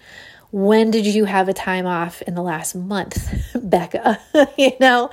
When 0.52 0.92
did 0.92 1.06
you 1.06 1.26
have 1.26 1.48
a 1.48 1.54
time 1.54 1.88
off 1.88 2.22
in 2.24 2.36
the 2.36 2.44
last 2.44 2.76
month, 2.76 3.28
Becca? 3.56 4.20
you 4.58 4.74
know? 4.80 5.10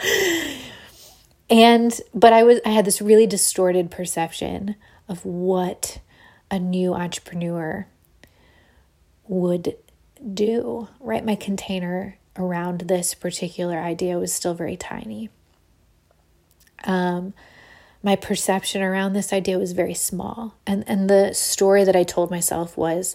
and 1.48 1.98
but 2.12 2.32
I 2.32 2.42
was 2.42 2.60
I 2.66 2.70
had 2.70 2.84
this 2.84 3.00
really 3.00 3.26
distorted 3.26 3.90
perception 3.90 4.74
of 5.08 5.24
what 5.24 6.00
a 6.50 6.58
new 6.58 6.92
entrepreneur 6.94 7.86
would 9.28 9.76
do, 10.34 10.88
right? 10.98 11.24
My 11.24 11.36
container 11.36 12.18
around 12.36 12.82
this 12.82 13.14
particular 13.14 13.78
idea 13.78 14.18
was 14.18 14.32
still 14.32 14.54
very 14.54 14.76
tiny. 14.76 15.30
Um, 16.84 17.34
my 18.02 18.16
perception 18.16 18.82
around 18.82 19.12
this 19.12 19.32
idea 19.32 19.58
was 19.58 19.72
very 19.72 19.94
small. 19.94 20.54
And, 20.66 20.84
and 20.86 21.08
the 21.08 21.34
story 21.34 21.84
that 21.84 21.96
I 21.96 22.02
told 22.02 22.30
myself 22.30 22.76
was 22.76 23.14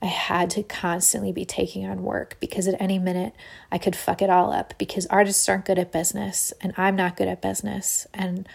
I 0.00 0.06
had 0.06 0.50
to 0.50 0.62
constantly 0.62 1.32
be 1.32 1.44
taking 1.44 1.86
on 1.86 2.02
work 2.02 2.36
because 2.40 2.66
at 2.66 2.80
any 2.80 2.98
minute 2.98 3.34
I 3.70 3.78
could 3.78 3.96
fuck 3.96 4.22
it 4.22 4.30
all 4.30 4.52
up 4.52 4.74
because 4.78 5.06
artists 5.06 5.48
aren't 5.48 5.66
good 5.66 5.78
at 5.78 5.92
business 5.92 6.52
and 6.60 6.72
I'm 6.76 6.96
not 6.96 7.16
good 7.16 7.28
at 7.28 7.42
business. 7.42 8.06
And 8.12 8.48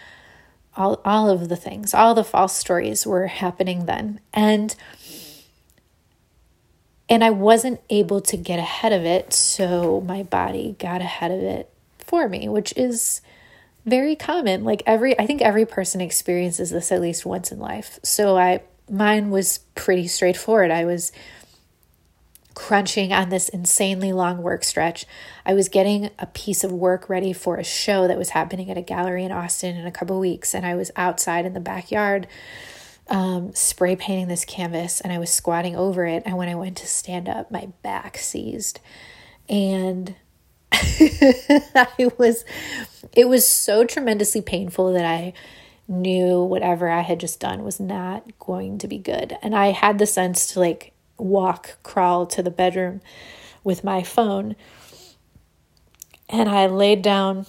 all, 0.76 1.02
all 1.04 1.30
of 1.30 1.50
the 1.50 1.56
things, 1.56 1.94
all 1.94 2.14
the 2.14 2.24
false 2.24 2.56
stories 2.56 3.06
were 3.06 3.28
happening 3.28 3.86
then. 3.86 4.20
And 4.34 4.76
and 7.12 7.24
I 7.24 7.32
wasn't 7.32 7.82
able 7.90 8.22
to 8.22 8.38
get 8.38 8.60
ahead 8.60 8.94
of 8.94 9.04
it, 9.04 9.34
so 9.34 10.00
my 10.02 10.22
body 10.22 10.76
got 10.78 11.02
ahead 11.02 11.32
of 11.32 11.40
it 11.40 11.74
for 11.98 12.30
me, 12.30 12.48
which 12.48 12.72
is 12.78 13.22
very 13.86 14.16
common. 14.16 14.64
Like 14.64 14.84
every 14.86 15.18
I 15.20 15.26
think 15.26 15.42
every 15.42 15.66
person 15.66 16.02
experiences 16.02 16.70
this 16.72 16.92
at 16.92 17.02
least 17.02 17.26
once 17.26 17.52
in 17.52 17.60
life. 17.60 18.00
So 18.04 18.38
I 18.38 18.62
mine 18.90 19.30
was 19.30 19.60
pretty 19.76 20.08
straightforward. 20.08 20.72
I 20.72 20.86
was 20.86 21.12
crunching 22.56 23.14
on 23.14 23.30
this 23.30 23.48
insanely 23.50 24.12
long 24.12 24.42
work 24.42 24.64
stretch. 24.64 25.06
I 25.46 25.54
was 25.54 25.70
getting 25.70 26.10
a 26.20 26.26
piece 26.26 26.64
of 26.64 26.72
work 26.72 27.10
ready 27.10 27.32
for 27.32 27.56
a 27.56 27.64
show 27.64 28.08
that 28.08 28.18
was 28.18 28.30
happening 28.30 28.70
at 28.70 28.78
a 28.78 28.82
gallery 28.82 29.24
in 29.24 29.32
Austin 29.32 29.78
in 29.78 29.86
a 29.86 29.92
couple 29.92 30.20
weeks 30.20 30.54
and 30.54 30.66
I 30.66 30.76
was 30.76 30.92
outside 30.98 31.46
in 31.46 31.54
the 31.54 31.62
backyard 31.62 32.28
um, 33.10 33.54
spray 33.54 33.96
painting 33.96 34.28
this 34.28 34.46
canvas 34.46 35.02
and 35.02 35.12
I 35.12 35.20
was 35.20 35.30
squatting 35.30 35.76
over 35.76 36.06
it. 36.06 36.24
And 36.26 36.38
when 36.38 36.50
I 36.50 36.56
went 36.56 36.78
to 36.78 36.88
stand 36.88 37.28
up, 37.28 37.50
my 37.50 37.70
back 37.82 38.18
seized. 38.18 38.80
And 39.48 40.16
I 40.72 42.12
was, 42.18 42.46
it 43.14 43.28
was 43.28 43.48
so 43.48 43.84
tremendously 43.84 44.42
painful 44.42 44.94
that 44.94 45.06
I 45.06 45.34
knew 45.88 46.44
whatever 46.44 46.90
I 46.90 47.02
had 47.02 47.20
just 47.20 47.40
done 47.40 47.64
was 47.64 47.80
not 47.80 48.38
going 48.40 48.78
to 48.80 48.88
be 48.88 49.00
good. 49.00 49.38
And 49.42 49.56
I 49.56 49.68
had 49.68 49.98
the 49.98 50.06
sense 50.06 50.54
to 50.54 50.60
like 50.60 50.94
walk, 51.18 51.78
crawl 51.84 52.26
to 52.28 52.44
the 52.44 52.52
bedroom 52.52 53.02
with 53.64 53.84
my 53.84 54.04
phone. 54.04 54.56
And 56.30 56.48
I 56.48 56.68
laid 56.68 57.02
down 57.02 57.48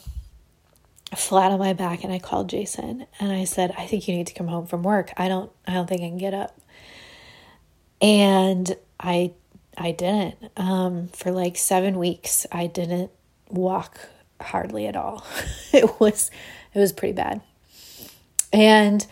flat 1.15 1.51
on 1.51 1.59
my 1.59 1.73
back 1.73 2.05
and 2.05 2.13
I 2.13 2.19
called 2.19 2.49
Jason 2.49 3.07
and 3.19 3.33
I 3.33 3.45
said, 3.45 3.75
I 3.77 3.87
think 3.87 4.07
you 4.07 4.15
need 4.15 4.29
to 4.29 4.35
come 4.35 4.49
home 4.49 4.67
from 4.67 4.83
work. 4.83 5.13
I 5.17 5.29
don't 5.29 5.51
I 5.67 5.75
don't 5.75 5.89
think 5.89 6.03
I 6.03 6.09
can 6.09 6.19
get 6.19 6.35
up. 6.35 6.59
And 8.01 8.75
I 8.99 9.33
I 9.77 9.93
didn't. 9.93 10.37
Um, 10.57 11.09
for 11.09 11.31
like 11.31 11.57
seven 11.57 11.99
weeks 11.99 12.47
I 12.53 12.67
didn't 12.67 13.11
walk 13.49 14.01
hardly 14.41 14.87
at 14.87 14.97
all. 14.97 15.25
it 15.73 16.01
was 16.01 16.31
it 16.75 16.79
was 16.79 16.93
pretty 16.93 17.15
bad. 17.15 17.41
And 18.53 19.07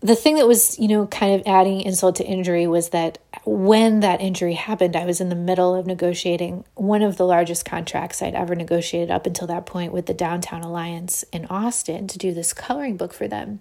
the 0.00 0.16
thing 0.16 0.36
that 0.36 0.48
was, 0.48 0.78
you 0.78 0.88
know, 0.88 1.06
kind 1.06 1.34
of 1.34 1.46
adding 1.46 1.82
insult 1.82 2.16
to 2.16 2.24
injury 2.24 2.66
was 2.66 2.88
that 2.90 3.18
when 3.44 4.00
that 4.00 4.20
injury 4.20 4.54
happened, 4.54 4.96
I 4.96 5.04
was 5.04 5.20
in 5.20 5.28
the 5.28 5.34
middle 5.34 5.74
of 5.74 5.86
negotiating 5.86 6.64
one 6.74 7.02
of 7.02 7.18
the 7.18 7.26
largest 7.26 7.66
contracts 7.66 8.22
I'd 8.22 8.34
ever 8.34 8.54
negotiated 8.54 9.10
up 9.10 9.26
until 9.26 9.46
that 9.48 9.66
point 9.66 9.92
with 9.92 10.06
the 10.06 10.14
Downtown 10.14 10.62
Alliance 10.62 11.22
in 11.32 11.44
Austin 11.46 12.06
to 12.08 12.18
do 12.18 12.32
this 12.32 12.54
coloring 12.54 12.96
book 12.96 13.12
for 13.12 13.28
them. 13.28 13.60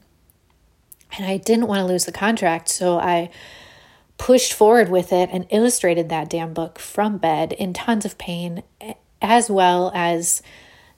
And 1.17 1.25
I 1.25 1.37
didn't 1.37 1.67
want 1.67 1.79
to 1.79 1.85
lose 1.85 2.05
the 2.05 2.11
contract, 2.13 2.69
so 2.69 2.99
I 2.99 3.29
pushed 4.19 4.53
forward 4.53 4.89
with 4.89 5.11
it 5.11 5.29
and 5.31 5.47
illustrated 5.49 6.09
that 6.09 6.29
damn 6.29 6.53
book 6.53 6.77
from 6.77 7.17
bed 7.17 7.53
in 7.53 7.73
tons 7.73 8.05
of 8.05 8.19
pain, 8.19 8.61
as 9.21 9.49
well 9.49 9.91
as 9.95 10.43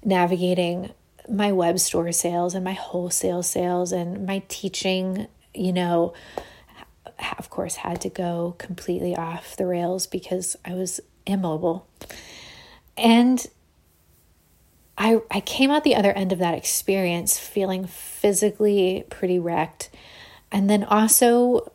navigating 0.04 0.92
my 1.30 1.52
web 1.52 1.80
store 1.80 2.12
sales 2.12 2.56
and 2.56 2.66
my 2.66 2.74
wholesale 2.74 3.44
sales 3.44 3.92
and 3.92 4.26
my 4.26 4.42
teaching, 4.50 5.28
you 5.54 5.72
know, 5.72 6.14
of 7.38 7.50
course 7.52 7.76
had 7.76 8.02
to 8.02 8.10
go 8.10 8.56
completely 8.58 9.16
off 9.16 9.56
the 9.56 9.68
rails 9.68 10.08
because 10.08 10.58
I 10.66 10.74
was 10.74 11.00
immobile. 11.28 11.88
And 12.98 13.46
I 14.98 15.22
I 15.30 15.42
came 15.42 15.70
out 15.70 15.84
the 15.84 15.96
other 15.96 16.12
end 16.12 16.34
of 16.34 16.40
that 16.40 16.56
experience 16.56 17.38
feeling 17.38 17.86
physically 17.86 19.06
pretty 19.12 19.38
wrecked. 19.38 19.92
And 20.52 20.70
then 20.70 20.84
also 20.84 21.72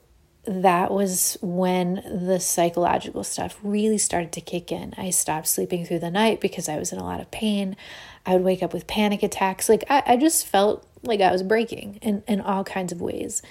that 0.46 0.90
was 0.90 1.36
when 1.40 2.02
the 2.06 2.38
psychological 2.38 3.24
stuff 3.24 3.58
really 3.62 3.98
started 3.98 4.32
to 4.32 4.40
kick 4.40 4.70
in. 4.70 4.94
I 4.96 5.10
stopped 5.10 5.48
sleeping 5.48 5.84
through 5.84 5.98
the 5.98 6.10
night 6.10 6.40
because 6.40 6.68
I 6.68 6.78
was 6.78 6.92
in 6.92 6.98
a 6.98 7.04
lot 7.04 7.20
of 7.20 7.30
pain. 7.30 7.76
I 8.24 8.34
would 8.34 8.44
wake 8.44 8.62
up 8.62 8.72
with 8.72 8.86
panic 8.86 9.22
attacks. 9.22 9.68
Like 9.68 9.84
I, 9.90 10.02
I 10.06 10.16
just 10.16 10.46
felt 10.46 10.86
like 11.02 11.20
I 11.20 11.32
was 11.32 11.42
breaking 11.42 11.96
in, 12.02 12.22
in 12.26 12.40
all 12.40 12.64
kinds 12.64 12.92
of 12.92 13.00
ways. 13.00 13.42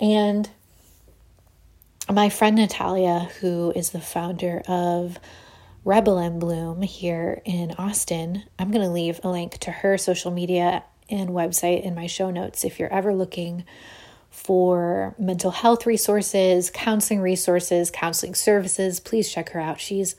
And 0.00 0.48
my 2.10 2.28
friend 2.28 2.56
Natalia, 2.56 3.30
who 3.40 3.72
is 3.74 3.90
the 3.90 4.00
founder 4.00 4.62
of 4.68 5.18
Rebel 5.84 6.18
and 6.18 6.40
Bloom 6.40 6.82
here 6.82 7.42
in 7.44 7.72
Austin, 7.72 8.44
I'm 8.58 8.70
going 8.70 8.84
to 8.84 8.90
leave 8.90 9.20
a 9.22 9.28
link 9.28 9.58
to 9.58 9.70
her 9.70 9.98
social 9.98 10.30
media 10.30 10.84
and 11.10 11.30
website 11.30 11.82
in 11.82 11.94
my 11.94 12.06
show 12.06 12.30
notes 12.30 12.64
if 12.64 12.78
you're 12.78 12.92
ever 12.92 13.14
looking 13.14 13.64
for 14.38 15.16
mental 15.18 15.50
health 15.50 15.84
resources, 15.84 16.70
counseling 16.70 17.20
resources, 17.20 17.90
counseling 17.90 18.36
services. 18.36 19.00
Please 19.00 19.30
check 19.30 19.50
her 19.50 19.60
out. 19.60 19.80
She's 19.80 20.14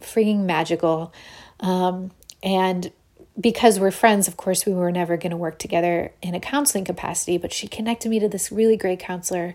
freaking 0.00 0.44
magical. 0.44 1.12
Um, 1.60 2.12
and 2.42 2.90
because 3.38 3.78
we're 3.78 3.90
friends, 3.90 4.26
of 4.26 4.38
course, 4.38 4.64
we 4.64 4.72
were 4.72 4.90
never 4.90 5.18
going 5.18 5.30
to 5.32 5.36
work 5.36 5.58
together 5.58 6.12
in 6.22 6.34
a 6.34 6.40
counseling 6.40 6.84
capacity, 6.84 7.36
but 7.36 7.52
she 7.52 7.68
connected 7.68 8.08
me 8.08 8.18
to 8.20 8.28
this 8.28 8.50
really 8.50 8.76
great 8.76 8.98
counselor. 8.98 9.54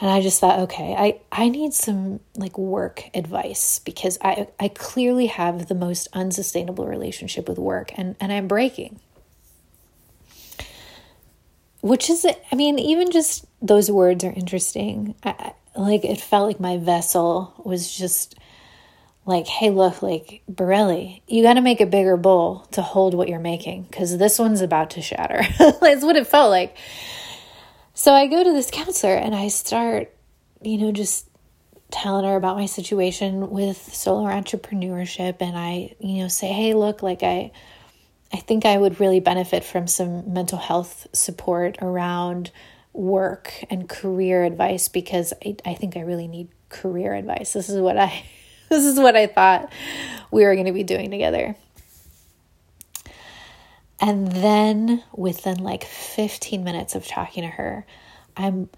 And 0.00 0.10
I 0.10 0.22
just 0.22 0.40
thought, 0.40 0.58
okay, 0.60 0.94
I, 0.98 1.20
I 1.30 1.50
need 1.50 1.74
some 1.74 2.20
like 2.36 2.56
work 2.56 3.04
advice 3.14 3.80
because 3.80 4.16
I, 4.22 4.48
I 4.58 4.68
clearly 4.68 5.26
have 5.26 5.68
the 5.68 5.74
most 5.74 6.08
unsustainable 6.14 6.86
relationship 6.86 7.48
with 7.48 7.58
work 7.58 7.92
and, 7.96 8.16
and 8.18 8.32
I'm 8.32 8.48
breaking. 8.48 9.00
Which 11.80 12.10
is, 12.10 12.26
I 12.50 12.54
mean, 12.56 12.78
even 12.78 13.10
just 13.10 13.46
those 13.62 13.90
words 13.90 14.24
are 14.24 14.32
interesting. 14.32 15.14
I, 15.22 15.52
like 15.76 16.04
it 16.04 16.20
felt 16.20 16.48
like 16.48 16.60
my 16.60 16.76
vessel 16.76 17.54
was 17.64 17.90
just 17.90 18.34
like, 19.24 19.46
hey, 19.46 19.70
look, 19.70 20.02
like 20.02 20.42
Borelli, 20.48 21.22
you 21.28 21.42
got 21.42 21.54
to 21.54 21.60
make 21.60 21.80
a 21.80 21.86
bigger 21.86 22.16
bowl 22.16 22.66
to 22.72 22.82
hold 22.82 23.14
what 23.14 23.28
you're 23.28 23.38
making 23.38 23.82
because 23.82 24.16
this 24.16 24.38
one's 24.38 24.62
about 24.62 24.90
to 24.90 25.02
shatter. 25.02 25.42
That's 25.58 26.02
what 26.02 26.16
it 26.16 26.26
felt 26.26 26.50
like. 26.50 26.76
So 27.94 28.12
I 28.12 28.26
go 28.26 28.42
to 28.42 28.52
this 28.52 28.70
counselor 28.70 29.14
and 29.14 29.34
I 29.34 29.48
start, 29.48 30.14
you 30.62 30.78
know, 30.78 30.92
just 30.92 31.28
telling 31.90 32.24
her 32.24 32.36
about 32.36 32.56
my 32.56 32.66
situation 32.66 33.50
with 33.50 33.76
solo 33.94 34.24
entrepreneurship 34.28 35.36
and 35.40 35.56
I, 35.56 35.94
you 36.00 36.22
know, 36.22 36.28
say, 36.28 36.48
"Hey, 36.48 36.74
look, 36.74 37.02
like 37.02 37.22
I 37.22 37.50
I 38.32 38.36
think 38.36 38.64
I 38.64 38.76
would 38.76 39.00
really 39.00 39.20
benefit 39.20 39.64
from 39.64 39.86
some 39.86 40.32
mental 40.32 40.58
health 40.58 41.06
support 41.12 41.78
around 41.80 42.50
work 42.92 43.52
and 43.70 43.88
career 43.88 44.44
advice 44.44 44.88
because 44.88 45.32
I, 45.44 45.56
I 45.64 45.74
think 45.74 45.96
I 45.96 46.00
really 46.00 46.28
need 46.28 46.48
career 46.68 47.14
advice. 47.14 47.52
This 47.52 47.68
is 47.68 47.80
what 47.80 47.96
I 47.96 48.24
this 48.68 48.84
is 48.84 48.98
what 48.98 49.16
I 49.16 49.26
thought 49.26 49.72
we 50.30 50.44
were 50.44 50.54
going 50.54 50.66
to 50.66 50.72
be 50.72 50.82
doing 50.82 51.10
together. 51.10 51.56
And 54.00 54.30
then 54.30 55.02
within 55.12 55.58
like 55.58 55.84
15 55.84 56.62
minutes 56.62 56.94
of 56.94 57.06
talking 57.06 57.42
to 57.42 57.48
her, 57.48 57.84
I'm 58.36 58.68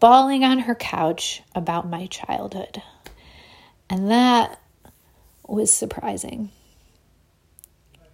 bawling 0.00 0.42
on 0.42 0.60
her 0.60 0.74
couch 0.74 1.42
about 1.54 1.88
my 1.88 2.06
childhood. 2.06 2.82
And 3.88 4.10
that 4.10 4.60
was 5.46 5.72
surprising. 5.72 6.50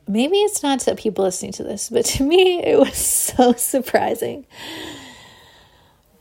Maybe 0.08 0.36
it's 0.38 0.62
not 0.62 0.80
to 0.80 0.94
people 0.94 1.24
listening 1.24 1.52
to 1.52 1.64
this, 1.64 1.88
but 1.90 2.04
to 2.06 2.22
me, 2.22 2.62
it 2.62 2.78
was 2.78 2.96
so 2.96 3.52
surprising 3.52 4.46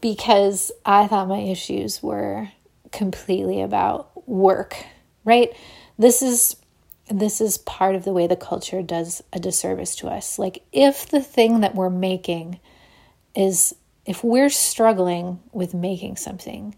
because 0.02 0.72
I 0.86 1.08
thought 1.08 1.28
my 1.28 1.40
issues 1.40 2.02
were 2.02 2.50
completely 2.92 3.62
about 3.62 4.28
work, 4.28 4.76
right? 5.24 5.56
This 5.98 6.22
is 6.22 6.56
this 7.10 7.42
is 7.42 7.58
part 7.58 7.96
of 7.96 8.06
the 8.06 8.14
way 8.14 8.26
the 8.26 8.38
culture 8.38 8.82
does 8.82 9.22
a 9.34 9.40
disservice 9.40 9.96
to 9.98 10.08
us. 10.08 10.40
Like 10.40 10.64
if 10.72 11.10
the 11.10 11.22
thing 11.22 11.60
that 11.60 11.76
we're 11.76 11.90
making 11.90 12.60
is 13.36 13.76
if 14.06 14.24
we're 14.24 14.50
struggling 14.50 15.40
with 15.52 15.74
making 15.74 16.16
something, 16.16 16.76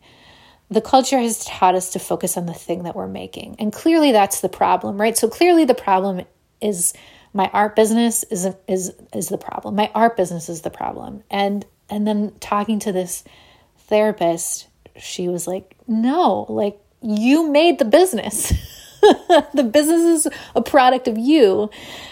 the 0.69 0.81
culture 0.81 1.19
has 1.19 1.45
taught 1.45 1.75
us 1.75 1.91
to 1.91 1.99
focus 1.99 2.35
on 2.35 2.47
the 2.47 2.53
thing 2.53 2.83
that 2.83 2.95
we're 2.95 3.07
making. 3.07 3.55
And 3.59 3.71
clearly 3.71 4.11
that's 4.11 4.41
the 4.41 4.49
problem, 4.49 4.99
right? 4.99 5.17
So 5.17 5.29
clearly 5.29 5.65
the 5.65 5.75
problem 5.75 6.25
is 6.63 6.93
my 7.33 7.49
art 7.51 7.75
business 7.75 8.23
is 8.23 8.47
is 8.67 8.93
is 9.13 9.29
the 9.29 9.37
problem. 9.37 9.75
My 9.75 9.91
art 9.93 10.15
business 10.15 10.49
is 10.49 10.61
the 10.61 10.69
problem. 10.69 11.23
And 11.29 11.65
and 11.89 12.07
then 12.07 12.33
talking 12.39 12.79
to 12.79 12.91
this 12.91 13.23
therapist, 13.87 14.67
she 14.97 15.27
was 15.27 15.47
like, 15.47 15.75
"No, 15.87 16.45
like 16.49 16.79
you 17.01 17.49
made 17.49 17.79
the 17.79 17.85
business." 17.85 18.53
the 19.53 19.69
business 19.69 20.25
is 20.25 20.31
a 20.55 20.61
product 20.61 21.09
of 21.09 21.17
you. 21.17 21.69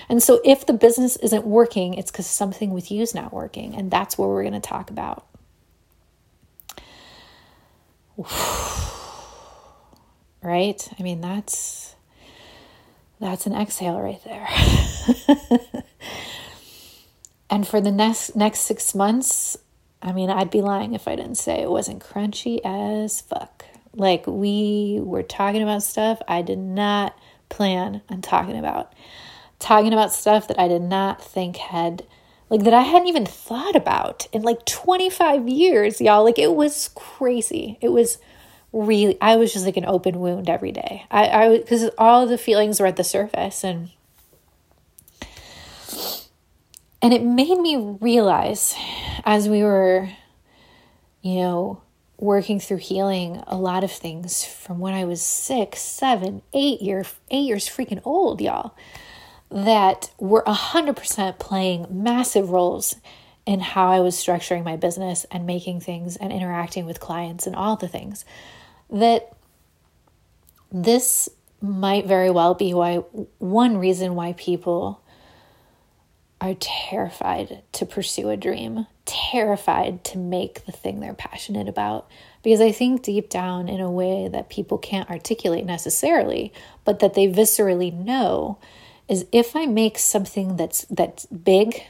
And 0.09 0.21
so 0.21 0.41
if 0.43 0.65
the 0.65 0.73
business 0.73 1.15
isn't 1.17 1.45
working, 1.45 1.93
it's 1.93 2.11
because 2.11 2.27
something 2.27 2.71
with 2.71 2.91
you 2.91 3.01
is 3.01 3.15
not 3.15 3.31
working. 3.31 3.75
And 3.75 3.89
that's 3.89 4.17
what 4.17 4.27
we're 4.27 4.43
going 4.43 4.53
to 4.53 4.59
talk 4.59 4.89
about. 4.89 5.25
right? 10.43 10.89
I 10.99 11.03
mean, 11.03 11.21
that's 11.21 11.95
that's 13.21 13.45
an 13.45 13.53
exhale 13.53 14.01
right 14.01 14.21
there. 14.25 14.47
and 17.49 17.67
for 17.67 17.79
the 17.79 17.91
next 17.91 18.35
next 18.35 18.61
6 18.61 18.95
months, 18.95 19.57
I 20.01 20.11
mean, 20.11 20.29
I'd 20.29 20.49
be 20.49 20.61
lying 20.61 20.93
if 20.93 21.07
I 21.07 21.15
didn't 21.15 21.35
say 21.35 21.61
it 21.61 21.69
wasn't 21.69 22.03
crunchy 22.03 22.59
as 22.65 23.21
fuck. 23.21 23.65
Like 23.93 24.25
we 24.25 24.99
were 25.03 25.23
talking 25.23 25.61
about 25.61 25.83
stuff 25.83 26.21
I 26.27 26.41
did 26.41 26.57
not 26.57 27.15
plan 27.49 28.01
on 28.09 28.21
talking 28.21 28.57
about. 28.57 28.93
Talking 29.59 29.93
about 29.93 30.11
stuff 30.11 30.47
that 30.47 30.59
I 30.59 30.67
did 30.67 30.81
not 30.81 31.23
think 31.23 31.57
had 31.57 32.05
like 32.49 32.63
that 32.63 32.73
I 32.73 32.81
hadn't 32.81 33.07
even 33.07 33.25
thought 33.25 33.75
about 33.75 34.27
in 34.33 34.41
like 34.41 34.65
25 34.65 35.47
years, 35.47 36.01
y'all. 36.01 36.23
Like 36.23 36.39
it 36.39 36.55
was 36.55 36.89
crazy. 36.95 37.77
It 37.79 37.89
was 37.89 38.17
really 38.73 39.17
I 39.21 39.35
was 39.35 39.53
just 39.53 39.65
like 39.65 39.77
an 39.77 39.85
open 39.85 40.19
wound 40.19 40.49
every 40.49 40.71
day. 40.71 41.05
I 41.11 41.27
I 41.27 41.57
because 41.57 41.89
all 41.97 42.25
the 42.27 42.37
feelings 42.37 42.79
were 42.79 42.87
at 42.87 42.95
the 42.95 43.03
surface 43.03 43.63
and 43.63 43.91
and 47.01 47.13
it 47.13 47.23
made 47.23 47.57
me 47.59 47.97
realize 47.99 48.75
as 49.25 49.49
we 49.49 49.63
were 49.63 50.09
you 51.21 51.35
know 51.35 51.81
working 52.21 52.59
through 52.59 52.77
healing 52.77 53.43
a 53.47 53.57
lot 53.57 53.83
of 53.83 53.91
things 53.91 54.45
from 54.45 54.79
when 54.79 54.93
I 54.93 55.05
was 55.05 55.21
six, 55.21 55.81
seven, 55.81 56.43
eight 56.53 56.79
year, 56.79 57.03
eight 57.31 57.47
years 57.47 57.67
freaking 57.67 57.99
old, 58.05 58.39
y'all, 58.39 58.75
that 59.49 60.11
were 60.19 60.43
a 60.45 60.53
hundred 60.53 60.95
percent 60.95 61.39
playing 61.39 61.87
massive 61.89 62.51
roles 62.51 62.95
in 63.45 63.59
how 63.59 63.89
I 63.89 63.99
was 64.01 64.15
structuring 64.15 64.63
my 64.63 64.75
business 64.77 65.25
and 65.31 65.47
making 65.47 65.81
things 65.81 66.15
and 66.15 66.31
interacting 66.31 66.85
with 66.85 66.99
clients 66.99 67.47
and 67.47 67.55
all 67.55 67.75
the 67.75 67.87
things. 67.87 68.23
That 68.91 69.35
this 70.71 71.29
might 71.61 72.05
very 72.05 72.29
well 72.29 72.53
be 72.53 72.73
why 72.73 72.97
one 73.37 73.77
reason 73.77 74.15
why 74.15 74.33
people 74.33 75.01
are 76.41 76.55
terrified 76.59 77.61
to 77.71 77.85
pursue 77.85 78.29
a 78.29 78.35
dream, 78.35 78.87
terrified 79.05 80.03
to 80.03 80.17
make 80.17 80.65
the 80.65 80.71
thing 80.71 80.99
they're 80.99 81.13
passionate 81.13 81.69
about. 81.69 82.09
Because 82.41 82.59
I 82.59 82.71
think 82.71 83.03
deep 83.03 83.29
down, 83.29 83.69
in 83.69 83.79
a 83.79 83.91
way 83.91 84.27
that 84.27 84.49
people 84.49 84.79
can't 84.79 85.09
articulate 85.09 85.65
necessarily, 85.65 86.51
but 86.83 86.99
that 86.99 87.13
they 87.13 87.27
viscerally 87.27 87.93
know, 87.93 88.57
is 89.07 89.27
if 89.31 89.55
I 89.55 89.67
make 89.67 89.99
something 89.99 90.55
that's 90.55 90.85
that's 90.89 91.27
big, 91.27 91.83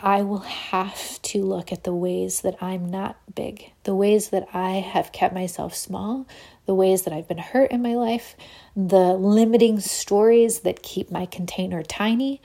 I 0.00 0.22
will 0.22 0.38
have 0.38 1.20
to 1.22 1.42
look 1.42 1.72
at 1.72 1.84
the 1.84 1.94
ways 1.94 2.42
that 2.42 2.56
I'm 2.62 2.88
not 2.88 3.16
big, 3.34 3.72
the 3.82 3.94
ways 3.94 4.28
that 4.28 4.46
I 4.54 4.74
have 4.74 5.10
kept 5.10 5.34
myself 5.34 5.74
small, 5.74 6.26
the 6.66 6.74
ways 6.74 7.02
that 7.02 7.12
I've 7.12 7.26
been 7.26 7.38
hurt 7.38 7.72
in 7.72 7.82
my 7.82 7.94
life, 7.94 8.36
the 8.76 9.14
limiting 9.14 9.80
stories 9.80 10.60
that 10.60 10.82
keep 10.82 11.10
my 11.10 11.26
container 11.26 11.82
tiny, 11.82 12.40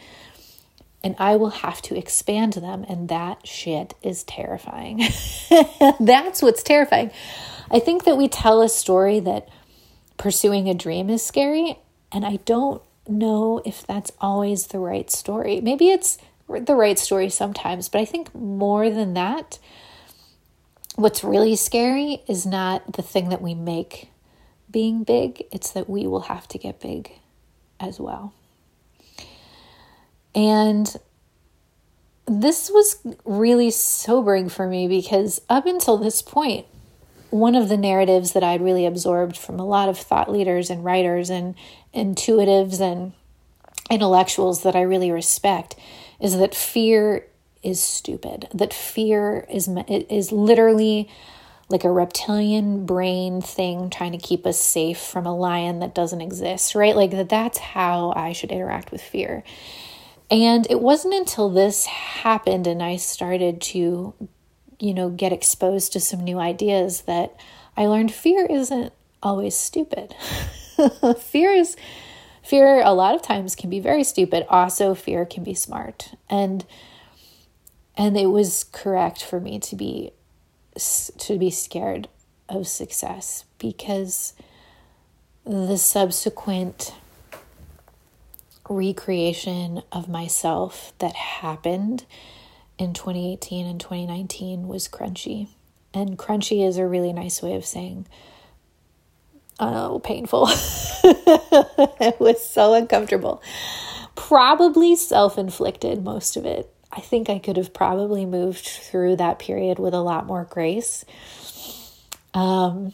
and 1.04 1.16
I 1.20 1.36
will 1.36 1.50
have 1.50 1.82
to 1.84 1.98
expand 1.98 2.54
them. 2.54 2.86
And 2.88 3.10
that 3.10 3.46
shit 3.46 3.94
is 4.02 4.24
terrifying. 4.24 5.04
That's 6.00 6.42
what's 6.42 6.64
terrifying. 6.64 7.12
I 7.70 7.80
think 7.80 8.06
that 8.06 8.18
we 8.18 8.28
tell 8.28 8.62
a 8.62 8.70
story 8.70 9.20
that 9.20 9.48
pursuing 10.18 10.70
a 10.70 10.74
dream 10.74 11.10
is 11.10 11.24
scary, 11.24 11.78
and 12.12 12.26
I 12.26 12.38
don't 12.46 12.82
know 13.08 13.62
if 13.66 13.86
that's 13.86 14.12
always 14.22 14.68
the 14.68 14.80
right 14.80 15.12
story. 15.12 15.60
Maybe 15.60 15.90
it's 15.90 16.18
the 16.60 16.76
right 16.76 16.98
story 16.98 17.30
sometimes, 17.30 17.90
but 17.90 18.02
I 18.02 18.06
think 18.06 18.34
more 18.34 18.90
than 18.90 19.14
that, 19.14 19.60
what's 20.96 21.24
really 21.24 21.56
scary 21.56 22.24
is 22.28 22.46
not 22.46 22.94
the 22.94 23.02
thing 23.02 23.30
that 23.30 23.42
we 23.42 23.54
make 23.56 24.10
being 24.70 25.04
big, 25.04 25.44
it's 25.52 25.72
that 25.72 25.90
we 25.90 26.08
will 26.08 26.22
have 26.22 26.48
to 26.50 26.58
get 26.58 26.80
big 26.80 27.12
as 27.80 28.00
well. 28.00 28.34
And 30.36 30.96
this 32.26 32.70
was 32.70 33.06
really 33.24 33.70
sobering 33.70 34.50
for 34.50 34.68
me 34.68 34.88
because 34.88 35.42
up 35.50 35.66
until 35.66 35.98
this 35.98 36.22
point, 36.22 36.66
one 37.30 37.56
of 37.56 37.70
the 37.70 37.78
narratives 37.78 38.34
that 38.34 38.44
I'd 38.44 38.62
really 38.62 38.86
absorbed 38.86 39.38
from 39.38 39.60
a 39.60 39.66
lot 39.66 39.90
of 39.90 39.98
thought 39.98 40.32
leaders 40.32 40.70
and 40.70 40.86
writers 40.86 41.30
and 41.30 41.56
intuitives 41.94 42.80
and 42.80 43.14
intellectuals 43.90 44.64
that 44.64 44.76
I 44.76 44.82
really 44.82 45.12
respect 45.12 45.76
is 46.20 46.38
that 46.38 46.56
fear 46.56 47.26
is 47.62 47.82
stupid. 47.82 48.48
That 48.54 48.74
fear 48.74 49.46
is 49.50 49.70
is 49.88 50.32
literally 50.32 51.10
like 51.70 51.84
a 51.84 51.92
reptilian 51.92 52.86
brain 52.86 53.42
thing 53.42 53.90
trying 53.90 54.12
to 54.12 54.18
keep 54.18 54.46
us 54.46 54.60
safe 54.60 55.00
from 55.00 55.26
a 55.26 55.36
lion 55.36 55.80
that 55.80 55.96
doesn't 55.96 56.22
exist, 56.22 56.76
right? 56.76 56.96
Like 56.96 57.12
that 57.12 57.30
that's 57.30 57.58
how 57.58 58.14
I 58.16 58.34
should 58.34 58.52
interact 58.52 58.92
with 58.92 59.02
fear. 59.02 59.44
And 60.30 60.68
it 60.70 60.82
wasn't 60.82 61.14
until 61.14 61.50
this 61.50 61.86
happened 61.86 62.68
and 62.68 62.82
I 62.82 62.98
started 62.98 63.62
to, 63.62 64.14
you 64.80 64.94
know, 64.94 65.10
get 65.10 65.32
exposed 65.32 65.94
to 65.94 66.00
some 66.00 66.24
new 66.24 66.40
ideas 66.40 67.02
that 67.04 67.36
I 67.78 67.86
learned 67.86 68.14
fear 68.14 68.46
isn't 68.46 68.94
always 69.22 69.56
stupid. 69.56 70.16
fear 71.18 71.52
is 71.54 71.78
fear 72.44 72.82
a 72.84 72.94
lot 72.94 73.16
of 73.16 73.22
times 73.22 73.56
can 73.56 73.70
be 73.70 73.80
very 73.80 74.04
stupid. 74.04 74.46
Also 74.50 74.94
fear 74.94 75.26
can 75.26 75.44
be 75.44 75.54
smart. 75.54 76.14
And 76.30 76.66
and 77.96 78.18
it 78.18 78.28
was 78.28 78.66
correct 78.66 79.24
for 79.24 79.40
me 79.40 79.60
to 79.60 79.76
be 79.76 80.12
to 81.18 81.38
be 81.38 81.50
scared 81.50 82.08
of 82.50 82.68
success 82.68 83.46
because 83.60 84.34
the 85.46 85.78
subsequent 85.78 86.94
recreation 88.70 89.84
of 89.92 90.08
myself 90.08 90.94
that 91.00 91.16
happened 91.16 92.06
in 92.78 92.94
2018 92.94 93.66
and 93.66 93.80
2019 93.80 94.68
was 94.68 94.88
crunchy. 94.88 95.50
And 95.94 96.18
crunchy 96.18 96.68
is 96.68 96.78
a 96.78 96.88
really 96.88 97.14
nice 97.14 97.42
way 97.42 97.54
of 97.56 97.66
saying, 97.66 98.08
oh, 99.64 100.00
painful. 100.00 100.48
it 101.04 102.20
was 102.20 102.46
so 102.46 102.74
uncomfortable. 102.74 103.42
Probably 104.16 104.96
self 104.96 105.38
inflicted, 105.38 106.04
most 106.04 106.38
of 106.38 106.46
it. 106.46 106.70
I 106.92 107.02
think 107.02 107.30
I 107.30 107.40
could 107.40 107.58
have 107.58 107.74
probably 107.74 108.26
moved 108.26 108.66
through 108.66 109.16
that 109.16 109.40
period 109.40 109.80
with 109.80 109.94
a 109.94 110.02
lot 110.02 110.28
more 110.28 110.46
grace. 110.46 111.06
Um, 112.34 112.94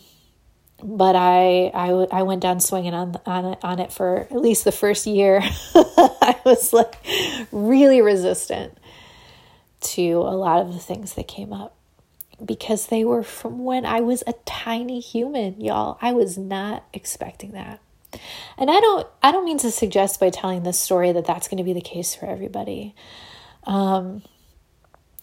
but 0.81 1.15
I, 1.15 1.71
I, 1.73 1.89
I 2.11 2.23
went 2.23 2.41
down 2.41 2.61
swinging 2.61 2.93
on, 2.93 3.19
on, 3.25 3.57
on 3.61 3.79
it 3.79 3.91
for 3.91 4.27
at 4.31 4.41
least 4.41 4.63
the 4.63 4.71
first 4.71 5.05
year. 5.05 5.41
I 5.75 6.39
was 6.45 6.71
like 6.71 6.95
really 7.51 8.01
resistant 8.01 8.77
to 9.81 10.11
a 10.11 10.35
lot 10.35 10.61
of 10.61 10.73
the 10.73 10.79
things 10.79 11.15
that 11.15 11.27
came 11.27 11.51
up 11.51 11.75
because 12.43 12.87
they 12.87 13.03
were 13.03 13.23
from 13.23 13.63
when 13.63 13.85
I 13.85 14.01
was 14.01 14.23
a 14.25 14.33
tiny 14.45 14.99
human, 14.99 15.59
y'all. 15.61 15.97
I 16.01 16.13
was 16.13 16.37
not 16.37 16.85
expecting 16.93 17.51
that. 17.51 17.79
And 18.57 18.71
I 18.71 18.79
don't 18.79 19.07
I 19.21 19.31
don't 19.31 19.45
mean 19.45 19.59
to 19.59 19.71
suggest 19.71 20.19
by 20.19 20.29
telling 20.29 20.63
this 20.63 20.79
story 20.79 21.11
that 21.11 21.25
that's 21.25 21.47
going 21.47 21.57
to 21.59 21.63
be 21.63 21.73
the 21.73 21.81
case 21.81 22.15
for 22.15 22.25
everybody. 22.25 22.95
Um 23.65 24.23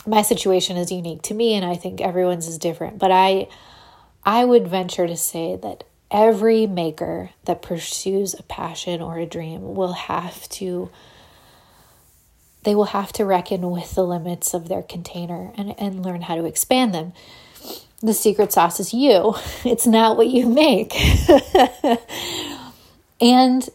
my 0.07 0.23
situation 0.23 0.77
is 0.77 0.93
unique 0.93 1.23
to 1.23 1.35
me 1.35 1.55
and 1.55 1.64
I 1.64 1.75
think 1.75 2.01
everyone's 2.01 2.47
is 2.47 2.59
different, 2.59 2.99
but 2.99 3.11
I 3.11 3.49
I 4.25 4.45
would 4.45 4.69
venture 4.69 5.07
to 5.07 5.17
say 5.17 5.57
that 5.57 5.85
every 6.11 6.67
maker 6.67 7.31
that 7.45 7.62
pursues 7.62 8.35
a 8.35 8.43
passion 8.45 9.03
or 9.03 9.19
a 9.19 9.27
dream 9.27 9.75
will 9.75 9.93
have 9.93 10.49
to 10.49 10.91
they 12.67 12.75
will 12.75 12.87
have 12.87 13.12
to 13.12 13.25
reckon 13.25 13.71
with 13.71 13.95
the 13.95 14.03
limits 14.03 14.53
of 14.53 14.69
their 14.69 14.83
container 14.83 15.53
and, 15.57 15.73
and 15.79 16.05
learn 16.05 16.23
how 16.23 16.35
to 16.35 16.45
expand 16.45 16.93
them. 16.93 17.12
The 18.03 18.12
secret 18.12 18.53
sauce 18.53 18.81
is 18.81 18.93
you. 18.93 19.37
It's 19.64 19.87
not 19.87 20.17
what 20.17 20.27
you 20.27 20.49
make. 20.49 20.93
and 23.21 23.69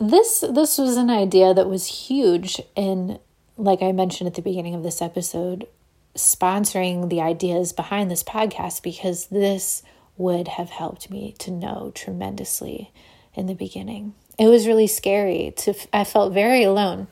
this 0.00 0.40
this 0.40 0.76
was 0.76 0.96
an 0.96 1.08
idea 1.08 1.54
that 1.54 1.68
was 1.68 1.86
huge 1.86 2.60
in 2.74 3.20
like 3.56 3.80
I 3.80 3.92
mentioned 3.92 4.26
at 4.26 4.34
the 4.34 4.42
beginning 4.42 4.74
of 4.74 4.82
this 4.82 5.00
episode 5.00 5.68
sponsoring 6.16 7.10
the 7.10 7.20
ideas 7.20 7.72
behind 7.72 8.10
this 8.10 8.24
podcast 8.24 8.82
because 8.82 9.26
this 9.26 9.84
would 10.16 10.48
have 10.48 10.70
helped 10.70 11.10
me 11.10 11.32
to 11.38 11.52
know 11.52 11.92
tremendously 11.94 12.90
in 13.34 13.46
the 13.46 13.54
beginning. 13.54 14.14
it 14.36 14.48
was 14.48 14.66
really 14.66 14.88
scary 14.88 15.54
to 15.58 15.74
I 15.92 16.02
felt 16.02 16.32
very 16.32 16.64
alone. 16.64 17.06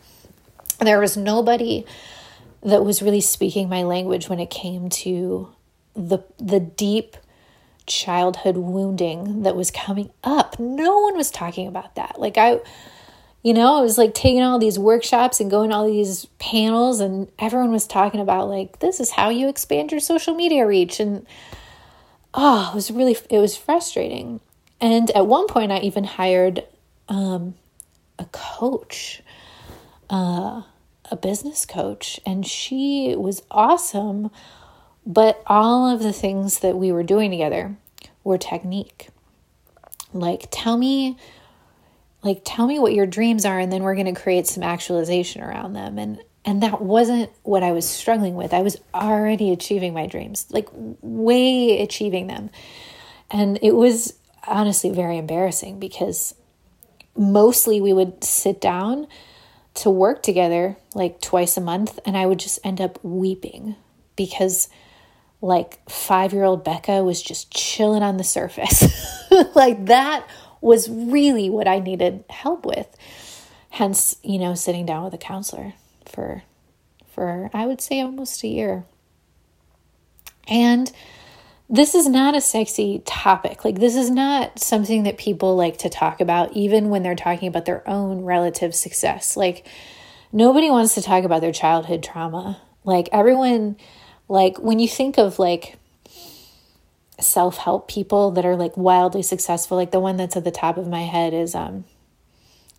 There 0.78 1.00
was 1.00 1.16
nobody 1.16 1.84
that 2.62 2.84
was 2.84 3.02
really 3.02 3.20
speaking 3.20 3.68
my 3.68 3.82
language 3.82 4.28
when 4.28 4.40
it 4.40 4.50
came 4.50 4.88
to 4.90 5.48
the 5.94 6.18
the 6.38 6.60
deep 6.60 7.16
childhood 7.86 8.56
wounding 8.56 9.42
that 9.44 9.56
was 9.56 9.70
coming 9.70 10.10
up. 10.24 10.58
No 10.58 10.98
one 10.98 11.16
was 11.16 11.30
talking 11.30 11.68
about 11.68 11.94
that. 11.94 12.20
Like 12.20 12.36
I 12.36 12.60
you 13.42 13.54
know, 13.54 13.78
I 13.78 13.80
was 13.80 13.96
like 13.96 14.12
taking 14.12 14.42
all 14.42 14.58
these 14.58 14.76
workshops 14.76 15.38
and 15.38 15.48
going 15.48 15.72
all 15.72 15.86
these 15.86 16.26
panels 16.40 16.98
and 16.98 17.30
everyone 17.38 17.70
was 17.70 17.86
talking 17.86 18.18
about 18.18 18.48
like 18.48 18.80
this 18.80 18.98
is 18.98 19.12
how 19.12 19.28
you 19.28 19.48
expand 19.48 19.92
your 19.92 20.00
social 20.00 20.34
media 20.34 20.66
reach 20.66 20.98
and 20.98 21.24
oh, 22.34 22.70
it 22.72 22.74
was 22.74 22.90
really 22.90 23.16
it 23.30 23.38
was 23.38 23.56
frustrating. 23.56 24.40
And 24.80 25.10
at 25.12 25.28
one 25.28 25.46
point 25.46 25.70
I 25.70 25.78
even 25.78 26.02
hired 26.02 26.64
um 27.08 27.54
a 28.18 28.24
coach. 28.32 29.22
Uh 30.10 30.62
a 31.08 31.14
business 31.14 31.64
coach 31.64 32.18
and 32.26 32.44
she 32.44 33.14
was 33.16 33.40
awesome 33.48 34.28
but 35.06 35.40
all 35.46 35.88
of 35.88 36.02
the 36.02 36.12
things 36.12 36.58
that 36.58 36.76
we 36.76 36.90
were 36.90 37.04
doing 37.04 37.30
together 37.30 37.76
were 38.24 38.36
technique. 38.36 39.08
Like, 40.12 40.48
tell 40.50 40.76
me, 40.76 41.16
like, 42.22 42.42
tell 42.44 42.66
me 42.66 42.80
what 42.80 42.92
your 42.92 43.06
dreams 43.06 43.44
are, 43.44 43.58
and 43.58 43.72
then 43.72 43.84
we're 43.84 43.94
going 43.94 44.12
to 44.12 44.20
create 44.20 44.48
some 44.48 44.64
actualization 44.64 45.42
around 45.42 45.74
them. 45.74 45.98
And 45.98 46.22
and 46.44 46.62
that 46.62 46.80
wasn't 46.80 47.30
what 47.42 47.64
I 47.64 47.72
was 47.72 47.88
struggling 47.88 48.36
with. 48.36 48.54
I 48.54 48.62
was 48.62 48.76
already 48.94 49.50
achieving 49.50 49.92
my 49.92 50.06
dreams, 50.06 50.46
like 50.50 50.68
way 50.72 51.80
achieving 51.80 52.28
them. 52.28 52.50
And 53.32 53.58
it 53.62 53.74
was 53.74 54.14
honestly 54.46 54.90
very 54.90 55.18
embarrassing 55.18 55.80
because 55.80 56.34
mostly 57.16 57.80
we 57.80 57.92
would 57.92 58.22
sit 58.22 58.60
down 58.60 59.08
to 59.76 59.90
work 59.90 60.22
together 60.22 60.76
like 60.94 61.20
twice 61.20 61.56
a 61.56 61.60
month, 61.60 61.98
and 62.04 62.16
I 62.16 62.26
would 62.26 62.38
just 62.38 62.58
end 62.64 62.80
up 62.80 62.98
weeping 63.02 63.76
because 64.16 64.68
like 65.40 65.88
five 65.88 66.32
year 66.32 66.44
old 66.44 66.64
Becca 66.64 67.02
was 67.02 67.22
just 67.22 67.52
chilling 67.52 68.02
on 68.02 68.16
the 68.16 68.24
surface. 68.24 68.84
like 69.54 69.86
that 69.86 70.26
was 70.60 70.88
really 70.88 71.50
what 71.50 71.68
I 71.68 71.78
needed 71.78 72.24
help 72.30 72.64
with. 72.64 72.88
Hence, 73.70 74.16
you 74.22 74.38
know, 74.38 74.54
sitting 74.54 74.86
down 74.86 75.04
with 75.04 75.14
a 75.14 75.18
counselor 75.18 75.74
for 76.04 76.42
for 77.08 77.50
I 77.52 77.66
would 77.66 77.80
say 77.80 78.00
almost 78.00 78.42
a 78.42 78.48
year. 78.48 78.84
And 80.48 80.90
this 81.68 81.94
is 81.94 82.08
not 82.08 82.36
a 82.36 82.40
sexy 82.40 83.02
topic. 83.04 83.64
Like 83.64 83.80
this 83.80 83.96
is 83.96 84.10
not 84.10 84.58
something 84.58 85.02
that 85.02 85.18
people 85.18 85.56
like 85.56 85.78
to 85.78 85.88
talk 85.88 86.20
about 86.20 86.52
even 86.52 86.90
when 86.90 87.02
they're 87.02 87.16
talking 87.16 87.48
about 87.48 87.64
their 87.64 87.88
own 87.88 88.22
relative 88.22 88.74
success. 88.74 89.36
Like 89.36 89.66
nobody 90.32 90.70
wants 90.70 90.94
to 90.94 91.02
talk 91.02 91.24
about 91.24 91.40
their 91.40 91.52
childhood 91.52 92.04
trauma. 92.04 92.60
Like 92.84 93.08
everyone 93.10 93.76
like 94.28 94.58
when 94.58 94.78
you 94.78 94.88
think 94.88 95.18
of 95.18 95.38
like 95.38 95.76
self 97.18 97.56
help 97.56 97.88
people 97.88 98.30
that 98.32 98.44
are 98.44 98.56
like 98.56 98.76
wildly 98.76 99.22
successful, 99.22 99.76
like 99.76 99.90
the 99.90 100.00
one 100.00 100.16
that's 100.16 100.36
at 100.36 100.44
the 100.44 100.50
top 100.52 100.76
of 100.76 100.86
my 100.86 101.02
head 101.02 101.34
is 101.34 101.54
um 101.56 101.84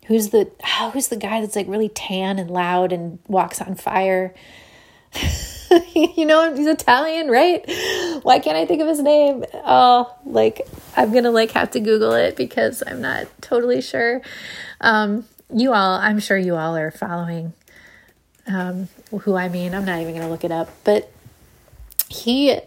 who's 0.06 0.30
the 0.30 0.50
oh, 0.80 0.92
who's 0.94 1.10
the 1.10 1.18
guy 1.18 1.42
that's 1.42 1.58
like 1.58 1.68
really 1.68 1.90
tan 1.90 2.40
and 2.40 2.50
loud 2.50 2.94
and 2.94 3.20
walks 3.28 3.62
on 3.62 3.76
fire. 3.76 4.34
you 5.93 6.26
know 6.26 6.53
he's 6.53 6.68
Italian, 6.68 7.30
right? 7.30 7.63
Why 8.24 8.39
can't 8.39 8.57
I 8.57 8.65
think 8.65 8.82
of 8.82 8.88
his 8.88 9.01
name? 9.01 9.45
Oh, 9.53 10.15
like 10.26 10.68
I'm 10.95 11.13
gonna 11.13 11.32
like 11.32 11.51
have 11.51 11.72
to 11.72 11.80
Google 11.80 12.13
it 12.13 12.36
because 12.36 12.84
I'm 12.86 13.01
not 13.01 13.28
totally 13.41 13.82
sure. 13.82 14.22
Um, 14.82 15.26
you 15.53 15.74
all, 15.74 15.93
I'm 15.93 16.20
sure 16.20 16.38
you 16.38 16.55
all 16.55 16.76
are 16.76 16.91
following 16.91 17.53
um, 18.47 18.88
who 19.22 19.36
I 19.36 19.49
mean. 19.49 19.74
I'm 19.74 19.86
not 19.86 20.01
even 20.01 20.15
gonna 20.15 20.30
look 20.30 20.43
it 20.43 20.51
up, 20.51 20.70
but 20.84 21.11
he 22.09 22.59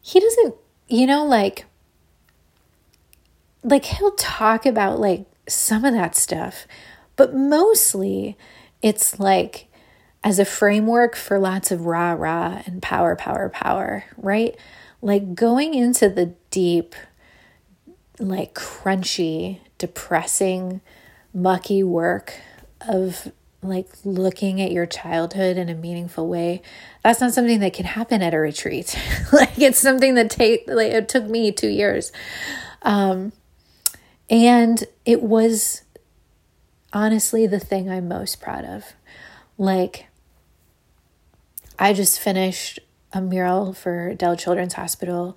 he 0.00 0.20
doesn't 0.20 0.54
you 0.88 1.06
know 1.06 1.24
like 1.24 1.64
like 3.62 3.84
he'll 3.84 4.12
talk 4.12 4.64
about 4.64 5.00
like 5.00 5.26
some 5.48 5.84
of 5.84 5.92
that 5.92 6.14
stuff 6.16 6.66
but 7.16 7.34
mostly 7.34 8.36
it's 8.82 9.18
like 9.18 9.66
as 10.24 10.38
a 10.38 10.44
framework 10.44 11.14
for 11.14 11.38
lots 11.38 11.70
of 11.70 11.86
rah 11.86 12.12
rah 12.12 12.62
and 12.66 12.82
power 12.82 13.16
power 13.16 13.48
power 13.48 14.04
right? 14.16 14.56
Like 15.02 15.34
going 15.34 15.74
into 15.74 16.08
the 16.08 16.34
deep 16.50 16.94
like 18.18 18.54
crunchy 18.54 19.60
depressing 19.78 20.80
mucky 21.34 21.82
work 21.82 22.34
of 22.88 23.30
like 23.62 23.88
looking 24.04 24.60
at 24.60 24.72
your 24.72 24.86
childhood 24.86 25.56
in 25.56 25.68
a 25.68 25.74
meaningful 25.74 26.28
way 26.28 26.62
that's 27.02 27.20
not 27.20 27.32
something 27.32 27.60
that 27.60 27.72
can 27.72 27.84
happen 27.84 28.22
at 28.22 28.34
a 28.34 28.38
retreat. 28.38 28.98
Like 29.32 29.58
it's 29.58 29.78
something 29.78 30.14
that 30.14 30.30
take 30.30 30.64
like 30.66 30.92
it 30.92 31.08
took 31.08 31.24
me 31.24 31.52
2 31.52 31.68
years. 31.68 32.12
Um 32.82 33.32
and 34.28 34.82
it 35.04 35.22
was 35.22 35.82
honestly 36.92 37.46
the 37.46 37.60
thing 37.60 37.90
I'm 37.90 38.08
most 38.08 38.40
proud 38.40 38.64
of 38.64 38.94
like 39.58 40.06
I 41.78 41.92
just 41.92 42.20
finished 42.20 42.80
a 43.12 43.20
mural 43.20 43.72
for 43.72 44.14
Dell 44.14 44.36
Children's 44.36 44.74
Hospital 44.74 45.36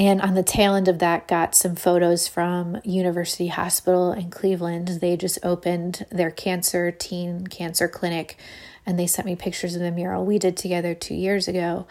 and 0.00 0.22
on 0.22 0.32
the 0.32 0.42
tail 0.42 0.74
end 0.74 0.88
of 0.88 0.98
that, 1.00 1.28
got 1.28 1.54
some 1.54 1.76
photos 1.76 2.26
from 2.26 2.80
University 2.84 3.48
Hospital 3.48 4.12
in 4.12 4.30
Cleveland. 4.30 4.88
They 5.02 5.14
just 5.14 5.38
opened 5.42 6.06
their 6.10 6.30
cancer 6.30 6.90
teen 6.90 7.46
cancer 7.46 7.86
clinic, 7.86 8.38
and 8.86 8.98
they 8.98 9.06
sent 9.06 9.26
me 9.26 9.36
pictures 9.36 9.74
of 9.74 9.82
the 9.82 9.90
mural 9.90 10.24
we 10.24 10.38
did 10.38 10.56
together 10.56 10.94
two 10.94 11.14
years 11.14 11.48
ago. 11.48 11.86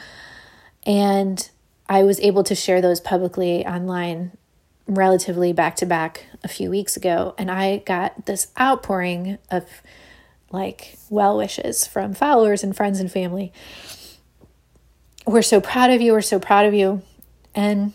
And 0.87 1.47
I 1.87 2.01
was 2.01 2.19
able 2.21 2.43
to 2.45 2.55
share 2.55 2.81
those 2.81 2.99
publicly 2.99 3.63
online 3.63 4.31
relatively 4.87 5.53
back 5.53 5.75
to 5.75 5.85
back 5.85 6.25
a 6.43 6.47
few 6.47 6.71
weeks 6.71 6.97
ago. 6.97 7.35
And 7.37 7.51
I 7.51 7.77
got 7.77 8.25
this 8.25 8.47
outpouring 8.59 9.37
of 9.51 9.83
like 10.51 10.97
well 11.09 11.37
wishes 11.37 11.85
from 11.85 12.13
followers 12.13 12.63
and 12.63 12.75
friends 12.75 12.99
and 12.99 13.11
family. 13.11 13.51
We're 15.25 15.41
so 15.41 15.61
proud 15.61 15.91
of 15.91 16.01
you. 16.01 16.13
We're 16.13 16.21
so 16.21 16.39
proud 16.39 16.65
of 16.65 16.73
you. 16.73 17.01
And 17.53 17.93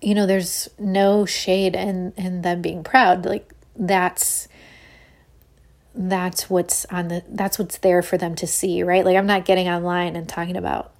you 0.00 0.14
know, 0.14 0.26
there's 0.26 0.68
no 0.78 1.24
shade 1.24 1.74
in 1.74 2.12
in 2.16 2.42
them 2.42 2.62
being 2.62 2.84
proud. 2.84 3.24
Like 3.24 3.52
that's 3.76 4.48
that's 5.94 6.50
what's 6.50 6.84
on 6.86 7.08
the 7.08 7.22
that's 7.28 7.58
what's 7.58 7.78
there 7.78 8.02
for 8.02 8.18
them 8.18 8.34
to 8.36 8.46
see, 8.46 8.82
right? 8.82 9.04
Like 9.04 9.16
I'm 9.16 9.26
not 9.26 9.44
getting 9.44 9.68
online 9.68 10.16
and 10.16 10.28
talking 10.28 10.56
about 10.56 10.92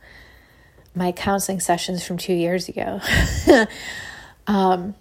my 0.94 1.12
counseling 1.12 1.60
sessions 1.60 2.04
from 2.04 2.16
2 2.16 2.32
years 2.32 2.68
ago. 2.68 3.00
um 4.46 4.94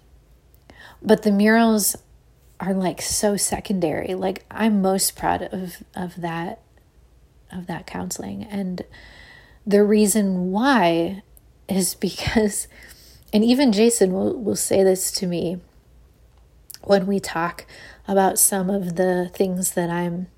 but 1.02 1.22
the 1.22 1.30
murals 1.30 1.96
are 2.66 2.74
like 2.74 3.02
so 3.02 3.36
secondary. 3.36 4.14
Like 4.14 4.44
I'm 4.50 4.82
most 4.82 5.16
proud 5.16 5.42
of 5.42 5.82
of 5.94 6.20
that 6.20 6.60
of 7.52 7.66
that 7.66 7.86
counseling 7.86 8.42
and 8.44 8.82
the 9.66 9.84
reason 9.84 10.50
why 10.50 11.22
is 11.68 11.94
because 12.06 12.68
and 13.32 13.44
even 13.44 13.72
Jason 13.72 14.12
will, 14.12 14.40
will 14.40 14.56
say 14.56 14.84
this 14.84 15.10
to 15.12 15.26
me 15.26 15.60
when 16.82 17.06
we 17.06 17.18
talk 17.18 17.66
about 18.06 18.38
some 18.38 18.70
of 18.70 18.96
the 18.96 19.30
things 19.34 19.72
that 19.72 19.90
I'm 19.90 20.28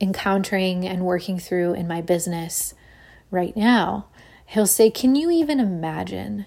encountering 0.00 0.86
and 0.86 1.04
working 1.04 1.38
through 1.38 1.74
in 1.74 1.88
my 1.88 2.00
business 2.00 2.74
right 3.30 3.56
now. 3.56 4.06
He'll 4.46 4.66
say, 4.66 4.90
Can 4.90 5.16
you 5.16 5.30
even 5.30 5.58
imagine 5.58 6.46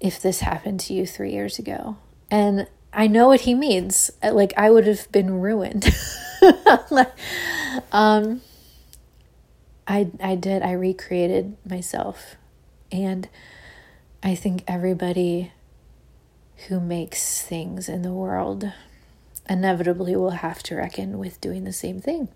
if 0.00 0.20
this 0.20 0.40
happened 0.40 0.80
to 0.80 0.94
you 0.94 1.06
three 1.06 1.32
years 1.32 1.58
ago? 1.58 1.96
And 2.30 2.68
I 2.92 3.06
know 3.06 3.28
what 3.28 3.42
he 3.42 3.54
means. 3.54 4.10
Like, 4.22 4.52
I 4.56 4.70
would 4.70 4.86
have 4.86 5.10
been 5.12 5.40
ruined. 5.40 5.94
um, 7.92 8.40
I, 9.86 10.10
I 10.20 10.34
did. 10.34 10.62
I 10.62 10.72
recreated 10.72 11.56
myself. 11.68 12.36
And 12.90 13.28
I 14.22 14.34
think 14.34 14.64
everybody 14.66 15.52
who 16.68 16.80
makes 16.80 17.42
things 17.42 17.88
in 17.88 18.02
the 18.02 18.12
world 18.12 18.70
inevitably 19.48 20.14
will 20.16 20.30
have 20.30 20.62
to 20.64 20.76
reckon 20.76 21.18
with 21.18 21.40
doing 21.40 21.64
the 21.64 21.72
same 21.72 22.00
thing. 22.00 22.28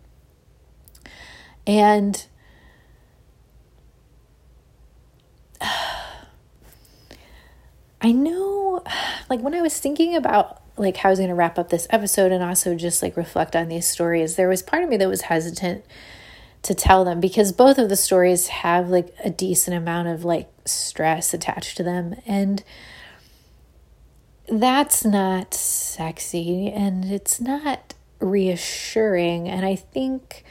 And 1.66 2.26
I 8.04 8.12
know, 8.12 8.84
like, 9.30 9.40
when 9.40 9.54
I 9.54 9.62
was 9.62 9.80
thinking 9.80 10.14
about 10.14 10.60
like 10.76 10.96
how 10.96 11.08
I 11.08 11.12
was 11.12 11.18
going 11.20 11.28
to 11.28 11.34
wrap 11.34 11.58
up 11.58 11.70
this 11.70 11.86
episode 11.90 12.32
and 12.32 12.42
also 12.42 12.74
just 12.74 13.00
like 13.00 13.16
reflect 13.16 13.54
on 13.54 13.68
these 13.68 13.86
stories, 13.86 14.36
there 14.36 14.48
was 14.48 14.62
part 14.62 14.82
of 14.82 14.88
me 14.88 14.96
that 14.96 15.08
was 15.08 15.22
hesitant 15.22 15.84
to 16.62 16.74
tell 16.74 17.04
them 17.04 17.20
because 17.20 17.52
both 17.52 17.78
of 17.78 17.88
the 17.88 17.96
stories 17.96 18.48
have 18.48 18.88
like 18.88 19.14
a 19.22 19.30
decent 19.30 19.76
amount 19.76 20.08
of 20.08 20.24
like 20.24 20.48
stress 20.64 21.32
attached 21.32 21.76
to 21.76 21.82
them 21.82 22.16
and 22.26 22.64
that's 24.48 25.04
not 25.04 25.54
sexy 25.54 26.70
and 26.70 27.04
it's 27.04 27.40
not 27.40 27.94
reassuring. 28.18 29.48
And 29.48 29.64
I 29.64 29.76
think 29.76 30.44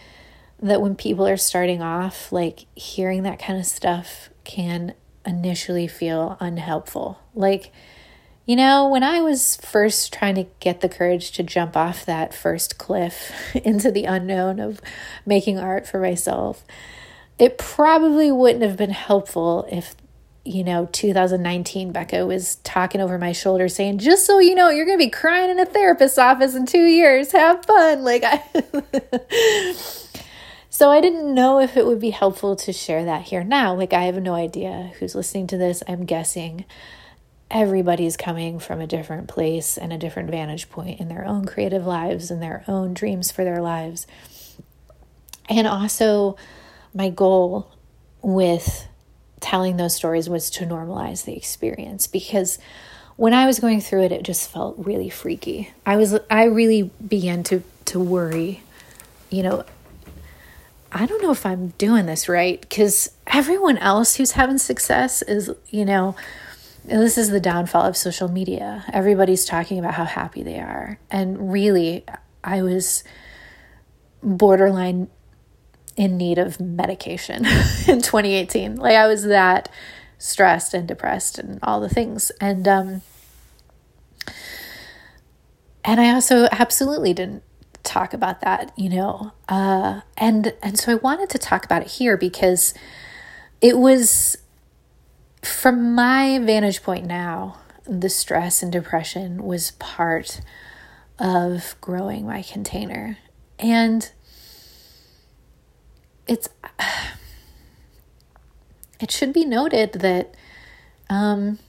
that 0.61 0.81
when 0.81 0.95
people 0.95 1.27
are 1.27 1.37
starting 1.37 1.81
off, 1.81 2.31
like 2.31 2.65
hearing 2.75 3.23
that 3.23 3.39
kind 3.39 3.59
of 3.59 3.65
stuff 3.65 4.29
can 4.43 4.93
initially 5.25 5.87
feel 5.87 6.37
unhelpful. 6.39 7.19
Like, 7.33 7.71
you 8.45 8.55
know, 8.55 8.89
when 8.89 9.03
I 9.03 9.21
was 9.21 9.55
first 9.57 10.13
trying 10.13 10.35
to 10.35 10.45
get 10.59 10.81
the 10.81 10.89
courage 10.89 11.31
to 11.33 11.43
jump 11.43 11.77
off 11.77 12.05
that 12.05 12.33
first 12.33 12.77
cliff 12.77 13.31
into 13.55 13.91
the 13.91 14.05
unknown 14.05 14.59
of 14.59 14.81
making 15.25 15.59
art 15.59 15.87
for 15.87 15.99
myself, 15.99 16.63
it 17.39 17.57
probably 17.57 18.31
wouldn't 18.31 18.63
have 18.63 18.77
been 18.77 18.91
helpful 18.91 19.67
if 19.71 19.95
you 20.45 20.63
know, 20.63 20.87
2019, 20.91 21.91
Becca 21.93 22.25
was 22.25 22.57
talking 22.57 22.99
over 22.99 23.17
my 23.17 23.31
shoulder 23.31 23.69
saying, 23.69 23.99
just 23.99 24.25
so 24.25 24.39
you 24.39 24.55
know, 24.55 24.69
you're 24.69 24.85
going 24.85 24.97
to 24.97 25.05
be 25.05 25.09
crying 25.09 25.49
in 25.49 25.59
a 25.59 25.65
therapist's 25.65 26.17
office 26.17 26.53
in 26.53 26.65
two 26.65 26.83
years. 26.83 27.31
Have 27.31 27.65
fun. 27.65 28.03
Like, 28.03 28.23
I. 28.25 28.43
so 30.73 30.89
I 30.89 31.01
didn't 31.01 31.35
know 31.35 31.59
if 31.59 31.77
it 31.77 31.85
would 31.85 31.99
be 31.99 32.09
helpful 32.09 32.55
to 32.55 32.73
share 32.73 33.05
that 33.05 33.27
here 33.27 33.43
now. 33.43 33.75
Like, 33.75 33.93
I 33.93 34.05
have 34.05 34.19
no 34.19 34.33
idea 34.33 34.91
who's 34.97 35.13
listening 35.13 35.45
to 35.47 35.57
this. 35.57 35.83
I'm 35.87 36.03
guessing 36.03 36.65
everybody's 37.51 38.17
coming 38.17 38.57
from 38.57 38.81
a 38.81 38.87
different 38.87 39.27
place 39.27 39.77
and 39.77 39.93
a 39.93 39.99
different 39.99 40.31
vantage 40.31 40.71
point 40.71 40.99
in 40.99 41.09
their 41.09 41.25
own 41.25 41.45
creative 41.45 41.85
lives 41.85 42.31
and 42.31 42.41
their 42.41 42.63
own 42.67 42.95
dreams 42.95 43.31
for 43.31 43.43
their 43.43 43.61
lives. 43.61 44.07
And 45.47 45.67
also, 45.67 46.37
my 46.91 47.11
goal 47.11 47.71
with 48.23 48.87
telling 49.41 49.77
those 49.77 49.93
stories 49.93 50.27
was 50.27 50.49
to 50.49 50.65
normalize 50.65 51.25
the 51.25 51.37
experience 51.37 52.07
because 52.07 52.57
when 53.15 53.31
I 53.35 53.45
was 53.45 53.59
going 53.59 53.79
through 53.79 54.05
it, 54.05 54.11
it 54.11 54.23
just 54.23 54.49
felt 54.49 54.73
really 54.79 55.11
freaky. 55.11 55.71
I 55.85 55.97
was, 55.97 56.17
I 56.31 56.45
really 56.45 56.89
began 57.07 57.43
to 57.43 57.61
to 57.85 57.99
worry. 57.99 58.63
You 59.29 59.43
know, 59.43 59.65
I 60.93 61.07
don't 61.07 61.23
know 61.23 61.31
if 61.31 61.45
I'm 61.45 61.69
doing 61.79 62.05
this 62.05 62.29
right 62.29 62.61
because 62.61 63.09
everyone 63.25 63.77
else 63.79 64.15
who's 64.15 64.33
having 64.33 64.59
success 64.59 65.23
is, 65.23 65.51
you 65.69 65.85
know, 65.85 66.15
this 66.85 67.17
is 67.17 67.29
the 67.29 67.39
downfall 67.39 67.83
of 67.83 67.97
social 67.97 68.27
media. 68.27 68.85
Everybody's 68.93 69.45
talking 69.45 69.79
about 69.79 69.95
how 69.95 70.05
happy 70.05 70.43
they 70.43 70.59
are, 70.59 70.99
and 71.09 71.51
really, 71.51 72.05
I 72.43 72.61
was 72.61 73.03
borderline 74.21 75.09
in 75.95 76.17
need 76.17 76.37
of 76.37 76.59
medication 76.59 77.45
in 77.87 78.01
2018. 78.01 78.75
Like 78.75 78.95
I 78.95 79.07
was 79.07 79.23
that 79.23 79.69
stressed 80.17 80.73
and 80.73 80.87
depressed 80.87 81.37
and 81.37 81.59
all 81.63 81.79
the 81.79 81.89
things. 81.89 82.31
And 82.41 82.67
um 82.67 83.01
and 85.85 85.99
I 85.99 86.13
also 86.13 86.47
absolutely 86.51 87.13
didn't 87.13 87.43
talk 87.83 88.13
about 88.13 88.41
that, 88.41 88.71
you 88.77 88.89
know. 88.89 89.31
Uh 89.47 90.01
and 90.17 90.53
and 90.61 90.77
so 90.77 90.91
I 90.91 90.95
wanted 90.95 91.29
to 91.31 91.37
talk 91.37 91.65
about 91.65 91.81
it 91.81 91.89
here 91.89 92.17
because 92.17 92.73
it 93.61 93.77
was 93.77 94.37
from 95.41 95.93
my 95.93 96.39
vantage 96.39 96.83
point 96.83 97.05
now, 97.05 97.59
the 97.85 98.09
stress 98.09 98.63
and 98.63 98.71
depression 98.71 99.43
was 99.43 99.71
part 99.71 100.41
of 101.19 101.75
growing 101.81 102.25
my 102.25 102.41
container. 102.41 103.17
And 103.59 104.09
it's 106.27 106.49
it 108.99 109.11
should 109.11 109.33
be 109.33 109.45
noted 109.45 109.93
that 109.93 110.35
um, 111.09 111.59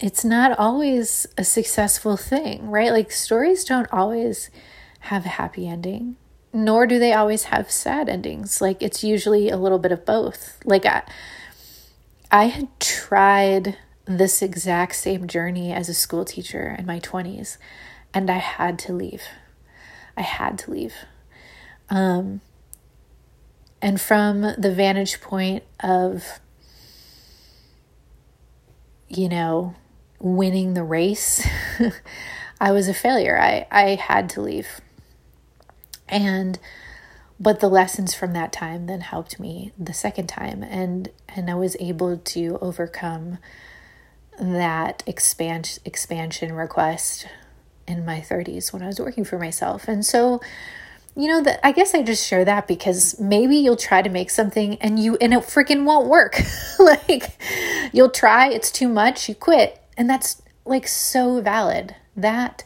it's 0.00 0.24
not 0.24 0.58
always 0.58 1.26
a 1.36 1.44
successful 1.44 2.16
thing, 2.16 2.70
right? 2.70 2.92
Like 2.92 3.10
stories 3.10 3.64
don't 3.64 3.90
always 3.92 4.50
have 5.00 5.26
a 5.26 5.30
happy 5.30 5.66
ending, 5.66 6.16
nor 6.52 6.86
do 6.86 6.98
they 6.98 7.12
always 7.12 7.44
have 7.44 7.70
sad 7.70 8.08
endings. 8.08 8.60
Like 8.60 8.82
it's 8.82 9.02
usually 9.04 9.48
a 9.48 9.56
little 9.56 9.78
bit 9.78 9.92
of 9.92 10.04
both. 10.04 10.58
Like 10.64 10.86
I, 10.86 11.02
I 12.30 12.44
had 12.44 12.68
tried 12.80 13.76
this 14.04 14.42
exact 14.42 14.96
same 14.96 15.26
journey 15.26 15.72
as 15.72 15.88
a 15.88 15.94
school 15.94 16.24
teacher 16.24 16.74
in 16.78 16.86
my 16.86 17.00
20s, 17.00 17.58
and 18.12 18.30
I 18.30 18.38
had 18.38 18.78
to 18.80 18.92
leave. 18.92 19.22
I 20.16 20.22
had 20.22 20.58
to 20.60 20.70
leave. 20.70 20.94
Um, 21.88 22.40
and 23.82 24.00
from 24.00 24.42
the 24.58 24.72
vantage 24.74 25.20
point 25.20 25.64
of, 25.80 26.40
you 29.08 29.28
know, 29.28 29.74
winning 30.18 30.74
the 30.74 30.84
race, 30.84 31.46
I 32.60 32.72
was 32.72 32.88
a 32.88 32.94
failure. 32.94 33.38
I, 33.40 33.66
I 33.70 33.94
had 33.94 34.28
to 34.30 34.42
leave. 34.42 34.80
And 36.10 36.58
but 37.38 37.60
the 37.60 37.68
lessons 37.68 38.14
from 38.14 38.34
that 38.34 38.52
time 38.52 38.86
then 38.86 39.00
helped 39.00 39.40
me 39.40 39.72
the 39.78 39.94
second 39.94 40.26
time. 40.26 40.62
And 40.62 41.10
and 41.28 41.50
I 41.50 41.54
was 41.54 41.76
able 41.80 42.18
to 42.18 42.58
overcome 42.60 43.38
that 44.38 45.02
expand 45.06 45.78
expansion 45.84 46.52
request 46.52 47.26
in 47.86 48.04
my 48.04 48.20
30s 48.20 48.72
when 48.72 48.82
I 48.82 48.86
was 48.86 49.00
working 49.00 49.24
for 49.24 49.38
myself. 49.38 49.88
And 49.88 50.04
so 50.04 50.40
you 51.16 51.26
know 51.26 51.42
that 51.42 51.58
i 51.66 51.72
guess 51.72 51.92
i 51.92 52.02
just 52.02 52.24
share 52.24 52.44
that 52.44 52.68
because 52.68 53.18
maybe 53.18 53.56
you'll 53.56 53.76
try 53.76 54.00
to 54.00 54.08
make 54.08 54.30
something 54.30 54.76
and 54.76 54.96
you 54.96 55.16
and 55.20 55.34
it 55.34 55.40
freaking 55.40 55.84
won't 55.84 56.08
work. 56.08 56.40
Like 56.78 57.36
you'll 57.92 58.10
try 58.10 58.48
it's 58.48 58.70
too 58.70 58.88
much 58.88 59.28
you 59.28 59.34
quit. 59.34 59.80
And 59.96 60.08
that's 60.08 60.40
like 60.64 60.88
so 60.88 61.40
valid. 61.40 61.94
That 62.16 62.64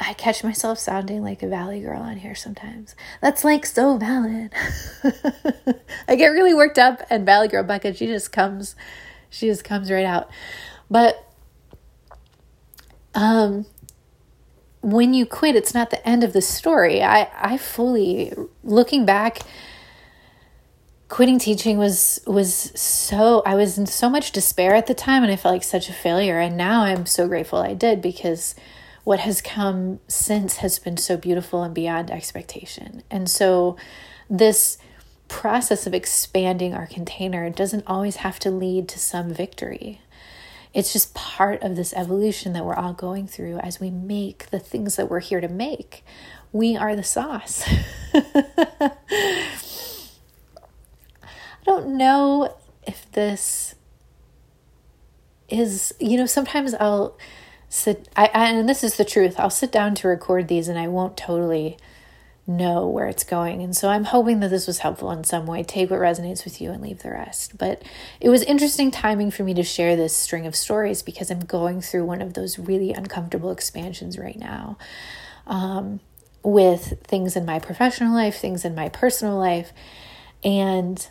i 0.00 0.12
catch 0.14 0.44
myself 0.44 0.78
sounding 0.78 1.22
like 1.22 1.42
a 1.42 1.48
valley 1.48 1.80
girl 1.80 2.00
on 2.00 2.16
here 2.18 2.34
sometimes. 2.34 2.94
That's 3.20 3.44
like 3.44 3.64
so 3.64 3.96
valid. 3.96 4.52
I 6.08 6.16
get 6.16 6.28
really 6.28 6.54
worked 6.54 6.78
up 6.78 7.02
and 7.10 7.24
valley 7.24 7.48
girl 7.48 7.64
bucket 7.64 7.96
she 7.96 8.06
just 8.06 8.32
comes 8.32 8.76
she 9.30 9.46
just 9.46 9.64
comes 9.64 9.90
right 9.90 10.04
out. 10.04 10.28
But 10.90 11.26
um 13.14 13.66
when 14.84 15.14
you 15.14 15.24
quit, 15.24 15.56
it's 15.56 15.72
not 15.72 15.90
the 15.90 16.06
end 16.06 16.22
of 16.22 16.34
the 16.34 16.42
story. 16.42 17.02
I, 17.02 17.30
I 17.40 17.56
fully, 17.56 18.34
looking 18.62 19.06
back, 19.06 19.40
quitting 21.08 21.38
teaching 21.38 21.78
was 21.78 22.20
was 22.26 22.54
so 22.78 23.42
I 23.46 23.54
was 23.54 23.78
in 23.78 23.86
so 23.86 24.10
much 24.10 24.32
despair 24.32 24.74
at 24.74 24.86
the 24.86 24.94
time 24.94 25.22
and 25.22 25.32
I 25.32 25.36
felt 25.36 25.54
like 25.54 25.64
such 25.64 25.88
a 25.88 25.92
failure. 25.94 26.38
And 26.38 26.56
now 26.56 26.82
I'm 26.82 27.06
so 27.06 27.26
grateful 27.26 27.60
I 27.60 27.72
did 27.72 28.02
because 28.02 28.54
what 29.04 29.20
has 29.20 29.40
come 29.42 30.00
since 30.08 30.56
has 30.56 30.78
been 30.78 30.96
so 30.96 31.16
beautiful 31.16 31.62
and 31.62 31.74
beyond 31.74 32.10
expectation. 32.10 33.02
And 33.10 33.30
so 33.30 33.76
this 34.28 34.78
process 35.28 35.86
of 35.86 35.94
expanding 35.94 36.74
our 36.74 36.86
container 36.86 37.48
doesn't 37.50 37.86
always 37.86 38.16
have 38.16 38.38
to 38.40 38.50
lead 38.50 38.88
to 38.88 38.98
some 38.98 39.32
victory. 39.32 40.00
It's 40.72 40.92
just 40.92 41.14
part 41.14 41.62
of 41.62 41.76
this 41.76 41.92
evolution 41.92 42.52
that 42.54 42.64
we're 42.64 42.74
all 42.74 42.94
going 42.94 43.28
through 43.28 43.58
as 43.58 43.78
we 43.78 43.90
make 43.90 44.50
the 44.50 44.58
things 44.58 44.96
that 44.96 45.08
we're 45.08 45.20
here 45.20 45.40
to 45.40 45.48
make. 45.48 46.04
We 46.50 46.76
are 46.76 46.96
the 46.96 47.04
sauce. 47.04 47.64
I 48.14 48.92
don't 51.64 51.96
know 51.96 52.56
if 52.86 53.10
this 53.12 53.74
is, 55.48 55.94
you 56.00 56.16
know, 56.16 56.26
sometimes 56.26 56.74
I'll 56.74 57.16
sit, 57.74 58.08
I, 58.16 58.30
I, 58.32 58.50
and 58.50 58.68
this 58.68 58.84
is 58.84 58.96
the 58.96 59.04
truth, 59.04 59.34
I'll 59.38 59.50
sit 59.50 59.72
down 59.72 59.96
to 59.96 60.08
record 60.08 60.46
these 60.46 60.68
and 60.68 60.78
I 60.78 60.86
won't 60.86 61.16
totally 61.16 61.76
know 62.46 62.86
where 62.86 63.06
it's 63.06 63.24
going. 63.24 63.62
And 63.62 63.76
so 63.76 63.88
I'm 63.88 64.04
hoping 64.04 64.40
that 64.40 64.50
this 64.50 64.66
was 64.66 64.78
helpful 64.78 65.10
in 65.10 65.24
some 65.24 65.46
way. 65.46 65.64
Take 65.64 65.90
what 65.90 65.98
resonates 65.98 66.44
with 66.44 66.60
you 66.60 66.70
and 66.70 66.80
leave 66.80 67.02
the 67.02 67.10
rest. 67.10 67.58
But 67.58 67.82
it 68.20 68.28
was 68.28 68.42
interesting 68.42 68.90
timing 68.90 69.32
for 69.32 69.42
me 69.42 69.54
to 69.54 69.62
share 69.64 69.96
this 69.96 70.16
string 70.16 70.46
of 70.46 70.54
stories 70.54 71.02
because 71.02 71.30
I'm 71.30 71.40
going 71.40 71.80
through 71.80 72.04
one 72.04 72.22
of 72.22 72.34
those 72.34 72.58
really 72.58 72.92
uncomfortable 72.92 73.50
expansions 73.50 74.18
right 74.18 74.38
now 74.38 74.78
um, 75.46 75.98
with 76.44 77.00
things 77.02 77.34
in 77.34 77.44
my 77.44 77.58
professional 77.58 78.14
life, 78.14 78.36
things 78.36 78.64
in 78.64 78.74
my 78.74 78.88
personal 78.88 79.36
life. 79.36 79.72
And 80.44 81.04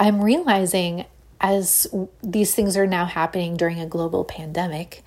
I'm 0.00 0.22
realizing 0.22 1.04
as 1.40 1.86
these 2.20 2.54
things 2.54 2.76
are 2.76 2.86
now 2.86 3.04
happening 3.04 3.56
during 3.56 3.78
a 3.78 3.86
global 3.86 4.24
pandemic 4.24 5.04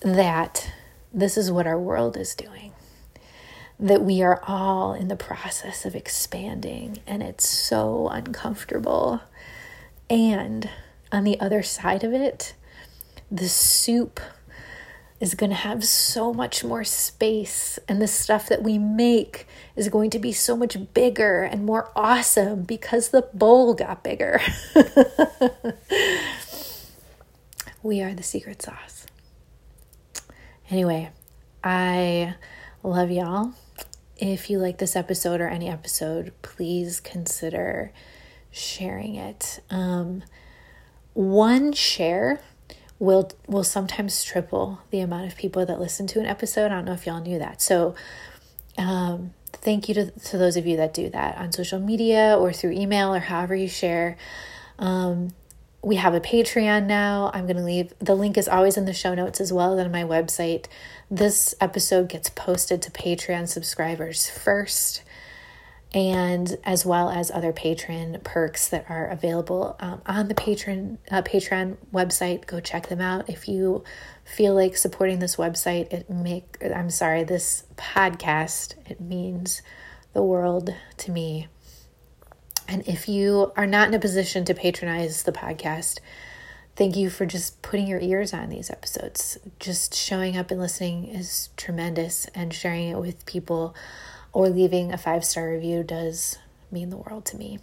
that 0.00 0.72
this 1.12 1.36
is 1.36 1.50
what 1.50 1.66
our 1.66 1.78
world 1.78 2.16
is 2.16 2.34
doing 2.34 2.72
that 3.80 4.02
we 4.02 4.22
are 4.22 4.42
all 4.46 4.92
in 4.92 5.08
the 5.08 5.16
process 5.16 5.86
of 5.86 5.94
expanding 5.94 6.98
and 7.06 7.22
it's 7.22 7.48
so 7.48 8.08
uncomfortable. 8.08 9.22
And 10.10 10.68
on 11.10 11.24
the 11.24 11.40
other 11.40 11.62
side 11.62 12.04
of 12.04 12.12
it, 12.12 12.54
the 13.30 13.48
soup 13.48 14.20
is 15.18 15.34
going 15.34 15.50
to 15.50 15.56
have 15.56 15.84
so 15.84 16.32
much 16.32 16.64
more 16.64 16.82
space, 16.82 17.78
and 17.86 18.00
the 18.00 18.06
stuff 18.06 18.48
that 18.48 18.62
we 18.62 18.78
make 18.78 19.46
is 19.76 19.90
going 19.90 20.08
to 20.08 20.18
be 20.18 20.32
so 20.32 20.56
much 20.56 20.78
bigger 20.94 21.42
and 21.42 21.66
more 21.66 21.90
awesome 21.94 22.62
because 22.62 23.10
the 23.10 23.22
bowl 23.34 23.74
got 23.74 24.02
bigger. 24.02 24.40
We 27.82 28.02
are 28.02 28.12
the 28.12 28.22
secret 28.22 28.60
sauce. 28.60 28.99
Anyway, 30.70 31.10
I 31.64 32.34
love 32.84 33.10
y'all. 33.10 33.52
If 34.16 34.50
you 34.50 34.58
like 34.58 34.78
this 34.78 34.94
episode 34.94 35.40
or 35.40 35.48
any 35.48 35.68
episode, 35.68 36.32
please 36.42 37.00
consider 37.00 37.92
sharing 38.52 39.16
it. 39.16 39.60
Um, 39.68 40.22
one 41.12 41.72
share 41.72 42.40
will 43.00 43.32
will 43.48 43.64
sometimes 43.64 44.22
triple 44.22 44.80
the 44.90 45.00
amount 45.00 45.26
of 45.26 45.36
people 45.36 45.66
that 45.66 45.80
listen 45.80 46.06
to 46.06 46.20
an 46.20 46.26
episode. 46.26 46.66
I 46.66 46.76
don't 46.76 46.84
know 46.84 46.92
if 46.92 47.04
y'all 47.04 47.20
knew 47.20 47.40
that. 47.40 47.60
So, 47.60 47.96
um, 48.78 49.32
thank 49.52 49.88
you 49.88 49.94
to, 49.94 50.10
to 50.10 50.38
those 50.38 50.56
of 50.56 50.68
you 50.68 50.76
that 50.76 50.94
do 50.94 51.10
that 51.10 51.36
on 51.38 51.50
social 51.50 51.80
media 51.80 52.36
or 52.38 52.52
through 52.52 52.72
email 52.72 53.12
or 53.12 53.18
however 53.18 53.56
you 53.56 53.68
share. 53.68 54.16
Um, 54.78 55.30
we 55.82 55.96
have 55.96 56.14
a 56.14 56.20
Patreon 56.20 56.86
now. 56.86 57.30
I'm 57.32 57.46
going 57.46 57.56
to 57.56 57.62
leave 57.62 57.94
the 57.98 58.14
link 58.14 58.36
is 58.36 58.48
always 58.48 58.76
in 58.76 58.84
the 58.84 58.92
show 58.92 59.14
notes 59.14 59.40
as 59.40 59.52
well 59.52 59.78
as 59.78 59.84
on 59.84 59.90
my 59.90 60.04
website. 60.04 60.66
This 61.10 61.54
episode 61.60 62.08
gets 62.08 62.28
posted 62.30 62.82
to 62.82 62.90
Patreon 62.90 63.48
subscribers 63.48 64.28
first, 64.28 65.02
and 65.94 66.58
as 66.64 66.84
well 66.84 67.08
as 67.08 67.30
other 67.30 67.52
patron 67.52 68.20
perks 68.22 68.68
that 68.68 68.84
are 68.88 69.08
available 69.08 69.76
um, 69.80 70.02
on 70.06 70.28
the 70.28 70.34
patron 70.34 70.98
uh, 71.10 71.22
Patreon 71.22 71.78
website. 71.92 72.46
Go 72.46 72.60
check 72.60 72.88
them 72.88 73.00
out 73.00 73.30
if 73.30 73.48
you 73.48 73.82
feel 74.24 74.54
like 74.54 74.76
supporting 74.76 75.18
this 75.18 75.36
website. 75.36 75.90
It 75.92 76.10
make 76.10 76.58
I'm 76.62 76.90
sorry 76.90 77.24
this 77.24 77.64
podcast. 77.76 78.74
It 78.88 79.00
means 79.00 79.62
the 80.12 80.22
world 80.22 80.74
to 80.98 81.10
me. 81.10 81.48
And 82.70 82.86
if 82.86 83.08
you 83.08 83.52
are 83.56 83.66
not 83.66 83.88
in 83.88 83.94
a 83.94 83.98
position 83.98 84.44
to 84.44 84.54
patronize 84.54 85.24
the 85.24 85.32
podcast, 85.32 85.98
thank 86.76 86.94
you 86.94 87.10
for 87.10 87.26
just 87.26 87.60
putting 87.62 87.88
your 87.88 87.98
ears 87.98 88.32
on 88.32 88.48
these 88.48 88.70
episodes. 88.70 89.38
Just 89.58 89.92
showing 89.92 90.36
up 90.36 90.52
and 90.52 90.60
listening 90.60 91.06
is 91.06 91.48
tremendous, 91.56 92.26
and 92.26 92.54
sharing 92.54 92.90
it 92.90 92.96
with 92.96 93.26
people 93.26 93.74
or 94.32 94.48
leaving 94.48 94.92
a 94.92 94.96
five 94.96 95.24
star 95.24 95.50
review 95.50 95.82
does 95.82 96.38
mean 96.70 96.90
the 96.90 96.96
world 96.96 97.24
to 97.24 97.36
me. 97.36 97.58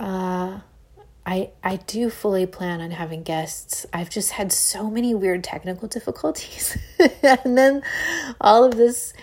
Uh, 0.00 0.58
I 1.24 1.50
I 1.62 1.76
do 1.86 2.10
fully 2.10 2.44
plan 2.44 2.80
on 2.80 2.90
having 2.90 3.22
guests. 3.22 3.86
I've 3.92 4.10
just 4.10 4.32
had 4.32 4.50
so 4.50 4.90
many 4.90 5.14
weird 5.14 5.44
technical 5.44 5.86
difficulties, 5.86 6.76
and 7.22 7.56
then 7.56 7.84
all 8.40 8.64
of 8.64 8.76
this 8.76 9.14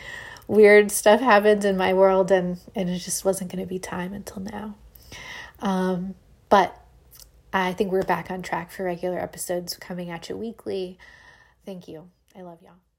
weird 0.53 0.91
stuff 0.91 1.19
happened 1.19 1.65
in 1.65 1.75
my 1.75 1.93
world 1.93 2.31
and, 2.31 2.59
and 2.75 2.89
it 2.89 2.99
just 2.99 3.25
wasn't 3.25 3.51
going 3.51 3.63
to 3.63 3.67
be 3.67 3.79
time 3.79 4.13
until 4.13 4.41
now. 4.41 4.75
Um, 5.59 6.15
but 6.49 6.79
I 7.51 7.73
think 7.73 7.91
we're 7.91 8.03
back 8.03 8.29
on 8.29 8.41
track 8.41 8.71
for 8.71 8.83
regular 8.83 9.19
episodes 9.19 9.75
coming 9.75 10.09
at 10.09 10.29
you 10.29 10.37
weekly. 10.37 10.97
Thank 11.65 11.87
you. 11.87 12.09
I 12.35 12.41
love 12.41 12.59
y'all. 12.61 12.92